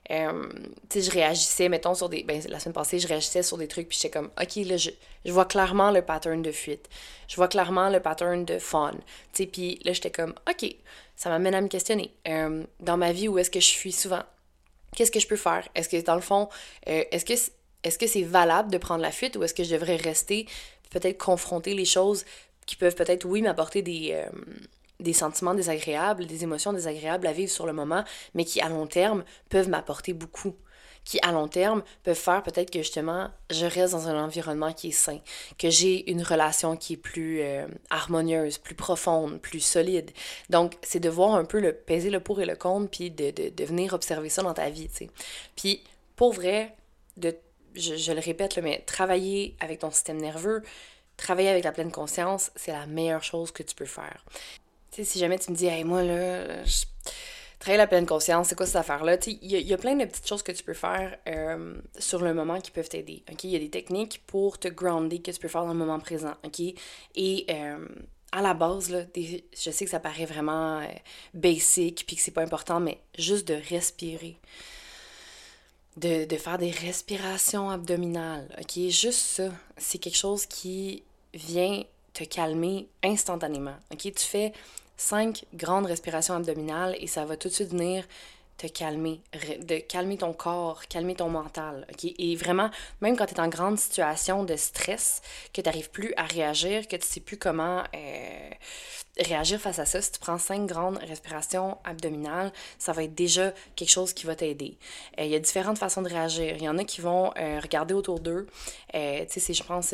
euh, 0.09 0.49
tu 0.89 0.99
je 0.99 1.11
réagissais, 1.11 1.69
mettons, 1.69 1.93
sur 1.93 2.09
des. 2.09 2.23
Ben, 2.23 2.41
la 2.49 2.59
semaine 2.59 2.73
passée, 2.73 2.97
je 2.97 3.07
réagissais 3.07 3.43
sur 3.43 3.57
des 3.57 3.67
trucs, 3.67 3.87
puis 3.87 3.99
j'étais 4.01 4.09
comme, 4.09 4.31
OK, 4.41 4.55
là, 4.65 4.77
je, 4.77 4.89
je, 5.25 5.31
vois 5.31 5.45
clairement 5.45 5.91
le 5.91 6.01
pattern 6.01 6.41
de 6.41 6.51
fuite. 6.51 6.89
Je 7.27 7.35
vois 7.35 7.47
clairement 7.47 7.89
le 7.89 7.99
pattern 7.99 8.45
de 8.45 8.57
fun. 8.57 8.95
Tu 9.31 9.45
puis 9.45 9.79
là, 9.85 9.93
j'étais 9.93 10.09
comme, 10.09 10.33
OK, 10.49 10.75
ça 11.15 11.29
m'amène 11.29 11.53
à 11.53 11.61
me 11.61 11.67
questionner. 11.67 12.11
Euh, 12.27 12.63
dans 12.79 12.97
ma 12.97 13.11
vie, 13.11 13.27
où 13.27 13.37
est-ce 13.37 13.51
que 13.51 13.59
je 13.59 13.75
fuis 13.75 13.91
souvent? 13.91 14.23
Qu'est-ce 14.95 15.11
que 15.11 15.19
je 15.19 15.27
peux 15.27 15.37
faire? 15.37 15.69
Est-ce 15.75 15.87
que, 15.87 16.01
dans 16.01 16.15
le 16.15 16.21
fond, 16.21 16.49
euh, 16.89 17.03
est-ce 17.11 17.25
que 17.25 17.33
est-ce 17.83 17.99
que 17.99 18.07
c'est 18.07 18.23
valable 18.23 18.71
de 18.71 18.79
prendre 18.79 19.01
la 19.01 19.11
fuite 19.11 19.35
ou 19.35 19.43
est-ce 19.43 19.53
que 19.53 19.63
je 19.63 19.75
devrais 19.75 19.97
rester, 19.97 20.47
peut-être 20.89 21.17
confronter 21.17 21.75
les 21.75 21.85
choses 21.85 22.25
qui 22.65 22.75
peuvent 22.75 22.95
peut-être, 22.95 23.25
oui, 23.25 23.41
m'apporter 23.41 23.81
des, 23.81 24.11
euh, 24.13 24.25
des 24.99 25.13
sentiments 25.13 25.53
désagréables, 25.53 26.25
des 26.25 26.43
émotions 26.43 26.73
désagréables 26.73 27.27
à 27.27 27.33
vivre 27.33 27.51
sur 27.51 27.65
le 27.65 27.73
moment, 27.73 28.03
mais 28.33 28.45
qui, 28.45 28.61
à 28.61 28.69
long 28.69 28.87
terme, 28.87 29.23
peuvent 29.49 29.69
m'apporter 29.69 30.13
beaucoup. 30.13 30.55
Qui, 31.05 31.19
à 31.21 31.33
long 31.33 31.49
terme, 31.49 31.83
peuvent 32.03 32.15
faire 32.15 32.41
peut-être 32.43 32.71
que 32.71 32.79
justement, 32.79 33.29
je 33.49 33.65
reste 33.65 33.91
dans 33.91 34.07
un 34.07 34.23
environnement 34.23 34.71
qui 34.71 34.87
est 34.87 34.91
sain, 34.91 35.19
que 35.59 35.69
j'ai 35.69 36.09
une 36.09 36.23
relation 36.23 36.77
qui 36.77 36.93
est 36.93 36.97
plus 36.97 37.41
euh, 37.41 37.67
harmonieuse, 37.89 38.57
plus 38.57 38.75
profonde, 38.75 39.41
plus 39.41 39.59
solide. 39.59 40.11
Donc, 40.49 40.75
c'est 40.81 41.01
de 41.01 41.09
voir 41.09 41.35
un 41.35 41.43
peu 41.43 41.59
le 41.59 41.73
peser 41.73 42.09
le 42.09 42.21
pour 42.21 42.39
et 42.39 42.45
le 42.45 42.55
contre, 42.55 42.89
puis 42.89 43.11
de, 43.11 43.31
de, 43.31 43.65
venir 43.65 43.93
observer 43.93 44.29
ça 44.29 44.43
dans 44.43 44.53
ta 44.53 44.69
vie, 44.69 44.87
tu 44.87 44.95
sais. 44.95 45.09
Puis, 45.57 45.83
pour 46.15 46.31
vrai, 46.31 46.73
de, 47.17 47.35
je, 47.75 48.11
le 48.13 48.19
répète, 48.19 48.57
mais 48.59 48.81
travailler 48.85 49.55
avec 49.59 49.79
ton 49.79 49.91
système 49.91 50.21
nerveux, 50.21 50.61
travailler 51.17 51.49
avec 51.49 51.63
la 51.63 51.71
pleine 51.71 51.91
conscience, 51.91 52.51
c'est 52.55 52.71
la 52.71 52.85
meilleure 52.85 53.23
chose 53.23 53.51
que 53.51 53.63
tu 53.63 53.75
peux 53.75 53.85
faire. 53.85 54.23
Tu 54.91 55.05
si 55.05 55.19
jamais 55.19 55.39
tu 55.39 55.51
me 55.51 55.55
dis, 55.55 55.65
hey, 55.65 55.83
moi, 55.83 56.03
là, 56.03 56.63
travailler 57.59 57.77
la 57.77 57.87
pleine 57.87 58.05
conscience, 58.05 58.49
c'est 58.49 58.55
quoi 58.55 58.65
cette 58.65 58.75
affaire-là? 58.75 59.17
Tu 59.17 59.31
sais, 59.31 59.39
il 59.41 59.51
y, 59.51 59.73
a 59.73 59.77
plein 59.77 59.95
de 59.95 60.05
petites 60.05 60.27
choses 60.27 60.43
que 60.43 60.51
tu 60.51 60.63
peux 60.63 60.73
faire 60.73 61.17
euh, 61.27 61.75
sur 61.97 62.21
le 62.21 62.33
moment 62.33 62.59
qui 62.59 62.71
peuvent 62.71 62.89
t'aider. 62.89 63.23
OK? 63.31 63.43
Il 63.45 63.51
y 63.51 63.55
a 63.55 63.59
des 63.59 63.69
techniques 63.69 64.21
pour 64.27 64.59
te 64.59 64.67
grounder 64.67 65.21
que 65.21 65.31
tu 65.31 65.39
peux 65.39 65.47
faire 65.47 65.63
dans 65.63 65.73
le 65.73 65.79
moment 65.79 65.99
présent. 65.99 66.33
OK? 66.43 66.59
Et. 67.15 67.45
Euh, 67.49 67.87
à 68.35 68.41
la 68.41 68.55
base, 68.55 68.91
je 69.15 69.71
sais 69.71 69.85
que 69.85 69.91
ça 69.91 69.99
paraît 69.99 70.25
vraiment 70.25 70.79
euh, 70.79 70.87
basic 71.35 72.03
puis 72.07 72.15
que 72.15 72.21
c'est 72.21 72.31
pas 72.31 72.41
important, 72.41 72.79
mais 72.79 72.99
juste 73.15 73.47
de 73.47 73.53
respirer. 73.69 74.39
De, 75.95 76.25
de, 76.25 76.37
faire 76.37 76.57
des 76.57 76.71
respirations 76.71 77.69
abdominales. 77.69 78.47
OK? 78.59 78.89
Juste 78.89 79.19
ça. 79.19 79.49
C'est 79.77 79.99
quelque 79.99 80.17
chose 80.17 80.45
qui 80.47 81.03
vient 81.33 81.83
te 82.13 82.23
calmer 82.23 82.87
instantanément. 83.03 83.75
OK? 83.91 84.01
Tu 84.01 84.25
fais 84.25 84.53
cinq 84.97 85.45
grandes 85.53 85.85
respirations 85.85 86.35
abdominales 86.35 86.95
et 86.99 87.07
ça 87.07 87.25
va 87.25 87.37
tout 87.37 87.47
de 87.47 87.53
suite 87.53 87.69
venir 87.69 88.05
calmer, 88.67 89.21
de 89.61 89.77
calmer 89.77 90.17
ton 90.17 90.33
corps, 90.33 90.87
calmer 90.87 91.15
ton 91.15 91.29
mental, 91.29 91.85
ok? 91.91 92.11
Et 92.17 92.35
vraiment, 92.35 92.69
même 93.01 93.17
quand 93.17 93.25
tu 93.25 93.35
es 93.35 93.39
en 93.39 93.47
grande 93.47 93.77
situation 93.77 94.43
de 94.43 94.55
stress, 94.55 95.21
que 95.53 95.61
tu 95.61 95.67
n'arrives 95.67 95.89
plus 95.89 96.13
à 96.17 96.23
réagir, 96.23 96.87
que 96.87 96.95
tu 96.95 97.07
sais 97.07 97.19
plus 97.19 97.37
comment 97.37 97.83
euh, 97.95 98.49
réagir 99.19 99.59
face 99.59 99.79
à 99.79 99.85
ça, 99.85 100.01
si 100.01 100.11
tu 100.11 100.19
prends 100.19 100.37
cinq 100.37 100.65
grandes 100.65 100.97
respirations 100.97 101.77
abdominales, 101.83 102.51
ça 102.77 102.93
va 102.93 103.03
être 103.03 103.15
déjà 103.15 103.53
quelque 103.75 103.91
chose 103.91 104.13
qui 104.13 104.25
va 104.25 104.35
t'aider. 104.35 104.77
Euh, 105.19 105.23
il 105.23 105.31
y 105.31 105.35
a 105.35 105.39
différentes 105.39 105.77
façons 105.77 106.01
de 106.01 106.09
réagir. 106.09 106.55
Il 106.57 106.63
y 106.63 106.69
en 106.69 106.77
a 106.77 106.83
qui 106.83 107.01
vont 107.01 107.31
euh, 107.37 107.59
regarder 107.59 107.93
autour 107.93 108.19
d'eux. 108.19 108.47
Tu 108.93 108.99
sais, 109.39 109.53
je 109.53 109.63
pense 109.63 109.93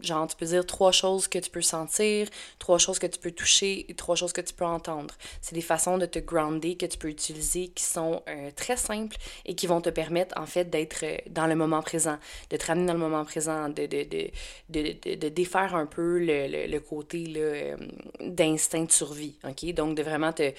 genre, 0.00 0.26
tu 0.26 0.36
peux 0.36 0.46
dire 0.46 0.64
trois 0.66 0.92
choses 0.92 1.28
que 1.28 1.38
tu 1.38 1.50
peux 1.50 1.62
sentir, 1.62 2.28
trois 2.58 2.78
choses 2.78 2.98
que 2.98 3.06
tu 3.06 3.18
peux 3.18 3.30
toucher 3.30 3.90
et 3.90 3.94
trois 3.94 4.16
choses 4.16 4.32
que 4.32 4.40
tu 4.40 4.54
peux 4.54 4.64
entendre. 4.64 5.14
C'est 5.40 5.54
des 5.54 5.60
façons 5.60 5.98
de 5.98 6.06
te 6.06 6.18
grounder 6.18 6.76
que 6.76 6.86
tu 6.86 6.98
peux 6.98 7.08
utiliser 7.08 7.68
qui 7.68 7.84
sont 7.84 8.22
euh, 8.28 8.50
très 8.56 8.76
simples 8.76 9.16
et 9.44 9.54
qui 9.54 9.66
vont 9.66 9.80
te 9.80 9.90
permettre, 9.90 10.38
en 10.40 10.46
fait, 10.46 10.70
d'être 10.70 11.04
euh, 11.04 11.16
dans 11.30 11.46
le 11.46 11.54
moment 11.54 11.82
présent, 11.82 12.18
de 12.50 12.56
te 12.56 12.66
ramener 12.66 12.86
dans 12.86 12.94
le 12.94 12.98
moment 12.98 13.24
présent, 13.24 13.68
de, 13.68 13.86
de, 13.86 14.04
de, 14.04 14.30
de, 14.70 15.14
de 15.14 15.28
défaire 15.28 15.74
un 15.74 15.86
peu 15.86 16.18
le, 16.18 16.46
le, 16.48 16.66
le 16.66 16.80
côté 16.80 17.32
euh, 17.36 17.76
d'instinct 18.20 18.84
de 18.84 18.92
survie, 18.92 19.38
OK? 19.44 19.72
Donc, 19.74 19.96
de 19.96 20.02
vraiment 20.02 20.32
te, 20.32 20.52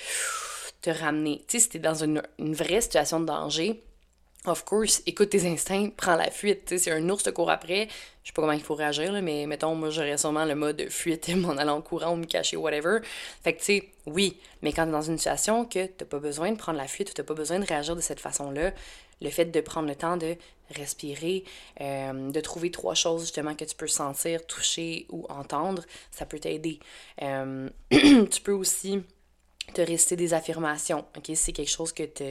te 0.81 0.89
ramener. 0.89 1.43
Tu 1.47 1.57
sais, 1.57 1.63
si 1.63 1.69
tu 1.69 1.77
es 1.77 1.79
dans 1.79 2.03
une, 2.03 2.21
une 2.39 2.53
vraie 2.53 2.81
situation 2.81 3.19
de 3.19 3.25
danger, 3.25 3.81
Of 4.45 4.65
course, 4.65 5.01
écoute 5.05 5.29
tes 5.29 5.47
instincts, 5.47 5.91
prends 5.95 6.17
la 6.17 6.29
fuite. 6.29 6.65
Tu 6.65 6.77
sais, 6.77 6.83
si 6.83 6.91
un 6.91 7.09
ours 7.09 7.23
te 7.23 7.29
court 7.29 7.49
après, 7.49 7.87
je 8.23 8.27
sais 8.27 8.33
pas 8.33 8.41
comment 8.41 8.51
il 8.51 8.61
faut 8.61 8.75
réagir, 8.75 9.13
là, 9.13 9.21
mais 9.21 9.45
mettons, 9.45 9.73
moi, 9.73 9.89
j'aurais 9.89 10.17
sûrement 10.17 10.43
le 10.43 10.53
mode 10.53 10.89
fuite, 10.89 11.29
m'en 11.37 11.51
allant 11.51 11.77
en 11.77 11.81
courant 11.81 12.11
ou 12.11 12.17
me 12.17 12.25
cacher, 12.25 12.57
whatever. 12.57 12.99
Fait 13.41 13.53
que, 13.53 13.59
tu 13.59 13.65
sais, 13.65 13.89
oui, 14.05 14.37
mais 14.61 14.73
quand 14.73 14.85
t'es 14.85 14.91
dans 14.91 15.01
une 15.01 15.17
situation 15.17 15.63
que 15.63 15.85
t'as 15.85 16.03
pas 16.03 16.19
besoin 16.19 16.51
de 16.51 16.57
prendre 16.57 16.77
la 16.77 16.87
fuite 16.87 17.11
ou 17.11 17.13
t'as 17.13 17.23
pas 17.23 17.33
besoin 17.33 17.59
de 17.59 17.65
réagir 17.65 17.95
de 17.95 18.01
cette 18.01 18.19
façon-là, 18.19 18.73
le 19.21 19.29
fait 19.29 19.45
de 19.45 19.61
prendre 19.61 19.87
le 19.87 19.95
temps 19.95 20.17
de 20.17 20.35
respirer, 20.75 21.45
euh, 21.79 22.29
de 22.29 22.39
trouver 22.41 22.69
trois 22.69 22.95
choses 22.95 23.21
justement 23.21 23.55
que 23.55 23.63
tu 23.63 23.75
peux 23.75 23.87
sentir, 23.87 24.45
toucher 24.45 25.05
ou 25.09 25.25
entendre, 25.29 25.83
ça 26.11 26.25
peut 26.25 26.39
t'aider. 26.39 26.79
Euh, 27.21 27.69
tu 27.91 28.41
peux 28.43 28.51
aussi 28.51 29.03
te 29.73 29.81
réciter 29.81 30.15
des 30.15 30.33
affirmations, 30.33 31.05
ok? 31.17 31.31
C'est 31.35 31.51
quelque 31.51 31.69
chose 31.69 31.91
que 31.93 32.03
tu 32.03 32.23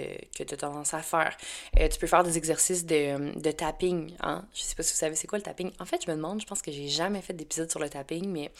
que 0.44 0.54
as 0.54 0.56
tendance 0.56 0.94
à 0.94 1.00
faire. 1.00 1.36
Euh, 1.78 1.88
tu 1.88 1.98
peux 1.98 2.06
faire 2.06 2.24
des 2.24 2.36
exercices 2.36 2.84
de, 2.84 3.38
de 3.38 3.50
tapping, 3.50 4.12
hein? 4.20 4.44
Je 4.54 4.62
sais 4.62 4.74
pas 4.74 4.82
si 4.82 4.92
vous 4.92 4.98
savez 4.98 5.16
c'est 5.16 5.26
quoi 5.26 5.38
le 5.38 5.44
tapping? 5.44 5.70
En 5.80 5.86
fait, 5.86 6.02
je 6.04 6.10
me 6.10 6.16
demande, 6.16 6.40
je 6.40 6.46
pense 6.46 6.62
que 6.62 6.70
j'ai 6.70 6.88
jamais 6.88 7.22
fait 7.22 7.32
d'épisode 7.32 7.70
sur 7.70 7.80
le 7.80 7.88
tapping, 7.88 8.26
mais 8.28 8.50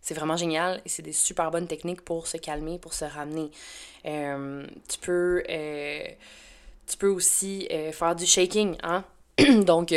c'est 0.00 0.14
vraiment 0.14 0.36
génial 0.36 0.80
et 0.84 0.88
c'est 0.88 1.02
des 1.02 1.12
super 1.12 1.50
bonnes 1.50 1.66
techniques 1.66 2.02
pour 2.02 2.26
se 2.26 2.36
calmer, 2.36 2.78
pour 2.78 2.94
se 2.94 3.04
ramener. 3.04 3.50
Euh, 4.06 4.66
tu 4.88 4.98
peux... 4.98 5.42
Euh, 5.48 6.04
tu 6.86 6.96
peux 6.96 7.06
aussi 7.06 7.68
faire 7.92 8.16
du 8.16 8.26
shaking, 8.26 8.76
hein? 8.82 9.04
Donc 9.64 9.94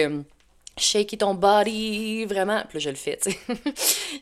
shaker 0.77 1.17
ton 1.17 1.35
body, 1.35 2.25
vraiment. 2.25 2.63
Puis 2.67 2.77
là, 2.77 2.79
je 2.79 2.89
le 2.89 2.95
fais, 2.95 3.17
tu 3.17 3.31
sais. 3.31 3.37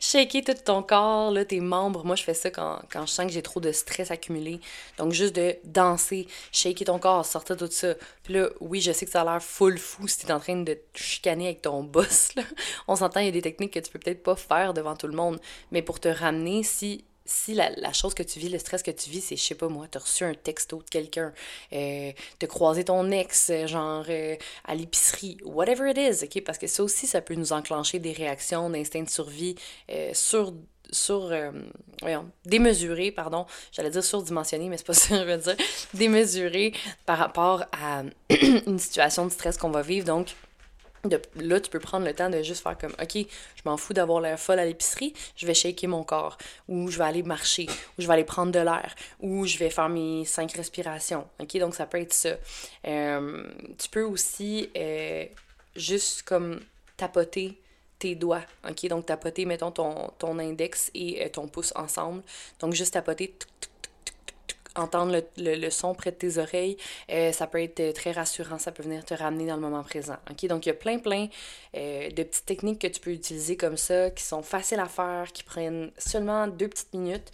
shaker 0.00 0.42
tout 0.44 0.62
ton 0.64 0.82
corps, 0.82 1.30
là, 1.30 1.44
tes 1.44 1.60
membres. 1.60 2.04
Moi, 2.04 2.16
je 2.16 2.22
fais 2.22 2.34
ça 2.34 2.50
quand, 2.50 2.80
quand 2.90 3.06
je 3.06 3.10
sens 3.10 3.26
que 3.26 3.32
j'ai 3.32 3.42
trop 3.42 3.60
de 3.60 3.72
stress 3.72 4.10
accumulé. 4.10 4.60
Donc, 4.98 5.12
juste 5.12 5.34
de 5.34 5.56
danser, 5.64 6.28
shaker 6.52 6.86
ton 6.86 6.98
corps, 6.98 7.24
sortir 7.24 7.56
tout 7.56 7.68
ça. 7.70 7.94
Puis 8.22 8.34
là, 8.34 8.48
oui, 8.60 8.80
je 8.80 8.92
sais 8.92 9.06
que 9.06 9.12
ça 9.12 9.22
a 9.22 9.24
l'air 9.24 9.42
full 9.42 9.78
fou 9.78 10.06
si 10.06 10.18
t'es 10.18 10.32
en 10.32 10.40
train 10.40 10.56
de 10.56 10.78
chicaner 10.94 11.46
avec 11.46 11.62
ton 11.62 11.82
boss. 11.82 12.32
On 12.88 12.96
s'entend, 12.96 13.20
il 13.20 13.26
y 13.26 13.28
a 13.30 13.32
des 13.32 13.42
techniques 13.42 13.72
que 13.72 13.80
tu 13.80 13.90
peux 13.90 13.98
peut-être 13.98 14.22
pas 14.22 14.36
faire 14.36 14.74
devant 14.74 14.96
tout 14.96 15.06
le 15.08 15.16
monde. 15.16 15.40
Mais 15.70 15.82
pour 15.82 16.00
te 16.00 16.08
ramener, 16.08 16.62
si 16.62 17.04
si 17.32 17.54
la, 17.54 17.92
chose 17.92 18.14
que 18.14 18.22
tu 18.22 18.38
vis, 18.38 18.48
le 18.48 18.58
stress 18.58 18.82
que 18.82 18.90
tu 18.90 19.10
vis, 19.10 19.22
c'est, 19.22 19.36
je 19.36 19.42
sais 19.42 19.54
pas 19.54 19.68
moi, 19.68 19.86
t'as 19.90 20.00
reçu 20.00 20.24
un 20.24 20.34
texto 20.34 20.78
de 20.78 20.88
quelqu'un, 20.90 21.32
euh, 21.72 22.12
t'as 22.38 22.46
croisé 22.46 22.84
ton 22.84 23.10
ex, 23.10 23.50
euh, 23.50 23.66
genre 23.66 24.04
euh, 24.08 24.36
à 24.64 24.74
l'épicerie, 24.74 25.38
whatever 25.44 25.90
it 25.90 25.98
is, 25.98 26.24
ok? 26.24 26.44
Parce 26.44 26.58
que 26.58 26.66
ça 26.66 26.82
aussi, 26.82 27.06
ça 27.06 27.20
peut 27.20 27.34
nous 27.34 27.52
enclencher 27.52 27.98
des 27.98 28.12
réactions 28.12 28.70
d'instinct 28.70 29.02
de 29.02 29.10
survie 29.10 29.54
euh, 29.90 30.10
sur 30.14 30.52
sur 30.92 31.32
euh, 31.32 31.50
voyons, 32.00 32.30
démesuré, 32.44 33.10
pardon, 33.10 33.46
j'allais 33.72 33.90
dire 33.90 34.04
surdimensionné, 34.04 34.68
mais 34.68 34.76
c'est 34.76 34.86
pas 34.86 34.92
ça 34.94 35.08
que 35.08 35.20
je 35.22 35.24
veux 35.24 35.38
dire, 35.38 35.56
démesuré 35.94 36.72
par 37.06 37.18
rapport 37.18 37.64
à 37.72 38.02
une 38.66 38.78
situation 38.78 39.26
de 39.26 39.32
stress 39.32 39.56
qu'on 39.56 39.70
va 39.70 39.82
vivre. 39.82 40.06
Donc, 40.06 40.34
là, 41.36 41.60
tu 41.60 41.70
peux 41.70 41.78
prendre 41.78 42.06
le 42.06 42.14
temps 42.14 42.30
de 42.30 42.42
juste 42.42 42.62
faire 42.62 42.78
comme, 42.78 42.94
OK, 43.00 43.14
je 43.16 43.62
m'en 43.64 43.76
fous 43.76 43.92
d'avoir 43.92 44.20
l'air 44.20 44.38
folle 44.38 44.58
à 44.58 44.64
l'épicerie, 44.64 45.12
je 45.36 45.46
vais 45.46 45.54
shaker 45.54 45.88
mon 45.88 46.04
corps, 46.04 46.38
ou 46.68 46.90
je 46.90 46.98
vais 46.98 47.04
aller 47.04 47.22
marcher, 47.22 47.66
ou 47.98 48.02
je 48.02 48.06
vais 48.06 48.12
aller 48.12 48.24
prendre 48.24 48.52
de 48.52 48.60
l'air, 48.60 48.94
ou 49.20 49.46
je 49.46 49.58
vais 49.58 49.70
faire 49.70 49.88
mes 49.88 50.24
cinq 50.24 50.52
respirations. 50.52 51.26
OK, 51.40 51.56
donc 51.58 51.74
ça 51.74 51.86
peut 51.86 52.00
être 52.00 52.12
ça. 52.12 52.36
Euh, 52.86 53.44
tu 53.78 53.88
peux 53.88 54.04
aussi 54.04 54.70
euh, 54.76 55.24
juste 55.74 56.22
comme 56.22 56.60
tapoter 56.96 57.58
tes 57.98 58.14
doigts, 58.14 58.42
ok? 58.68 58.88
Donc 58.88 59.06
tapoter, 59.06 59.44
mettons, 59.44 59.70
ton, 59.70 60.10
ton 60.18 60.38
index 60.38 60.90
et 60.94 61.24
euh, 61.24 61.28
ton 61.28 61.46
pouce 61.46 61.72
ensemble. 61.76 62.22
Donc 62.60 62.74
juste 62.74 62.94
tapoter, 62.94 63.34
entendre 64.76 65.20
le, 65.36 65.54
le, 65.56 65.70
son 65.70 65.94
près 65.94 66.10
de 66.10 66.16
tes 66.16 66.38
oreilles, 66.38 66.76
euh, 67.10 67.32
ça 67.32 67.46
peut 67.46 67.62
être 67.62 67.80
euh, 67.80 67.92
très 67.92 68.12
rassurant, 68.12 68.58
ça 68.58 68.72
peut 68.72 68.82
venir 68.82 69.04
te 69.04 69.14
ramener 69.14 69.46
dans 69.46 69.56
le 69.56 69.60
moment 69.60 69.82
présent. 69.82 70.16
Donc, 70.48 70.66
il 70.66 70.68
y 70.68 70.72
a 70.72 70.74
plein, 70.74 70.98
plein 70.98 71.28
euh, 71.76 72.10
de 72.10 72.22
petites 72.22 72.46
techniques 72.46 72.80
que 72.80 72.86
tu 72.86 73.00
peux 73.00 73.12
utiliser 73.12 73.56
comme 73.56 73.76
ça, 73.76 74.10
qui 74.10 74.24
sont 74.24 74.42
faciles 74.42 74.80
à 74.80 74.86
faire, 74.86 75.32
qui 75.32 75.42
prennent 75.42 75.90
seulement 75.98 76.46
deux 76.46 76.68
petites 76.68 76.92
minutes. 76.94 77.30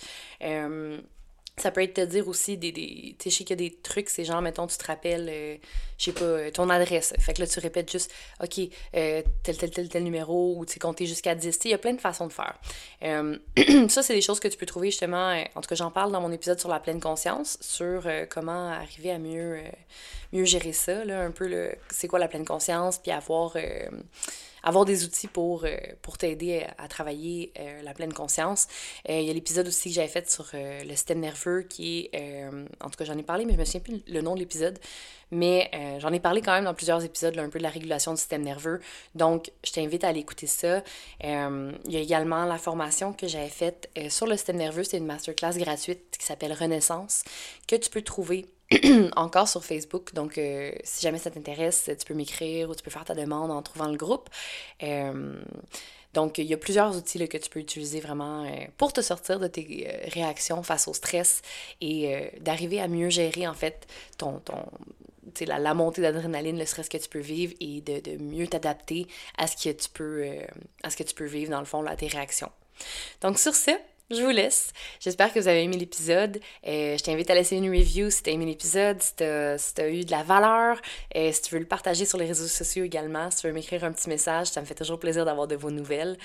Ça 1.59 1.71
peut 1.71 1.83
être 1.83 1.95
te 1.95 2.01
dire 2.01 2.29
aussi 2.29 2.57
des. 2.57 2.73
des 2.73 3.17
tu 3.19 3.25
sais, 3.25 3.31
je 3.31 3.37
sais 3.37 3.45
qu'il 3.45 3.61
y 3.61 3.67
a 3.67 3.69
des 3.69 3.77
trucs, 3.77 4.09
c'est 4.09 4.25
genre, 4.25 4.41
mettons, 4.43 4.67
tu 4.67 4.77
te 4.77 4.87
rappelles, 4.87 5.29
euh, 5.29 5.57
je 5.99 6.05
sais 6.05 6.13
pas, 6.13 6.25
euh, 6.25 6.51
ton 6.51 6.71
adresse. 6.71 7.15
Fait 7.19 7.35
que 7.35 7.41
là, 7.41 7.47
tu 7.47 7.59
répètes 7.61 7.91
juste, 7.91 8.13
OK, 8.43 8.59
euh, 8.95 9.23
tel, 9.43 9.57
tel, 9.57 9.71
tel, 9.71 9.89
tel 9.89 10.05
numéro, 10.05 10.57
ou 10.57 10.65
tu 10.65 10.75
sais, 10.75 10.79
compter 10.79 11.07
jusqu'à 11.07 11.35
10. 11.35 11.59
Il 11.65 11.71
y 11.71 11.75
a 11.75 11.79
plein 11.79 11.93
de 11.93 12.01
façons 12.01 12.27
de 12.27 12.33
faire. 12.33 12.59
ça, 13.89 14.03
c'est 14.03 14.15
des 14.15 14.21
choses 14.21 14.41
que 14.41 14.49
tu 14.49 14.57
peux 14.57 14.67
trouver 14.67 14.91
justement. 14.91 15.33
en 15.55 15.61
tout 15.61 15.69
cas, 15.69 15.75
j'en 15.75 15.91
parle 15.91 16.13
dans 16.13 16.21
mon 16.21 16.33
épisode 16.33 16.61
sur 16.61 16.69
la 16.69 16.81
pleine 16.81 17.01
conscience, 17.01 17.59
sur 17.61 18.07
comment 18.29 18.71
arriver 18.71 19.11
à 19.11 19.19
mieux, 19.19 19.61
mieux 20.33 20.45
gérer 20.45 20.73
ça, 20.73 21.05
là, 21.05 21.21
un 21.21 21.31
peu, 21.31 21.49
le 21.49 21.73
c'est 21.91 22.09
quoi 22.09 22.19
la 22.19 22.29
pleine 22.29 22.45
conscience, 22.45 22.99
puis 22.99 23.11
avoir 23.11 23.57
avoir 24.63 24.85
des 24.85 25.05
outils 25.05 25.29
pour, 25.29 25.65
euh, 25.65 25.77
pour 26.03 26.19
t'aider 26.19 26.67
à, 26.79 26.89
travailler 26.89 27.53
euh, 27.59 27.83
la 27.83 27.95
pleine 27.95 28.13
conscience. 28.13 28.67
Euh, 29.09 29.21
il 29.21 29.27
y 29.27 29.31
a 29.31 29.33
l'épisode 29.33 29.69
aussi 29.69 29.89
que 29.89 29.95
j'avais 29.95 30.09
fait 30.09 30.31
sur 30.31 30.47
le 30.53 30.91
système 30.91 31.21
nerveux 31.21 31.63
qui 31.63 32.09
est, 32.13 32.45
en 32.81 32.91
tout 32.91 32.97
cas 32.99 33.05
j'en 33.05 33.17
ai 33.19 33.23
parlé, 33.23 33.45
mais 33.45 33.55
je 33.55 33.59
me 33.59 33.65
souviens 33.65 33.81
plus 33.81 34.03
le 34.07 34.21
nom 34.21 34.35
de 34.35 34.41
l'épisode, 34.41 34.79
mais 35.31 35.71
j'en 36.01 36.13
ai 36.13 36.21
parlé 36.21 36.41
quand 36.41 36.53
même 36.53 36.65
dans 36.65 36.75
plusieurs 36.75 37.05
épisodes, 37.05 37.39
un 37.39 37.49
peu 37.49 37.59
de 37.59 37.63
la 37.63 37.71
régulation 37.71 38.13
du 38.13 38.19
système 38.19 38.43
nerveux. 38.43 38.81
Donc, 39.15 39.51
je 39.65 39.73
t'invite 39.73 40.05
à 40.05 40.09
aller 40.09 40.21
écouter 40.21 40.47
ça. 40.47 40.83
il 41.23 41.29
y 41.89 41.97
a 41.97 42.01
également 42.01 42.45
la 42.45 42.59
formation 42.59 43.13
que 43.13 43.29
j'avais 43.29 43.49
faite 43.49 43.91
sur 44.09 44.27
le 44.27 44.37
système 44.37 44.57
nerveux, 44.57 44.85
c'est 44.85 44.99
une 44.99 45.07
masterclass 45.07 45.59
gratuite 45.59 46.17
qui 46.19 46.27
s'appelle 46.27 46.53
Renaissance, 46.53 47.25
que 47.67 47.77
tu 47.77 47.91
peux 47.91 48.03
trouver 48.03 48.47
encore 49.17 49.49
sur 49.49 49.65
Facebook. 49.65 50.13
Donc, 50.15 50.39
euh, 50.39 50.73
si 50.85 51.03
jamais 51.03 51.19
ça 51.19 51.31
t'intéresse, 51.31 51.91
tu 51.99 52.05
peux 52.05 52.15
m'écrire 52.15 52.69
ou 52.69 52.75
tu 52.75 52.83
peux 52.83 52.91
faire 52.91 53.05
ta 53.05 53.15
demande 53.15 53.51
en 53.51 53.63
trouvant 53.63 53.89
le 53.89 53.97
groupe. 53.97 54.29
Euh, 54.83 55.41
donc, 56.15 56.39
il 56.39 56.45
y 56.45 56.55
a 56.55 56.57
plusieurs 56.57 56.97
outils 56.97 57.27
que 57.29 57.39
tu 57.39 57.51
peux 57.51 57.61
utiliser 57.61 58.01
vraiment 58.01 58.45
euh, 58.45 58.49
pour 58.77 58.93
te 58.93 59.01
sortir 59.01 59.39
de 59.39 59.47
tes 59.47 59.89
réactions 60.13 60.63
face 60.63 60.89
au 60.89 60.95
stress 60.95 61.43
et 61.81 62.31
d'arriver 62.41 62.81
à 62.81 62.89
mieux 62.89 63.11
gérer, 63.11 63.47
en 63.47 63.55
fait, 63.55 63.87
ton, 64.17 64.41
ton, 64.41 64.65
la, 65.47 65.59
la 65.59 65.75
montée 65.75 66.03
d'adrénaline, 66.03 66.59
le 66.59 66.67
stress 66.67 66.89
que 66.89 66.97
tu 66.97 67.09
peux 67.09 67.21
vivre 67.21 67.55
et 67.61 67.81
de, 67.83 68.01
de 68.01 68.23
mieux 68.23 68.49
t'adapter 68.49 69.07
à, 69.37 69.47
ce 69.47 69.57
que 69.57 69.71
tu 69.75 69.89
peux, 69.91 70.25
à 70.83 70.91
ce 70.91 70.97
que 70.97 71.03
tu 71.05 71.15
peux 71.15 71.27
vivre, 71.27 71.51
dans 71.51 71.61
le 71.61 71.67
fond, 71.67 71.83
là, 71.83 71.95
tes 71.95 72.09
réactions. 72.09 72.51
Donc, 73.21 73.39
sur 73.39 73.55
ce, 73.55 73.73
je 74.11 74.23
vous 74.23 74.31
laisse. 74.31 74.73
J'espère 75.01 75.33
que 75.33 75.39
vous 75.39 75.49
avez 75.49 75.63
aimé 75.63 75.77
l'épisode. 75.77 76.41
Euh, 76.67 76.97
je 76.97 77.03
t'invite 77.03 77.31
à 77.31 77.35
laisser 77.35 77.57
une 77.57 77.69
review 77.69 78.11
si 78.11 78.23
tu 78.23 78.31
as 78.31 78.33
aimé 78.33 78.47
l'épisode, 78.47 79.01
si 79.03 79.17
tu 79.17 79.25
as, 79.25 79.89
eu 79.91 80.05
de 80.05 80.11
la 80.11 80.23
valeur, 80.23 80.81
et 81.15 81.29
euh, 81.29 81.33
si 81.33 81.43
tu 81.43 81.55
veux 81.55 81.61
le 81.61 81.67
partager 81.67 82.05
sur 82.05 82.19
les 82.19 82.27
réseaux 82.27 82.47
sociaux 82.47 82.85
également, 82.85 83.31
si 83.31 83.41
tu 83.41 83.47
veux 83.47 83.53
m'écrire 83.53 83.85
un 83.85 83.93
petit 83.93 84.09
message, 84.09 84.49
ça 84.49 84.61
me 84.61 84.67
fait 84.67 84.75
toujours 84.75 84.99
plaisir 84.99 85.25
d'avoir 85.25 85.47
de 85.47 85.57
vos 85.57 85.71
nouvelles. 85.71 86.17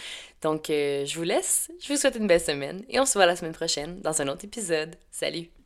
Donc, 0.42 0.70
euh, 0.70 1.06
je 1.06 1.16
vous 1.18 1.24
laisse. 1.24 1.72
Je 1.82 1.92
vous 1.92 2.00
souhaite 2.00 2.16
une 2.16 2.28
belle 2.28 2.42
semaine 2.42 2.84
et 2.90 3.00
on 3.00 3.06
se 3.06 3.14
voit 3.14 3.26
la 3.26 3.36
semaine 3.36 3.54
prochaine 3.54 4.00
dans 4.02 4.22
un 4.22 4.28
autre 4.28 4.46
épisode. 4.46 4.96
Salut! 5.12 5.63